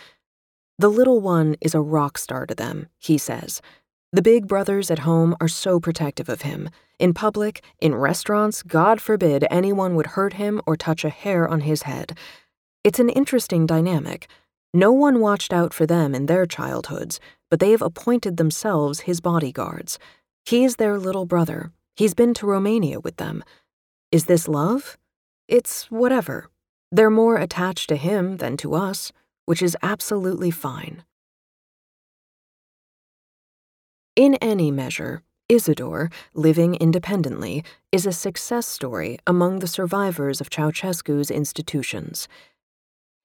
The 0.78 0.90
little 0.90 1.22
one 1.22 1.56
is 1.62 1.74
a 1.74 1.80
rock 1.80 2.18
star 2.18 2.46
to 2.46 2.56
them, 2.56 2.88
he 2.98 3.18
says. 3.18 3.62
The 4.12 4.22
big 4.22 4.48
brothers 4.48 4.92
at 4.92 5.00
home 5.00 5.36
are 5.40 5.48
so 5.48 5.80
protective 5.80 6.28
of 6.28 6.42
him. 6.42 6.70
In 7.00 7.14
public, 7.14 7.64
in 7.80 7.96
restaurants, 7.96 8.62
God 8.64 9.00
forbid 9.00 9.48
anyone 9.50 9.96
would 9.96 10.08
hurt 10.08 10.34
him 10.34 10.62
or 10.66 10.76
touch 10.76 11.06
a 11.06 11.10
hair 11.10 11.48
on 11.48 11.62
his 11.62 11.84
head. 11.84 12.18
It's 12.84 13.00
an 13.00 13.10
interesting 13.10 13.66
dynamic. 13.66 14.28
No 14.74 14.94
one 14.94 15.20
watched 15.20 15.52
out 15.52 15.74
for 15.74 15.86
them 15.86 16.16
in 16.16 16.28
their 16.28 16.46
childhoods, 16.46 17.20
but 17.50 17.60
they 17.60 17.72
have 17.72 17.82
appointed 17.82 18.38
themselves 18.38 19.02
his 19.02 19.20
bodyguards. 19.20 20.00
He's 20.46 20.78
their 20.78 20.98
little 20.98 21.26
brother. 21.26 21.72
He's 21.96 22.14
been 22.14 22.34
to 22.36 22.48
Romania 22.48 23.00
with 23.00 23.18
them. 23.18 23.44
Is 24.12 24.26
this 24.26 24.48
love? 24.48 24.98
It's 25.48 25.92
whatever. 25.92 26.50
They're 26.90 27.10
more 27.10 27.36
attached 27.36 27.90
to 27.90 27.98
him 27.98 28.38
than 28.38 28.56
to 28.58 28.74
us, 28.74 29.12
which 29.46 29.62
is 29.62 29.76
absolutely 29.84 30.52
fine. 30.52 31.04
In 34.16 34.36
any 34.36 34.72
measure, 34.72 35.22
Isidore, 35.50 36.10
living 36.34 36.76
independently, 36.76 37.64
is 37.92 38.06
a 38.06 38.14
success 38.14 38.68
story 38.68 39.20
among 39.28 39.60
the 39.60 39.68
survivors 39.68 40.40
of 40.40 40.50
Ceausescu's 40.50 41.30
institutions. 41.30 42.30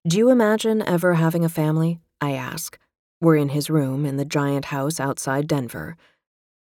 Do 0.07 0.19
you 0.19 0.31
imagine 0.31 0.83
ever 0.87 1.15
having 1.15 1.45
a 1.45 1.49
family? 1.49 1.99
I 2.21 2.31
ask. 2.31 2.79
We're 3.21 3.35
in 3.35 3.49
his 3.49 3.69
room 3.69 4.07
in 4.07 4.19
the 4.19 4.25
giant 4.25 4.67
house 4.67 5.01
outside 5.01 5.49
Denver. 5.49 5.97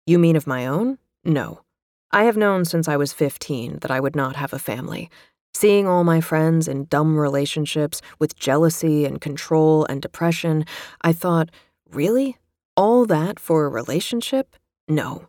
You 0.06 0.20
mean 0.20 0.36
of 0.36 0.46
my 0.46 0.68
own? 0.68 1.00
No. 1.24 1.62
I 2.12 2.26
have 2.26 2.38
known 2.38 2.64
since 2.64 2.88
I 2.88 2.96
was 2.96 3.12
15 3.12 3.80
that 3.80 3.90
I 3.90 4.00
would 4.00 4.16
not 4.16 4.36
have 4.36 4.54
a 4.54 4.60
family. 4.60 5.10
Seeing 5.52 5.88
all 5.88 6.04
my 6.04 6.22
friends 6.22 6.68
in 6.68 6.86
dumb 6.86 7.18
relationships 7.18 8.04
with 8.20 8.36
jealousy 8.36 9.04
and 9.04 9.20
control 9.20 9.84
and 9.90 10.00
depression, 10.00 10.64
I 11.02 11.12
thought, 11.12 11.50
really? 11.90 12.38
All 12.78 13.08
that 13.08 13.40
for 13.40 13.66
a 13.66 13.70
relationship? 13.70 14.56
No. 14.88 15.26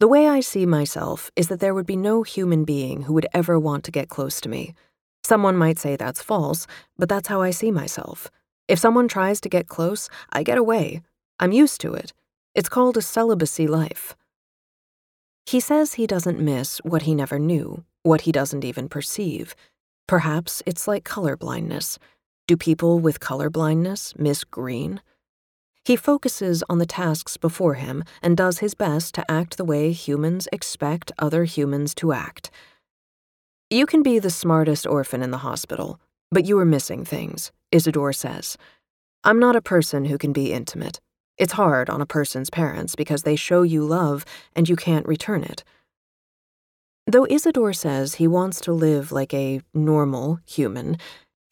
The 0.00 0.08
way 0.08 0.26
I 0.26 0.40
see 0.40 0.66
myself 0.66 1.30
is 1.36 1.46
that 1.46 1.60
there 1.60 1.74
would 1.74 1.86
be 1.86 1.94
no 1.94 2.24
human 2.24 2.64
being 2.64 3.02
who 3.02 3.12
would 3.12 3.28
ever 3.32 3.56
want 3.56 3.84
to 3.84 3.92
get 3.92 4.08
close 4.08 4.40
to 4.40 4.48
me. 4.48 4.74
Someone 5.22 5.56
might 5.56 5.78
say 5.78 5.96
that's 5.96 6.22
false, 6.22 6.66
but 6.98 7.08
that's 7.08 7.28
how 7.28 7.40
I 7.40 7.50
see 7.50 7.70
myself. 7.70 8.30
If 8.68 8.78
someone 8.78 9.08
tries 9.08 9.40
to 9.42 9.48
get 9.48 9.68
close, 9.68 10.08
I 10.32 10.42
get 10.42 10.58
away. 10.58 11.02
I'm 11.38 11.52
used 11.52 11.80
to 11.82 11.94
it. 11.94 12.12
It's 12.54 12.68
called 12.68 12.96
a 12.96 13.02
celibacy 13.02 13.66
life. 13.66 14.16
He 15.46 15.60
says 15.60 15.94
he 15.94 16.06
doesn't 16.06 16.38
miss 16.38 16.78
what 16.84 17.02
he 17.02 17.14
never 17.14 17.38
knew, 17.38 17.84
what 18.02 18.22
he 18.22 18.32
doesn't 18.32 18.64
even 18.64 18.88
perceive. 18.88 19.54
Perhaps 20.06 20.62
it's 20.66 20.86
like 20.88 21.04
color 21.04 21.36
blindness. 21.36 21.98
Do 22.46 22.56
people 22.56 22.98
with 22.98 23.20
color 23.20 23.50
blindness 23.50 24.14
miss 24.18 24.44
green? 24.44 25.00
He 25.84 25.96
focuses 25.96 26.62
on 26.68 26.78
the 26.78 26.86
tasks 26.86 27.36
before 27.36 27.74
him 27.74 28.04
and 28.22 28.36
does 28.36 28.58
his 28.58 28.74
best 28.74 29.14
to 29.14 29.30
act 29.30 29.56
the 29.56 29.64
way 29.64 29.92
humans 29.92 30.46
expect 30.52 31.12
other 31.18 31.44
humans 31.44 31.94
to 31.96 32.12
act. 32.12 32.50
You 33.72 33.86
can 33.86 34.02
be 34.02 34.18
the 34.18 34.30
smartest 34.30 34.84
orphan 34.84 35.22
in 35.22 35.30
the 35.30 35.38
hospital, 35.38 36.00
but 36.32 36.44
you 36.44 36.58
are 36.58 36.64
missing 36.64 37.04
things, 37.04 37.52
Isidore 37.70 38.12
says. 38.12 38.56
I'm 39.22 39.38
not 39.38 39.54
a 39.54 39.62
person 39.62 40.06
who 40.06 40.18
can 40.18 40.32
be 40.32 40.52
intimate. 40.52 40.98
It's 41.38 41.52
hard 41.52 41.88
on 41.88 42.00
a 42.00 42.06
person's 42.06 42.50
parents 42.50 42.96
because 42.96 43.22
they 43.22 43.36
show 43.36 43.62
you 43.62 43.84
love 43.84 44.24
and 44.56 44.68
you 44.68 44.74
can't 44.74 45.06
return 45.06 45.44
it. 45.44 45.62
Though 47.06 47.28
Isidore 47.30 47.72
says 47.72 48.16
he 48.16 48.26
wants 48.26 48.60
to 48.62 48.72
live 48.72 49.12
like 49.12 49.32
a 49.32 49.60
normal 49.72 50.40
human, 50.44 50.98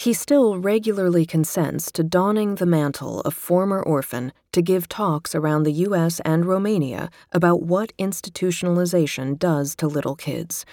he 0.01 0.13
still 0.13 0.59
regularly 0.59 1.25
consents 1.25 1.93
to 1.93 2.03
donning 2.03 2.57
the 2.57 2.67
mantle 2.67 3.21
of 3.21 3.35
former 3.35 3.81
orphan 3.81 4.33
to 4.53 4.61
give 4.61 4.89
talks 4.89 5.37
around 5.37 5.63
the 5.63 5.87
US 5.87 6.19
and 6.25 6.47
Romania 6.47 7.11
about 7.31 7.63
what 7.63 7.97
institutionalization 7.97 9.39
does 9.39 9.77
to 9.77 9.87
little 9.87 10.17
kids. 10.17 10.65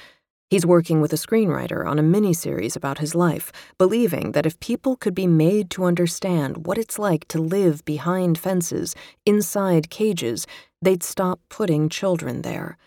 He's 0.49 0.65
working 0.65 1.01
with 1.01 1.11
a 1.11 1.17
screenwriter 1.17 1.87
on 1.87 1.97
a 1.97 2.03
miniseries 2.03 2.75
about 2.75 2.99
his 2.99 3.15
life, 3.15 3.51
believing 3.79 4.33
that 4.33 4.45
if 4.45 4.59
people 4.59 4.95
could 4.95 5.15
be 5.15 5.25
made 5.25 5.71
to 5.71 5.85
understand 5.85 6.67
what 6.67 6.77
it's 6.77 6.99
like 6.99 7.27
to 7.29 7.41
live 7.41 7.83
behind 7.83 8.37
fences, 8.37 8.95
inside 9.25 9.89
cages, 9.89 10.45
they'd 10.81 11.01
stop 11.01 11.39
putting 11.49 11.89
children 11.89 12.43
there. 12.43 12.77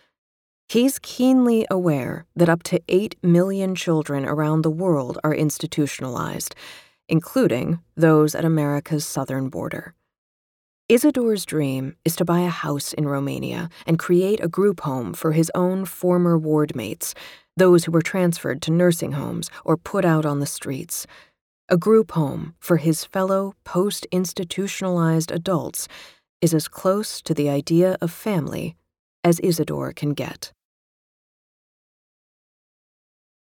He's 0.69 1.01
keenly 1.01 1.67
aware 1.69 2.27
that 2.37 2.49
up 2.49 2.63
to 2.65 2.81
8 2.89 3.17
million 3.23 3.75
children 3.75 4.25
around 4.25 4.63
the 4.63 4.71
world 4.71 5.19
are 5.25 5.35
institutionalized, 5.35 6.55
including 7.09 7.81
those 7.97 8.37
at 8.37 8.45
America's 8.45 9.05
southern 9.05 9.49
border. 9.49 9.95
Isidore's 10.91 11.45
dream 11.45 11.97
is 12.07 12.17
to 12.17 12.25
buy 12.25 12.41
a 12.41 12.49
house 12.49 12.95
in 12.95 13.07
Romania 13.07 13.69
and 13.87 13.99
create 13.99 14.43
a 14.43 14.49
group 14.49 14.81
home 14.81 15.13
for 15.13 15.33
his 15.33 15.53
own 15.55 15.85
former 15.85 16.39
ward 16.39 16.75
mates, 16.75 17.15
those 17.59 17.85
who 17.85 17.93
were 17.93 18.01
transferred 18.01 18.63
to 18.63 18.71
nursing 18.71 19.13
homes 19.13 19.51
or 19.67 19.77
put 19.77 20.07
out 20.07 20.25
on 20.25 20.41
the 20.41 20.47
streets. 20.47 21.07
A 21.69 21.77
group 21.77 22.13
home 22.13 22.55
for 22.59 22.79
his 22.79 23.05
fellow 23.05 23.53
post 23.65 24.07
institutionalized 24.11 25.31
adults 25.31 25.89
is 26.41 26.55
as 26.55 26.69
close 26.69 27.21
to 27.21 27.35
the 27.35 27.51
idea 27.51 27.99
of 28.01 28.11
family 28.11 28.75
as 29.23 29.41
Isidore 29.41 29.93
can 29.93 30.15
get. 30.15 30.53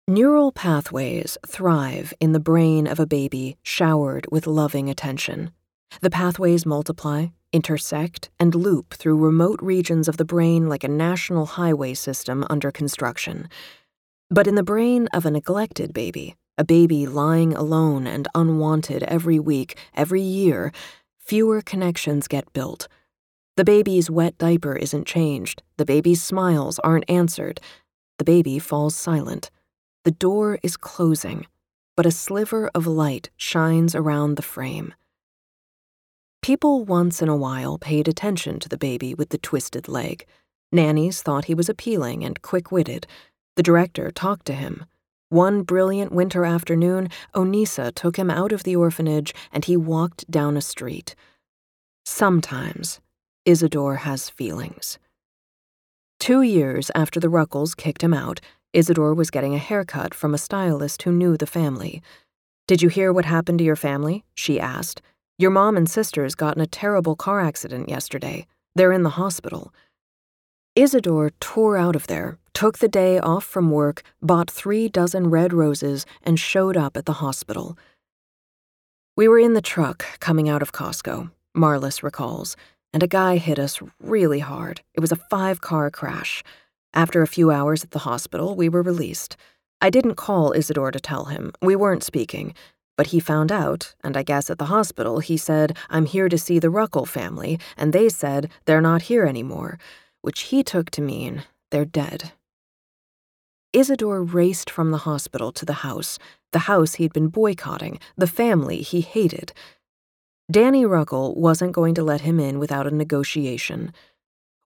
Neural 0.07 0.51
pathways 0.51 1.38
thrive 1.45 2.15
in 2.19 2.31
the 2.31 2.39
brain 2.39 2.88
of 2.88 2.99
a 2.99 3.05
baby 3.05 3.57
showered 3.61 4.25
with 4.31 4.47
loving 4.47 4.89
attention. 4.89 5.51
The 6.01 6.09
pathways 6.09 6.65
multiply, 6.65 7.27
intersect, 7.51 8.29
and 8.39 8.53
loop 8.53 8.93
through 8.93 9.17
remote 9.17 9.59
regions 9.61 10.07
of 10.07 10.17
the 10.17 10.25
brain 10.25 10.69
like 10.69 10.83
a 10.83 10.89
national 10.89 11.45
highway 11.45 11.93
system 11.93 12.45
under 12.49 12.71
construction. 12.71 13.49
But 14.29 14.47
in 14.47 14.55
the 14.55 14.63
brain 14.63 15.07
of 15.13 15.25
a 15.25 15.31
neglected 15.31 15.93
baby, 15.93 16.35
a 16.57 16.63
baby 16.63 17.07
lying 17.07 17.53
alone 17.53 18.05
and 18.05 18.27
unwanted 18.35 19.03
every 19.03 19.39
week, 19.39 19.77
every 19.93 20.21
year, 20.21 20.71
fewer 21.19 21.61
connections 21.61 22.27
get 22.27 22.51
built. 22.53 22.88
The 23.55 23.63
baby's 23.63 24.09
wet 24.09 24.38
diaper 24.38 24.75
isn't 24.75 25.07
changed, 25.07 25.63
the 25.77 25.85
baby's 25.85 26.21
smiles 26.21 26.79
aren't 26.79 27.09
answered, 27.09 27.59
the 28.17 28.23
baby 28.23 28.59
falls 28.59 28.95
silent. 28.95 29.49
The 30.03 30.11
door 30.11 30.59
is 30.61 30.77
closing, 30.77 31.47
but 31.95 32.05
a 32.05 32.11
sliver 32.11 32.69
of 32.75 32.85
light 32.85 33.29
shines 33.35 33.95
around 33.95 34.35
the 34.35 34.43
frame. 34.43 34.93
People 36.41 36.85
once 36.85 37.21
in 37.21 37.29
a 37.29 37.35
while 37.35 37.77
paid 37.77 38.07
attention 38.07 38.59
to 38.59 38.69
the 38.69 38.77
baby 38.77 39.13
with 39.13 39.29
the 39.29 39.38
twisted 39.38 39.88
leg. 39.88 40.25
Nannies 40.71 41.21
thought 41.21 41.45
he 41.45 41.53
was 41.53 41.69
appealing 41.69 42.23
and 42.23 42.41
quick 42.41 42.71
witted. 42.71 43.07
The 43.55 43.63
director 43.63 44.11
talked 44.11 44.45
to 44.47 44.53
him. 44.53 44.85
One 45.29 45.63
brilliant 45.63 46.11
winter 46.13 46.45
afternoon, 46.45 47.09
Onisa 47.35 47.93
took 47.93 48.17
him 48.17 48.29
out 48.29 48.53
of 48.53 48.63
the 48.63 48.75
orphanage 48.75 49.33
and 49.51 49.65
he 49.65 49.75
walked 49.75 50.29
down 50.31 50.55
a 50.55 50.61
street. 50.61 51.15
Sometimes, 52.05 53.01
Isidore 53.43 53.97
has 53.97 54.29
feelings. 54.29 54.97
Two 56.19 56.41
years 56.41 56.89
after 56.95 57.19
the 57.19 57.27
Ruckels 57.27 57.75
kicked 57.75 58.01
him 58.01 58.13
out, 58.13 58.39
Isidore 58.73 59.13
was 59.13 59.29
getting 59.29 59.53
a 59.53 59.59
haircut 59.59 60.13
from 60.13 60.33
a 60.33 60.38
stylist 60.38 61.01
who 61.03 61.11
knew 61.11 61.35
the 61.35 61.45
family. 61.45 62.01
Did 62.67 62.81
you 62.81 62.89
hear 62.89 63.11
what 63.11 63.25
happened 63.25 63.59
to 63.59 63.65
your 63.65 63.75
family? 63.75 64.23
She 64.33 64.59
asked. 64.59 65.01
Your 65.39 65.51
mom 65.51 65.77
and 65.77 65.88
sisters 65.88 66.33
got 66.33 66.55
in 66.55 66.63
a 66.63 66.67
terrible 66.67 67.15
car 67.15 67.41
accident 67.41 67.89
yesterday. 67.89 68.47
They're 68.73 68.91
in 68.91 69.03
the 69.03 69.11
hospital. 69.21 69.71
Isidore 70.75 71.29
tore 71.39 71.77
out 71.77 71.95
of 71.95 72.07
there, 72.07 72.39
took 72.55 72.79
the 72.79 72.88
day 72.88 73.19
off 73.19 73.43
from 73.43 73.69
work, 73.69 74.01
bought 74.19 74.49
three 74.49 74.89
dozen 74.89 75.29
red 75.29 75.53
roses, 75.53 76.07
and 76.23 76.39
showed 76.39 76.75
up 76.75 76.97
at 76.97 77.05
the 77.05 77.13
hospital. 77.13 77.77
We 79.15 79.27
were 79.27 79.38
in 79.38 79.53
the 79.53 79.61
truck 79.61 80.19
coming 80.19 80.49
out 80.49 80.63
of 80.63 80.71
Costco, 80.71 81.29
Marlis 81.55 82.01
recalls, 82.01 82.57
and 82.91 83.03
a 83.03 83.07
guy 83.07 83.38
hit 83.38 83.59
us 83.59 83.79
really 84.01 84.39
hard. 84.39 84.81
It 84.95 85.01
was 85.01 85.11
a 85.11 85.15
five 85.29 85.61
car 85.61 85.91
crash. 85.91 86.43
After 86.95 87.21
a 87.21 87.27
few 87.27 87.51
hours 87.51 87.83
at 87.83 87.91
the 87.91 87.99
hospital, 87.99 88.55
we 88.55 88.69
were 88.69 88.81
released. 88.81 89.38
I 89.81 89.91
didn't 89.91 90.15
call 90.15 90.51
Isidore 90.53 90.89
to 90.89 90.99
tell 90.99 91.25
him. 91.25 91.51
We 91.61 91.75
weren't 91.75 92.03
speaking. 92.03 92.55
But 92.97 93.07
he 93.07 93.19
found 93.19 93.51
out, 93.51 93.95
and 94.03 94.17
I 94.17 94.23
guess 94.23 94.49
at 94.49 94.57
the 94.57 94.65
hospital 94.65 95.19
he 95.19 95.37
said, 95.37 95.77
I'm 95.89 96.05
here 96.05 96.27
to 96.27 96.37
see 96.37 96.59
the 96.59 96.69
Ruckel 96.69 97.07
family, 97.07 97.59
and 97.77 97.93
they 97.93 98.09
said 98.09 98.49
they're 98.65 98.81
not 98.81 99.03
here 99.03 99.25
anymore, 99.25 99.77
which 100.21 100.41
he 100.41 100.63
took 100.63 100.89
to 100.91 101.01
mean 101.01 101.43
they're 101.69 101.85
dead. 101.85 102.31
Isidore 103.71 104.23
raced 104.23 104.69
from 104.69 104.89
the 104.89 104.99
hospital 104.99 105.51
to 105.51 105.65
the 105.65 105.81
house, 105.85 106.17
the 106.51 106.59
house 106.59 106.95
he'd 106.95 107.13
been 107.13 107.27
boycotting, 107.27 107.99
the 108.17 108.25
family 108.25 108.81
he 108.81 109.01
hated. 109.01 109.53
Danny 110.49 110.83
Ruckel 110.83 111.35
wasn't 111.35 111.73
going 111.73 111.93
to 111.95 112.03
let 112.03 112.21
him 112.21 112.39
in 112.39 112.57
without 112.57 112.87
a 112.87 112.95
negotiation. 112.95 113.93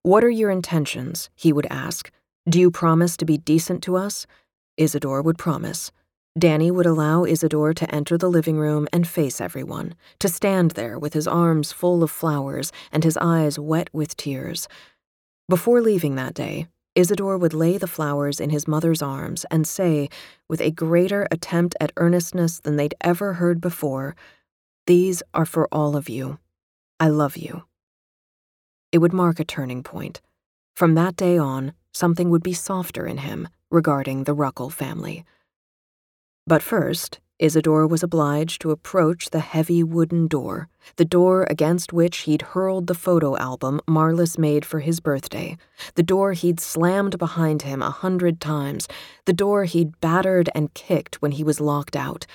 What 0.02 0.24
are 0.24 0.30
your 0.30 0.50
intentions? 0.50 1.28
he 1.34 1.52
would 1.52 1.66
ask. 1.66 2.10
Do 2.48 2.58
you 2.58 2.70
promise 2.70 3.16
to 3.18 3.24
be 3.24 3.36
decent 3.36 3.82
to 3.82 3.96
us? 3.96 4.26
Isidore 4.76 5.20
would 5.22 5.38
promise. 5.38 5.92
Danny 6.38 6.70
would 6.70 6.86
allow 6.86 7.24
Isidore 7.24 7.74
to 7.74 7.94
enter 7.94 8.16
the 8.16 8.30
living 8.30 8.56
room 8.56 8.88
and 8.90 9.06
face 9.06 9.38
everyone, 9.38 9.94
to 10.18 10.28
stand 10.28 10.70
there 10.70 10.98
with 10.98 11.12
his 11.12 11.28
arms 11.28 11.72
full 11.72 12.02
of 12.02 12.10
flowers 12.10 12.72
and 12.90 13.04
his 13.04 13.18
eyes 13.18 13.58
wet 13.58 13.90
with 13.92 14.16
tears. 14.16 14.66
Before 15.46 15.82
leaving 15.82 16.14
that 16.14 16.32
day, 16.32 16.68
Isidore 16.94 17.36
would 17.36 17.52
lay 17.52 17.76
the 17.76 17.86
flowers 17.86 18.40
in 18.40 18.48
his 18.48 18.66
mother's 18.66 19.02
arms 19.02 19.44
and 19.50 19.66
say, 19.66 20.08
with 20.48 20.62
a 20.62 20.70
greater 20.70 21.28
attempt 21.30 21.76
at 21.80 21.92
earnestness 21.98 22.60
than 22.60 22.76
they'd 22.76 22.94
ever 23.02 23.34
heard 23.34 23.60
before, 23.60 24.16
These 24.86 25.22
are 25.34 25.46
for 25.46 25.68
all 25.70 25.96
of 25.96 26.08
you. 26.08 26.38
I 26.98 27.08
love 27.08 27.36
you. 27.36 27.64
It 28.90 28.98
would 28.98 29.12
mark 29.12 29.38
a 29.38 29.44
turning 29.44 29.82
point. 29.82 30.22
From 30.76 30.94
that 30.94 31.16
day 31.16 31.36
on, 31.36 31.74
something 31.92 32.30
would 32.30 32.42
be 32.42 32.54
softer 32.54 33.06
in 33.06 33.18
him 33.18 33.48
regarding 33.70 34.24
the 34.24 34.34
Ruckel 34.34 34.72
family. 34.72 35.24
But 36.46 36.62
first, 36.62 37.20
Isidore 37.38 37.86
was 37.86 38.02
obliged 38.04 38.60
to 38.62 38.70
approach 38.70 39.30
the 39.30 39.40
heavy 39.40 39.82
wooden 39.82 40.28
door, 40.28 40.68
the 40.94 41.04
door 41.04 41.44
against 41.50 41.92
which 41.92 42.18
he'd 42.18 42.42
hurled 42.42 42.86
the 42.86 42.94
photo 42.94 43.36
album 43.36 43.80
Marlis 43.88 44.38
made 44.38 44.64
for 44.64 44.78
his 44.78 45.00
birthday, 45.00 45.56
the 45.94 46.04
door 46.04 46.34
he'd 46.34 46.60
slammed 46.60 47.18
behind 47.18 47.62
him 47.62 47.82
a 47.82 47.90
hundred 47.90 48.40
times, 48.40 48.86
the 49.24 49.32
door 49.32 49.64
he'd 49.64 50.00
battered 50.00 50.50
and 50.54 50.74
kicked 50.74 51.20
when 51.22 51.32
he 51.32 51.42
was 51.42 51.60
locked 51.60 51.96
out. 51.96 52.26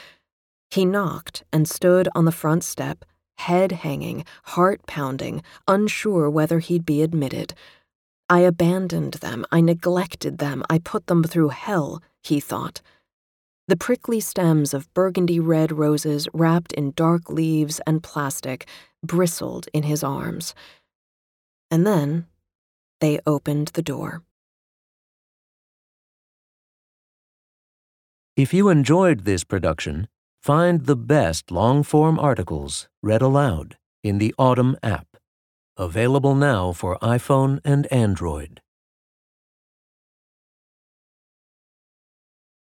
He 0.70 0.84
knocked 0.84 1.46
and 1.54 1.70
stood 1.70 2.10
on 2.14 2.26
the 2.26 2.32
front 2.32 2.66
step, 2.66 3.06
head 3.38 3.72
hanging, 3.72 4.26
heart 4.44 4.86
pounding, 4.88 5.42
unsure 5.68 6.30
whether 6.30 6.60
he'd 6.60 6.86
be 6.86 7.02
admitted. 7.02 7.54
I 8.30 8.40
abandoned 8.40 9.16
them, 9.16 9.46
I 9.54 9.62
neglected 9.62 10.40
them, 10.40 10.64
I 10.70 10.80
put 10.80 11.08
them 11.08 11.24
through 11.24 11.50
hell, 11.50 12.02
he 12.22 12.42
thought. 12.42 12.82
The 13.68 13.76
prickly 13.76 14.22
stems 14.22 14.74
of 14.74 14.94
burgundy 14.94 15.42
red 15.42 15.74
roses 15.74 16.28
wrapped 16.34 16.72
in 16.72 16.92
dark 16.92 17.30
leaves 17.30 17.82
and 17.86 18.02
plastic 18.02 18.66
bristled 19.04 19.68
in 19.74 19.84
his 19.84 20.04
arms. 20.04 20.56
And 21.70 21.86
then 21.86 22.28
they 23.02 23.20
opened 23.26 23.70
the 23.70 23.82
door. 23.82 24.24
If 28.38 28.54
you 28.54 28.70
enjoyed 28.70 29.26
this 29.26 29.44
production, 29.44 30.08
find 30.42 30.86
the 30.86 30.96
best 30.96 31.52
long 31.52 31.84
form 31.84 32.20
articles 32.20 32.88
read 33.04 33.22
aloud 33.22 33.78
in 34.02 34.18
the 34.20 34.34
Audm 34.40 34.76
app, 34.82 35.18
available 35.76 36.36
now 36.36 36.72
for 36.72 36.98
iPhone 37.00 37.60
and 37.66 37.92
Android. 37.92 38.62